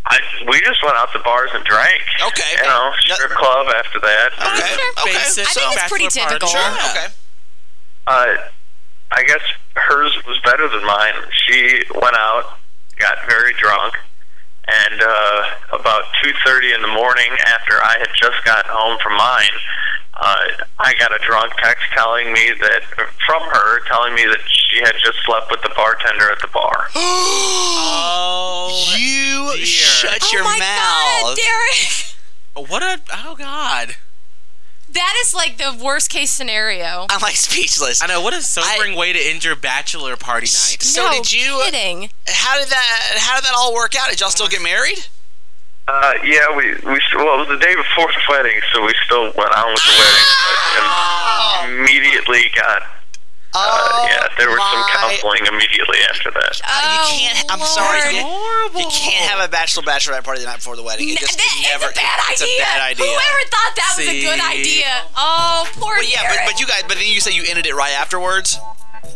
I 0.07 0.19
we 0.49 0.61
just 0.61 0.83
went 0.83 0.97
out 0.97 1.13
to 1.13 1.19
bars 1.21 1.51
and 1.55 1.65
drank. 1.65 2.03
Okay. 2.27 2.57
You 2.59 2.69
know, 2.69 2.93
No- 3.09 3.15
strip 3.15 3.31
club 3.33 3.67
after 3.75 4.01
that. 4.01 4.31
Okay, 4.37 4.75
okay. 5.01 5.13
Basic 5.19 5.47
I 5.49 5.53
think 5.53 5.73
it's 5.75 5.89
pretty 5.89 6.09
typical. 6.09 6.49
Sure. 6.49 6.61
Yeah. 6.61 6.91
Okay. 6.91 7.07
Uh, 8.07 8.27
I 9.13 9.23
guess 9.25 9.41
hers 9.75 10.13
was 10.27 10.39
better 10.45 10.69
than 10.69 10.85
mine. 10.85 11.15
She 11.47 11.83
went 11.95 12.17
out, 12.17 12.59
got 12.99 13.17
very 13.29 13.55
drunk, 13.55 13.95
and 14.67 15.03
uh, 15.03 15.43
about 15.73 16.05
two 16.23 16.33
thirty 16.45 16.73
in 16.73 16.81
the 16.83 16.89
morning, 16.89 17.31
after 17.47 17.75
I 17.83 17.97
had 17.99 18.09
just 18.17 18.45
gotten 18.45 18.71
home 18.73 18.99
from 19.03 19.17
mine, 19.17 19.55
uh, 20.15 20.65
I 20.79 20.95
got 20.99 21.13
a 21.13 21.19
drunk 21.27 21.53
text 21.63 21.85
telling 21.95 22.33
me 22.33 22.53
that 22.61 22.83
from 23.27 23.43
her 23.43 23.81
telling 23.87 24.15
me 24.15 24.25
that 24.25 24.41
she 24.49 24.81
had 24.81 24.95
just 25.03 25.19
slept 25.25 25.51
with 25.51 25.61
the 25.63 25.71
bartender 25.77 26.31
at 26.31 26.41
the 26.41 26.49
bar. 26.49 26.87
Oh, 28.67 28.95
you 28.97 29.53
dear. 29.57 29.67
shut 29.67 30.19
oh 30.23 30.31
your 30.33 30.45
my 30.45 30.59
mouth. 30.59 31.37
God, 31.37 31.37
Derek. 31.37 32.69
what 32.71 32.83
a 32.83 33.01
oh 33.27 33.37
god! 33.37 33.97
That 34.95 35.15
is 35.23 35.35
like 35.35 35.59
the 35.59 35.77
worst 35.83 36.09
case 36.09 36.33
scenario. 36.33 37.07
I'm 37.11 37.21
like 37.21 37.35
speechless. 37.37 38.03
I 38.03 38.07
know 38.07 38.21
what 38.21 38.33
a 38.33 38.41
sobering 38.43 38.97
way 38.97 39.13
to 39.13 39.19
end 39.19 39.45
your 39.45 39.57
bachelor 39.57 40.17
party 40.17 40.47
night. 40.47 40.83
So 40.83 41.03
no 41.03 41.11
did 41.13 41.33
you? 41.33 41.61
kidding. 41.65 42.11
How 42.29 42.59
did 42.59 42.69
that? 42.69 43.15
How 43.17 43.35
did 43.35 43.45
that 43.45 43.55
all 43.57 43.75
work 43.75 43.95
out? 43.99 44.11
Did 44.11 44.21
y'all 44.21 44.31
still 44.31 44.49
get 44.49 44.63
married? 44.63 45.07
Uh, 45.87 46.15
yeah, 46.25 46.57
we 46.57 46.73
we 46.87 47.01
well 47.17 47.35
it 47.37 47.39
was 47.45 47.49
the 47.49 47.59
day 47.61 47.75
before 47.75 48.07
the 48.07 48.23
wedding, 48.31 48.59
so 48.73 48.83
we 48.87 48.95
still 49.05 49.25
went 49.37 49.53
on 49.53 49.69
with 49.69 49.83
the 49.83 49.95
wedding, 49.99 50.29
but 50.41 50.59
and 50.81 51.73
immediately 51.81 52.51
got 52.57 52.83
uh, 53.55 54.07
yeah, 54.11 54.27
there 54.39 54.51
was 54.51 54.59
some 54.59 54.67
Oh 54.75 54.83
my- 54.83 54.93
counseling 54.93 55.47
immediately 55.47 55.99
after 56.11 56.31
that. 56.31 56.61
Uh, 56.65 56.75
you 56.75 56.99
Oh, 57.01 57.09
can't. 57.15 57.53
I'm 57.53 57.61
sorry. 57.65 58.17
You, 58.17 58.23
Horrible. 58.27 58.81
you 58.81 58.89
can't 58.91 59.31
have 59.31 59.39
a 59.45 59.49
bachelor 59.51 59.83
bachelorette 59.85 60.25
party 60.25 60.41
the 60.41 60.47
night 60.47 60.57
before 60.59 60.77
the 60.77 60.83
wedding. 60.83 61.09
It 61.11 61.19
just 61.19 61.39
that- 61.39 61.59
never. 61.63 61.87
it's 61.91 61.99
a 61.99 62.03
bad 62.03 62.19
it's 62.31 62.43
idea. 62.43 62.57
a 62.57 62.59
bad 62.63 62.81
idea. 62.83 63.07
Whoever 63.07 63.43
thought 63.51 63.73
that 63.77 63.95
was 63.97 64.09
a 64.09 64.21
good 64.21 64.41
idea? 64.41 64.93
Oh, 65.17 65.69
poor 65.79 65.95
Well, 65.97 66.03
yeah, 66.03 66.23
but, 66.29 66.35
Derek. 66.35 66.47
but 66.53 66.61
you 66.61 66.67
guys. 66.67 66.83
But 66.89 66.97
then 66.99 67.07
you 67.07 67.21
say 67.21 67.33
you 67.33 67.45
ended 67.49 67.67
it 67.67 67.75
right 67.75 67.93
afterwards. 67.93 68.59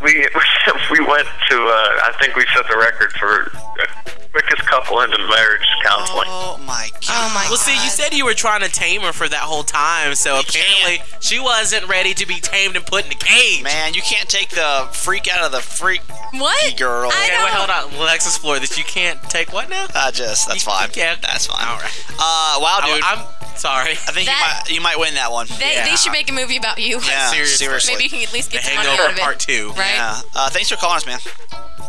We 0.03 0.15
we 0.91 1.01
went 1.05 1.27
to 1.51 1.57
uh, 1.57 2.07
I 2.09 2.13
think 2.21 2.37
we 2.37 2.45
set 2.55 2.69
the 2.69 2.77
record 2.79 3.13
for 3.13 3.51
uh, 3.81 4.11
quickest 4.33 4.63
couple 4.69 5.01
into 5.01 5.19
marriage 5.19 5.67
counseling. 5.83 6.27
Oh 6.29 6.59
my 6.67 6.89
god. 6.93 7.01
Oh 7.11 7.33
my 7.35 7.47
Well, 7.49 7.57
see, 7.57 7.73
you 7.73 7.91
said 7.91 8.13
you 8.13 8.25
were 8.25 8.35
trying 8.35 8.61
to 8.61 8.69
tame 8.71 9.01
her 9.01 9.13
for 9.13 9.27
that 9.29 9.41
whole 9.41 9.63
time, 9.65 10.15
so 10.15 10.35
You 10.37 10.41
apparently 10.49 11.03
she 11.21 11.41
wasn't 11.41 11.89
ready 11.89 12.15
to 12.15 12.27
be 12.27 12.35
tamed 12.41 12.77
and 12.77 12.85
put 12.87 13.07
in 13.07 13.13
a 13.13 13.15
cage. 13.17 13.63
Man, 13.65 13.95
you 13.95 14.03
can't 14.03 14.29
take 14.29 14.51
the 14.51 14.89
freak 14.93 15.27
out 15.29 15.45
of 15.45 15.53
the 15.53 15.61
freak 15.61 16.03
what? 16.35 16.77
girl. 16.77 17.11
I 17.13 17.25
Okay, 17.25 17.37
know. 17.39 17.45
wait, 17.45 17.53
hold 17.55 17.95
on. 17.95 17.99
Let's 18.07 18.27
explore 18.27 18.59
this. 18.59 18.77
You 18.79 18.85
can't 18.85 19.21
take 19.25 19.53
what 19.53 19.69
now? 19.71 19.87
I 19.95 20.11
just 20.11 20.47
that's 20.47 20.65
You- 20.65 20.71
fine. 20.73 20.89
okay. 20.91 21.15
That's 21.23 21.47
fine. 21.47 21.67
All 21.67 21.77
right. 21.79 22.05
Uh, 22.11 22.59
wow, 22.61 22.79
I, 22.83 22.95
dude. 22.95 23.05
I'm 23.05 23.27
Sorry. 23.59 23.93
I 23.93 23.95
think 24.13 24.27
That- 24.27 24.65
you 24.69 24.81
might 24.81 24.95
you 24.95 24.99
might 24.99 24.99
win 24.99 25.15
that 25.15 25.31
one. 25.33 25.47
They, 25.59 25.75
Yeah. 25.75 25.85
they 25.89 25.97
should 25.97 26.13
make 26.13 26.31
a 26.31 26.33
movie 26.33 26.57
about 26.57 26.79
you. 26.79 27.01
Yeah, 27.07 27.31
Seriously. 27.31 27.67
seriously. 27.67 27.95
Maybe 27.95 28.05
you 28.05 28.11
can 28.11 28.23
at 28.23 28.33
least 28.33 28.51
The 28.51 28.57
get 28.59 28.65
some 28.65 28.77
money 28.77 28.89
out 28.89 28.97
Hangover 28.97 29.13
of 29.13 29.19
it. 29.19 29.23
Part 29.23 29.39
Two. 29.41 29.73
Right? 29.77 29.95
Yeah. 29.95 30.21
Uh, 30.35 30.49
thanks 30.51 30.69
for 30.69 30.77
calling 30.77 30.97
us, 30.97 31.07
man. 31.07 31.19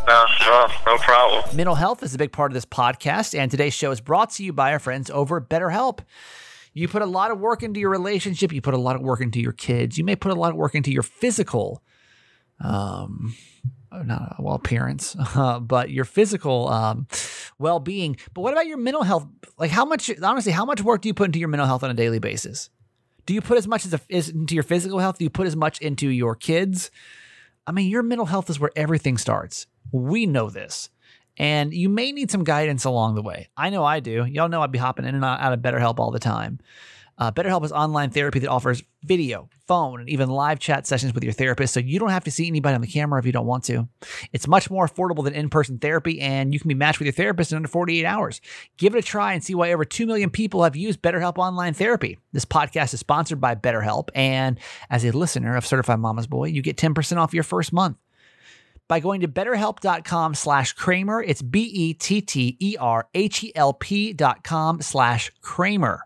No, 0.08 0.26
no, 0.41 0.68
no 0.88 0.98
problem. 0.98 1.56
Mental 1.56 1.76
health 1.76 2.02
is 2.02 2.16
a 2.16 2.18
big 2.18 2.32
part 2.32 2.52
of 2.52 2.54
this 2.56 2.66
podcast, 2.66 3.38
and 3.38 3.52
today's 3.52 3.74
show 3.76 3.91
is 3.91 4.02
brought 4.02 4.32
to 4.32 4.43
you 4.43 4.52
by 4.52 4.72
our 4.74 4.80
friends 4.80 5.12
over 5.12 5.38
at 5.38 5.50
BetterHelp. 5.50 6.00
You 6.74 6.88
put 6.88 7.02
a 7.04 7.06
lot 7.06 7.30
of 7.32 7.39
work 7.39 7.62
into 7.62 7.80
your 7.80 7.89
relationship, 7.91 8.52
you 8.52 8.62
put 8.62 8.74
a 8.74 8.78
lot 8.78 8.96
of 8.96 9.02
work 9.04 9.22
into 9.22 9.39
your 9.39 9.52
kids, 9.52 9.98
you 9.98 10.04
may 10.04 10.16
put 10.16 10.32
a 10.32 10.36
lot 10.36 10.50
of 10.52 10.56
work 10.56 10.74
into 10.74 10.91
your 10.91 11.04
physical, 11.04 11.84
um, 12.64 13.36
not 13.92 14.36
well 14.40 14.56
appearance, 14.56 15.16
uh, 15.36 15.60
but 15.60 15.90
your 15.90 16.06
physical 16.06 16.68
um, 16.70 17.08
well 17.58 17.80
being. 17.80 18.18
But 18.34 18.42
what 18.42 18.54
about 18.54 18.68
your 18.68 18.78
mental 18.78 19.04
health? 19.04 19.28
Like, 19.58 19.72
how 19.72 19.86
much, 19.86 20.12
honestly, 20.22 20.52
how 20.52 20.66
much 20.66 20.82
work 20.82 21.02
do 21.02 21.10
you 21.10 21.14
put 21.14 21.26
into 21.26 21.40
your 21.40 21.48
mental 21.50 21.68
health 21.68 21.84
on 21.84 21.92
a 21.92 21.96
daily 21.96 22.20
basis? 22.20 22.70
Do 23.26 23.34
you 23.34 23.42
put 23.42 23.58
as 23.58 23.68
much 23.68 23.86
as, 23.86 23.94
a, 23.94 24.02
as 24.10 24.30
into 24.30 24.56
your 24.56 24.64
physical 24.64 25.00
health? 25.00 25.18
Do 25.20 25.24
you 25.24 25.30
put 25.30 25.48
as 25.48 25.56
much 25.56 25.80
into 25.80 26.10
your 26.10 26.36
kids? 26.36 26.90
I 27.68 27.72
mean, 27.72 27.90
your 27.90 28.02
mental 28.02 28.26
health 28.26 28.50
is 28.50 28.60
where 28.60 28.72
everything 28.76 29.18
starts. 29.18 29.68
We 29.92 30.26
know 30.26 30.50
this. 30.50 30.90
And 31.38 31.74
you 31.74 31.88
may 31.88 32.12
need 32.12 32.32
some 32.32 32.44
guidance 32.44 32.84
along 32.84 33.16
the 33.16 33.22
way. 33.22 33.48
I 33.56 33.70
know 33.70 33.84
I 33.86 34.02
do. 34.02 34.26
Y'all 34.26 34.50
know 34.50 34.62
I'd 34.62 34.72
be 34.72 34.80
hopping 34.80 35.06
in 35.06 35.16
and 35.16 35.24
out 35.24 35.54
of 35.54 35.60
BetterHelp 35.60 36.00
all 36.00 36.12
the 36.12 36.20
time. 36.20 36.60
Uh, 37.20 37.30
BetterHelp 37.32 37.65
is 37.65 37.74
online 37.74 38.09
therapy 38.09 38.39
that 38.39 38.47
offers 38.47 38.82
video, 39.03 39.49
phone, 39.67 39.99
and 39.99 40.09
even 40.09 40.30
live 40.30 40.57
chat 40.57 40.88
sessions 40.88 41.13
with 41.13 41.24
your 41.24 41.34
therapist, 41.34 41.74
so 41.74 41.82
you 41.82 41.99
don't 41.99 42.09
have 42.09 42.24
to 42.24 42.32
see 42.32 42.47
anybody 42.47 42.76
on 42.76 42.82
the 42.82 42.88
camera 42.88 43.20
if 43.20 43.26
you 43.26 43.34
don't 43.34 43.45
want 43.45 43.65
to. 43.65 43.88
It's 44.32 44.47
much 44.47 44.72
more 44.72 44.88
affordable 44.88 45.24
than 45.26 45.34
in 45.34 45.49
person 45.49 45.80
therapy, 45.80 46.22
and 46.22 46.53
you 46.53 46.59
can 46.61 46.70
be 46.70 46.76
matched 46.76 46.99
with 46.99 47.07
your 47.07 47.13
therapist 47.13 47.51
in 47.51 47.57
under 47.57 47.67
48 47.67 48.05
hours. 48.05 48.39
Give 48.78 48.95
it 48.95 48.99
a 48.99 49.01
try 49.01 49.34
and 49.34 49.43
see 49.43 49.53
why 49.53 49.74
over 49.74 49.84
2 49.84 50.05
million 50.05 50.30
people 50.30 50.63
have 50.63 50.78
used 50.78 51.01
BetterHelp 51.01 51.38
online 51.38 51.74
therapy. 51.74 52.17
This 52.32 52.45
podcast 52.45 52.93
is 52.93 53.01
sponsored 53.01 53.41
by 53.41 53.53
BetterHelp, 53.53 54.09
and 54.15 54.57
as 54.89 55.03
a 55.03 55.11
listener 55.11 55.57
of 55.57 55.67
Certified 55.67 55.99
Mama's 55.99 56.28
Boy, 56.28 56.45
you 56.45 56.61
get 56.61 56.78
10% 56.78 57.17
off 57.17 57.34
your 57.34 57.43
first 57.43 57.74
month 57.74 57.97
by 58.88 58.99
going 58.99 59.22
to 59.22 59.28
betterhelp.com 59.28 60.34
slash 60.36 60.74
Kramer. 60.74 61.22
It's 61.22 61.41
B 61.41 61.63
E 61.63 61.93
T 61.93 62.22
T 62.22 62.57
E 62.59 62.78
R 62.80 63.07
H 63.13 63.43
E 63.43 63.51
L 63.55 63.74
P 63.74 64.13
dot 64.13 64.43
com 64.43 64.82
slash 64.82 65.32
Kramer. 65.41 66.05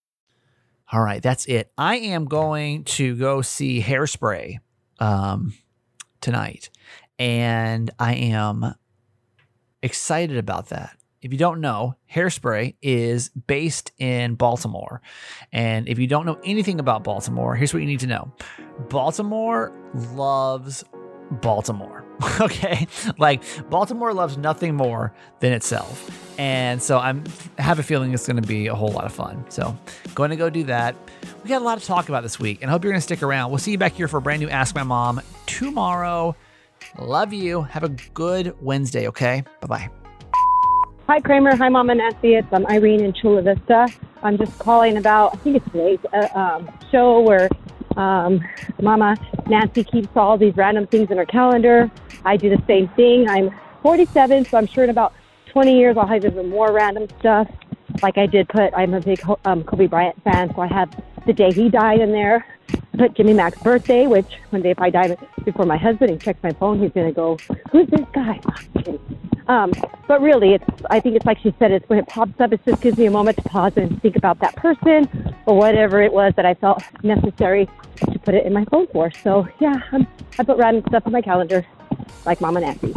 All 0.91 1.01
right, 1.01 1.23
that's 1.23 1.45
it. 1.45 1.71
I 1.77 1.97
am 1.97 2.25
going 2.25 2.83
to 2.83 3.15
go 3.15 3.41
see 3.41 3.81
Hairspray 3.81 4.57
um, 4.99 5.53
tonight, 6.19 6.69
and 7.17 7.89
I 7.97 8.15
am 8.15 8.75
excited 9.81 10.37
about 10.37 10.69
that. 10.69 10.97
If 11.21 11.31
you 11.31 11.37
don't 11.37 11.61
know, 11.61 11.95
Hairspray 12.11 12.75
is 12.81 13.29
based 13.29 13.91
in 13.99 14.35
Baltimore. 14.35 15.01
And 15.53 15.87
if 15.87 15.99
you 15.99 16.07
don't 16.07 16.25
know 16.25 16.39
anything 16.43 16.79
about 16.79 17.03
Baltimore, 17.03 17.55
here's 17.55 17.73
what 17.73 17.79
you 17.79 17.87
need 17.87 17.99
to 18.01 18.07
know 18.07 18.33
Baltimore 18.89 19.71
loves 19.93 20.83
Baltimore. 21.31 22.03
okay? 22.41 22.87
Like 23.17 23.43
Baltimore 23.69 24.13
loves 24.13 24.37
nothing 24.37 24.75
more 24.75 25.13
than 25.39 25.53
itself. 25.53 26.09
And 26.37 26.81
so 26.81 26.97
I'm 26.97 27.23
have 27.57 27.79
a 27.79 27.83
feeling 27.83 28.13
it's 28.13 28.25
going 28.25 28.41
to 28.41 28.47
be 28.47 28.67
a 28.67 28.75
whole 28.75 28.91
lot 28.91 29.05
of 29.05 29.13
fun. 29.13 29.45
So, 29.49 29.77
going 30.15 30.31
to 30.31 30.35
go 30.35 30.49
do 30.49 30.63
that. 30.63 30.95
We 31.43 31.49
got 31.49 31.61
a 31.61 31.65
lot 31.65 31.79
to 31.79 31.85
talk 31.85 32.09
about 32.09 32.23
this 32.23 32.39
week, 32.39 32.59
and 32.61 32.69
I 32.69 32.71
hope 32.71 32.83
you're 32.83 32.91
going 32.91 32.99
to 32.99 33.03
stick 33.03 33.21
around. 33.21 33.51
We'll 33.51 33.59
see 33.59 33.71
you 33.71 33.77
back 33.77 33.93
here 33.93 34.07
for 34.07 34.17
a 34.17 34.21
brand 34.21 34.41
new 34.41 34.49
Ask 34.49 34.73
My 34.73 34.83
Mom 34.83 35.21
tomorrow. 35.45 36.35
Love 36.97 37.33
you. 37.33 37.61
Have 37.63 37.83
a 37.83 37.89
good 37.89 38.55
Wednesday, 38.61 39.07
okay? 39.07 39.43
Bye-bye. 39.59 39.89
Hi, 41.07 41.19
Kramer. 41.19 41.55
Hi, 41.55 41.69
Mom 41.69 41.89
and 41.89 41.99
Nancy. 41.99 42.35
It's 42.35 42.51
um, 42.53 42.65
Irene 42.67 43.03
in 43.03 43.13
Chula 43.13 43.41
Vista. 43.41 43.87
I'm 44.23 44.37
just 44.37 44.57
calling 44.59 44.97
about, 44.97 45.33
I 45.33 45.37
think 45.37 45.57
it's 45.57 45.65
today's 45.71 45.99
uh, 46.13 46.27
um, 46.33 46.71
show 46.91 47.21
where 47.21 47.49
um, 47.97 48.41
Mama 48.81 49.15
Nancy 49.47 49.83
keeps 49.83 50.09
all 50.15 50.37
these 50.37 50.55
random 50.55 50.87
things 50.87 51.11
in 51.11 51.17
her 51.17 51.25
calendar. 51.25 51.91
I 52.25 52.37
do 52.37 52.49
the 52.49 52.61
same 52.67 52.87
thing. 52.89 53.29
I'm 53.29 53.51
47, 53.81 54.45
so 54.45 54.57
I'm 54.57 54.67
sure 54.67 54.83
in 54.83 54.89
about 54.89 55.13
20 55.47 55.77
years 55.77 55.97
I'll 55.97 56.07
have 56.07 56.23
even 56.23 56.49
more 56.49 56.71
random 56.71 57.07
stuff. 57.19 57.49
Like 58.01 58.17
I 58.17 58.25
did 58.25 58.47
put, 58.47 58.73
I'm 58.75 58.93
a 58.93 59.01
big 59.01 59.21
um, 59.45 59.63
Kobe 59.63 59.87
Bryant 59.87 60.21
fan, 60.23 60.53
so 60.55 60.61
I 60.61 60.67
have 60.67 60.89
the 61.25 61.33
day 61.33 61.51
he 61.51 61.69
died 61.69 61.99
in 61.99 62.11
there. 62.11 62.45
Put 62.97 63.15
Jimmy 63.15 63.33
Mac's 63.33 63.61
birthday, 63.61 64.07
which 64.07 64.27
one 64.49 64.61
day 64.61 64.71
if 64.71 64.79
I 64.79 64.89
die 64.89 65.17
before 65.43 65.65
my 65.65 65.77
husband, 65.77 66.11
and 66.11 66.21
checks 66.21 66.41
my 66.41 66.51
phone, 66.51 66.79
he's 66.79 66.91
gonna 66.91 67.11
go, 67.11 67.37
"Who's 67.71 67.87
this 67.87 68.05
guy?" 68.13 68.39
Um, 69.47 69.71
but 70.07 70.21
really, 70.21 70.53
it's 70.53 70.65
I 70.89 70.99
think 70.99 71.15
it's 71.15 71.25
like 71.25 71.39
she 71.39 71.53
said. 71.59 71.71
It's 71.71 71.87
when 71.89 71.99
it 71.99 72.07
pops 72.07 72.39
up. 72.39 72.53
It 72.53 72.61
just 72.65 72.81
gives 72.81 72.97
me 72.97 73.05
a 73.05 73.11
moment 73.11 73.37
to 73.37 73.43
pause 73.43 73.73
and 73.75 74.01
think 74.01 74.15
about 74.15 74.39
that 74.39 74.55
person 74.55 75.09
or 75.45 75.57
whatever 75.57 76.01
it 76.01 76.13
was 76.13 76.33
that 76.35 76.45
I 76.45 76.53
felt 76.53 76.83
necessary 77.03 77.67
to 78.11 78.19
put 78.19 78.35
it 78.35 78.45
in 78.45 78.53
my 78.53 78.65
phone 78.65 78.87
for. 78.87 79.11
So 79.11 79.47
yeah, 79.59 79.81
I'm, 79.91 80.07
I 80.37 80.43
put 80.43 80.57
random 80.57 80.83
stuff 80.87 81.03
on 81.05 81.11
my 81.11 81.21
calendar, 81.21 81.65
like 82.25 82.41
Mama 82.41 82.61
Nancy. 82.61 82.93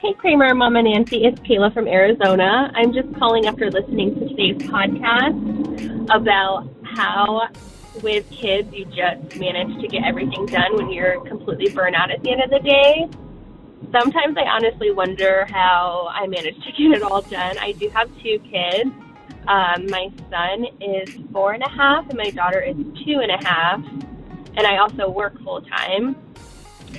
Hey 0.00 0.12
Kramer, 0.12 0.54
Mama 0.54 0.82
Nancy, 0.82 1.24
it's 1.24 1.40
Kayla 1.40 1.72
from 1.72 1.88
Arizona. 1.88 2.70
I'm 2.74 2.92
just 2.92 3.14
calling 3.16 3.46
after 3.46 3.70
listening 3.70 4.14
to 4.14 4.28
today's 4.28 4.56
podcast 4.68 6.10
about 6.14 6.68
how 6.84 7.48
with 8.02 8.28
kids 8.30 8.72
you 8.72 8.84
just 8.84 9.36
manage 9.36 9.80
to 9.80 9.88
get 9.88 10.04
everything 10.04 10.46
done 10.46 10.76
when 10.76 10.90
you're 10.92 11.20
completely 11.22 11.72
burnt 11.72 11.96
out 11.96 12.10
at 12.10 12.22
the 12.22 12.30
end 12.30 12.42
of 12.42 12.50
the 12.50 12.58
day. 12.60 13.08
Sometimes 13.92 14.36
I 14.36 14.42
honestly 14.42 14.90
wonder 14.90 15.46
how 15.50 16.08
I 16.12 16.26
manage 16.26 16.56
to 16.64 16.72
get 16.72 16.96
it 16.96 17.02
all 17.02 17.22
done. 17.22 17.58
I 17.58 17.72
do 17.72 17.88
have 17.90 18.08
two 18.22 18.38
kids. 18.50 18.90
Um, 19.46 19.86
my 19.88 20.10
son 20.30 20.66
is 20.80 21.08
four 21.32 21.52
and 21.52 21.62
a 21.62 21.68
half, 21.68 22.08
and 22.08 22.18
my 22.18 22.30
daughter 22.30 22.60
is 22.60 22.76
two 23.04 23.20
and 23.20 23.30
a 23.30 23.46
half. 23.46 23.80
And 24.56 24.66
I 24.66 24.78
also 24.78 25.08
work 25.08 25.40
full 25.42 25.60
time. 25.62 26.16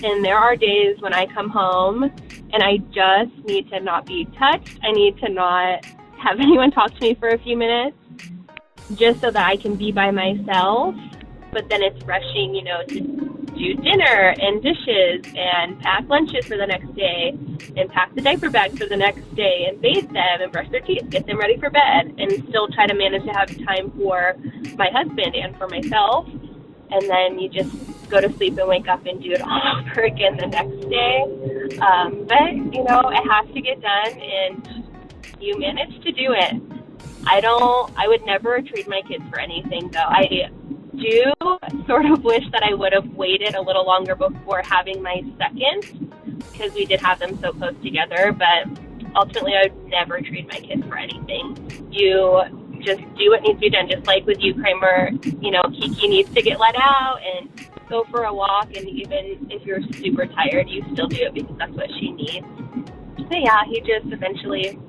And 0.04 0.24
there 0.24 0.38
are 0.38 0.56
days 0.56 1.02
when 1.02 1.14
I 1.14 1.26
come 1.26 1.50
home 1.50 2.04
and 2.04 2.64
I 2.64 2.78
just 2.78 3.36
need 3.46 3.70
to 3.70 3.80
not 3.80 4.06
be 4.06 4.26
touched. 4.38 4.80
I 4.84 4.92
need 4.92 5.18
to 5.20 5.30
not 5.30 5.86
have 6.20 6.40
anyone 6.40 6.72
talk 6.72 6.94
to 6.94 7.02
me 7.02 7.16
for 7.16 7.30
a 7.30 7.40
few 7.40 7.58
minutes 7.58 7.98
just 8.96 9.20
so 9.20 9.32
that 9.32 9.46
I 9.46 9.58
can 9.58 9.76
be 9.76 9.92
by 9.92 10.12
myself. 10.12 10.96
But 11.52 11.70
then 11.70 11.82
it's 11.82 12.04
rushing, 12.06 12.54
you 12.54 12.64
know, 12.64 12.84
to 12.88 13.28
do 13.58 13.74
dinner 13.74 14.36
and 14.40 14.62
dishes 14.62 15.34
and 15.36 15.80
pack 15.82 16.08
lunches 16.08 16.46
for 16.46 16.58
the 16.58 16.68
next 16.68 16.94
day 16.96 17.30
and 17.76 17.90
pack 17.90 18.14
the 18.16 18.22
diaper 18.22 18.50
bag 18.50 18.78
for 18.78 18.86
the 18.86 18.96
next 18.96 19.24
day 19.36 19.66
and 19.68 19.82
bathe 19.82 20.10
them 20.12 20.42
and 20.42 20.52
brush 20.52 20.70
their 20.70 20.82
teeth, 20.82 21.10
get 21.10 21.26
them 21.26 21.40
ready 21.40 21.58
for 21.58 21.70
bed, 21.70 22.14
and 22.18 22.32
still 22.50 22.68
try 22.70 22.86
to 22.86 22.94
manage 22.94 23.24
to 23.24 23.32
have 23.32 23.50
time 23.66 23.92
for 23.98 24.36
my 24.76 24.90
husband 24.94 25.36
and 25.36 25.56
for 25.58 25.68
myself. 25.68 26.28
And 26.90 27.10
then 27.10 27.40
you 27.40 27.50
just 27.50 27.72
go 28.10 28.22
to 28.22 28.32
sleep 28.34 28.58
and 28.58 28.68
wake 28.68 28.88
up 28.88 29.06
and 29.06 29.22
do 29.22 29.32
it 29.32 29.42
all 29.42 29.82
over 29.92 30.02
again 30.02 30.38
the 30.38 30.48
next 30.48 30.90
day. 30.90 31.78
Um, 31.80 32.26
but, 32.28 32.54
you 32.74 32.84
know, 32.84 33.10
it 33.10 33.30
has 33.30 33.54
to 33.54 33.62
get 33.62 33.82
done 33.82 34.20
and 34.20 34.86
you 35.40 35.60
manage 35.60 36.02
to 36.04 36.12
do 36.12 36.34
it. 36.34 36.62
I 37.30 37.42
don't, 37.42 37.92
I 37.98 38.08
would 38.08 38.26
never 38.26 38.62
trade 38.62 38.88
my 38.88 39.02
kids 39.08 39.24
for 39.30 39.40
anything 39.40 39.90
though. 39.90 40.00
I 40.00 40.50
do 40.98 41.34
sort 41.86 42.06
of 42.06 42.24
wish 42.24 42.44
that 42.52 42.64
I 42.64 42.74
would 42.74 42.94
have 42.94 43.08
waited 43.14 43.56
a 43.56 43.62
little 43.62 43.86
longer 43.86 44.16
before 44.16 44.62
having 44.64 45.02
my 45.02 45.22
second 45.38 46.14
because 46.52 46.74
we 46.74 46.86
did 46.86 47.02
have 47.02 47.20
them 47.20 47.40
so 47.40 47.52
close 47.54 47.76
together. 47.84 48.32
But 48.32 48.68
ultimately, 49.16 49.54
I 49.56 49.68
would 49.68 49.90
never 49.90 50.20
trade 50.22 50.48
my 50.48 50.60
kids 50.60 50.84
for 50.86 50.98
anything. 50.98 51.56
You 51.92 52.44
just 52.82 53.02
do 53.16 53.30
what 53.30 53.42
needs 53.42 53.58
to 53.58 53.62
be 53.62 53.70
done, 53.70 53.90
just 53.90 54.06
like 54.08 54.26
with 54.26 54.40
you, 54.40 54.54
Kramer. 54.54 55.12
You 55.42 55.52
know, 55.52 55.64
Kiki 55.64 56.08
needs 56.08 56.34
to 56.34 56.42
get 56.42 56.60
let 56.60 56.76
out 56.76 57.20
and 57.22 57.50
go 57.90 58.04
for 58.12 58.24
a 58.24 58.34
walk, 58.34 58.76
and 58.76 58.88
even 58.88 59.48
if 59.50 59.66
you're 59.66 59.82
super 59.94 60.26
tired, 60.26 60.70
you 60.70 60.84
still 60.94 61.08
do 61.08 61.24
it 61.24 61.34
because 61.34 61.58
that's 61.58 61.72
what 61.72 61.90
she 62.00 62.12
needs. 62.12 62.46
So 63.18 63.36
yeah, 63.36 63.64
he 63.66 63.82
just 63.82 64.12
eventually 64.12 64.80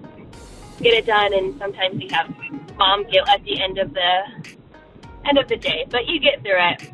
get 0.80 0.94
it 0.94 1.06
done, 1.06 1.32
and 1.32 1.58
sometimes 1.58 2.00
we 2.00 2.08
have 2.12 2.32
mom 2.76 3.04
guilt 3.10 3.28
at 3.28 3.42
the 3.44 3.60
end 3.60 3.78
of 3.78 3.92
the 3.94 4.20
end 5.28 5.38
of 5.38 5.48
the 5.48 5.56
day, 5.56 5.84
but 5.90 6.06
you 6.06 6.20
get 6.20 6.42
through 6.42 6.58
it. 6.58 6.92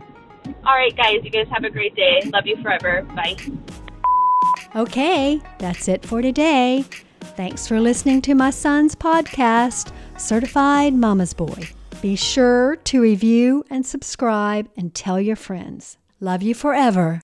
All 0.66 0.74
right, 0.74 0.94
guys, 0.96 1.20
you 1.22 1.30
guys 1.30 1.46
have 1.50 1.64
a 1.64 1.70
great 1.70 1.94
day. 1.94 2.22
Love 2.32 2.46
you 2.46 2.56
forever. 2.62 3.02
Bye. 3.14 3.36
Okay, 4.76 5.40
that's 5.58 5.88
it 5.88 6.04
for 6.04 6.20
today. 6.20 6.84
Thanks 7.36 7.66
for 7.66 7.80
listening 7.80 8.20
to 8.22 8.34
my 8.34 8.50
son's 8.50 8.94
podcast, 8.94 9.92
Certified 10.18 10.94
Mama's 10.94 11.32
Boy. 11.32 11.68
Be 12.02 12.16
sure 12.16 12.76
to 12.76 13.00
review 13.00 13.64
and 13.70 13.86
subscribe 13.86 14.68
and 14.76 14.94
tell 14.94 15.20
your 15.20 15.36
friends. 15.36 15.96
Love 16.20 16.42
you 16.42 16.54
forever. 16.54 17.12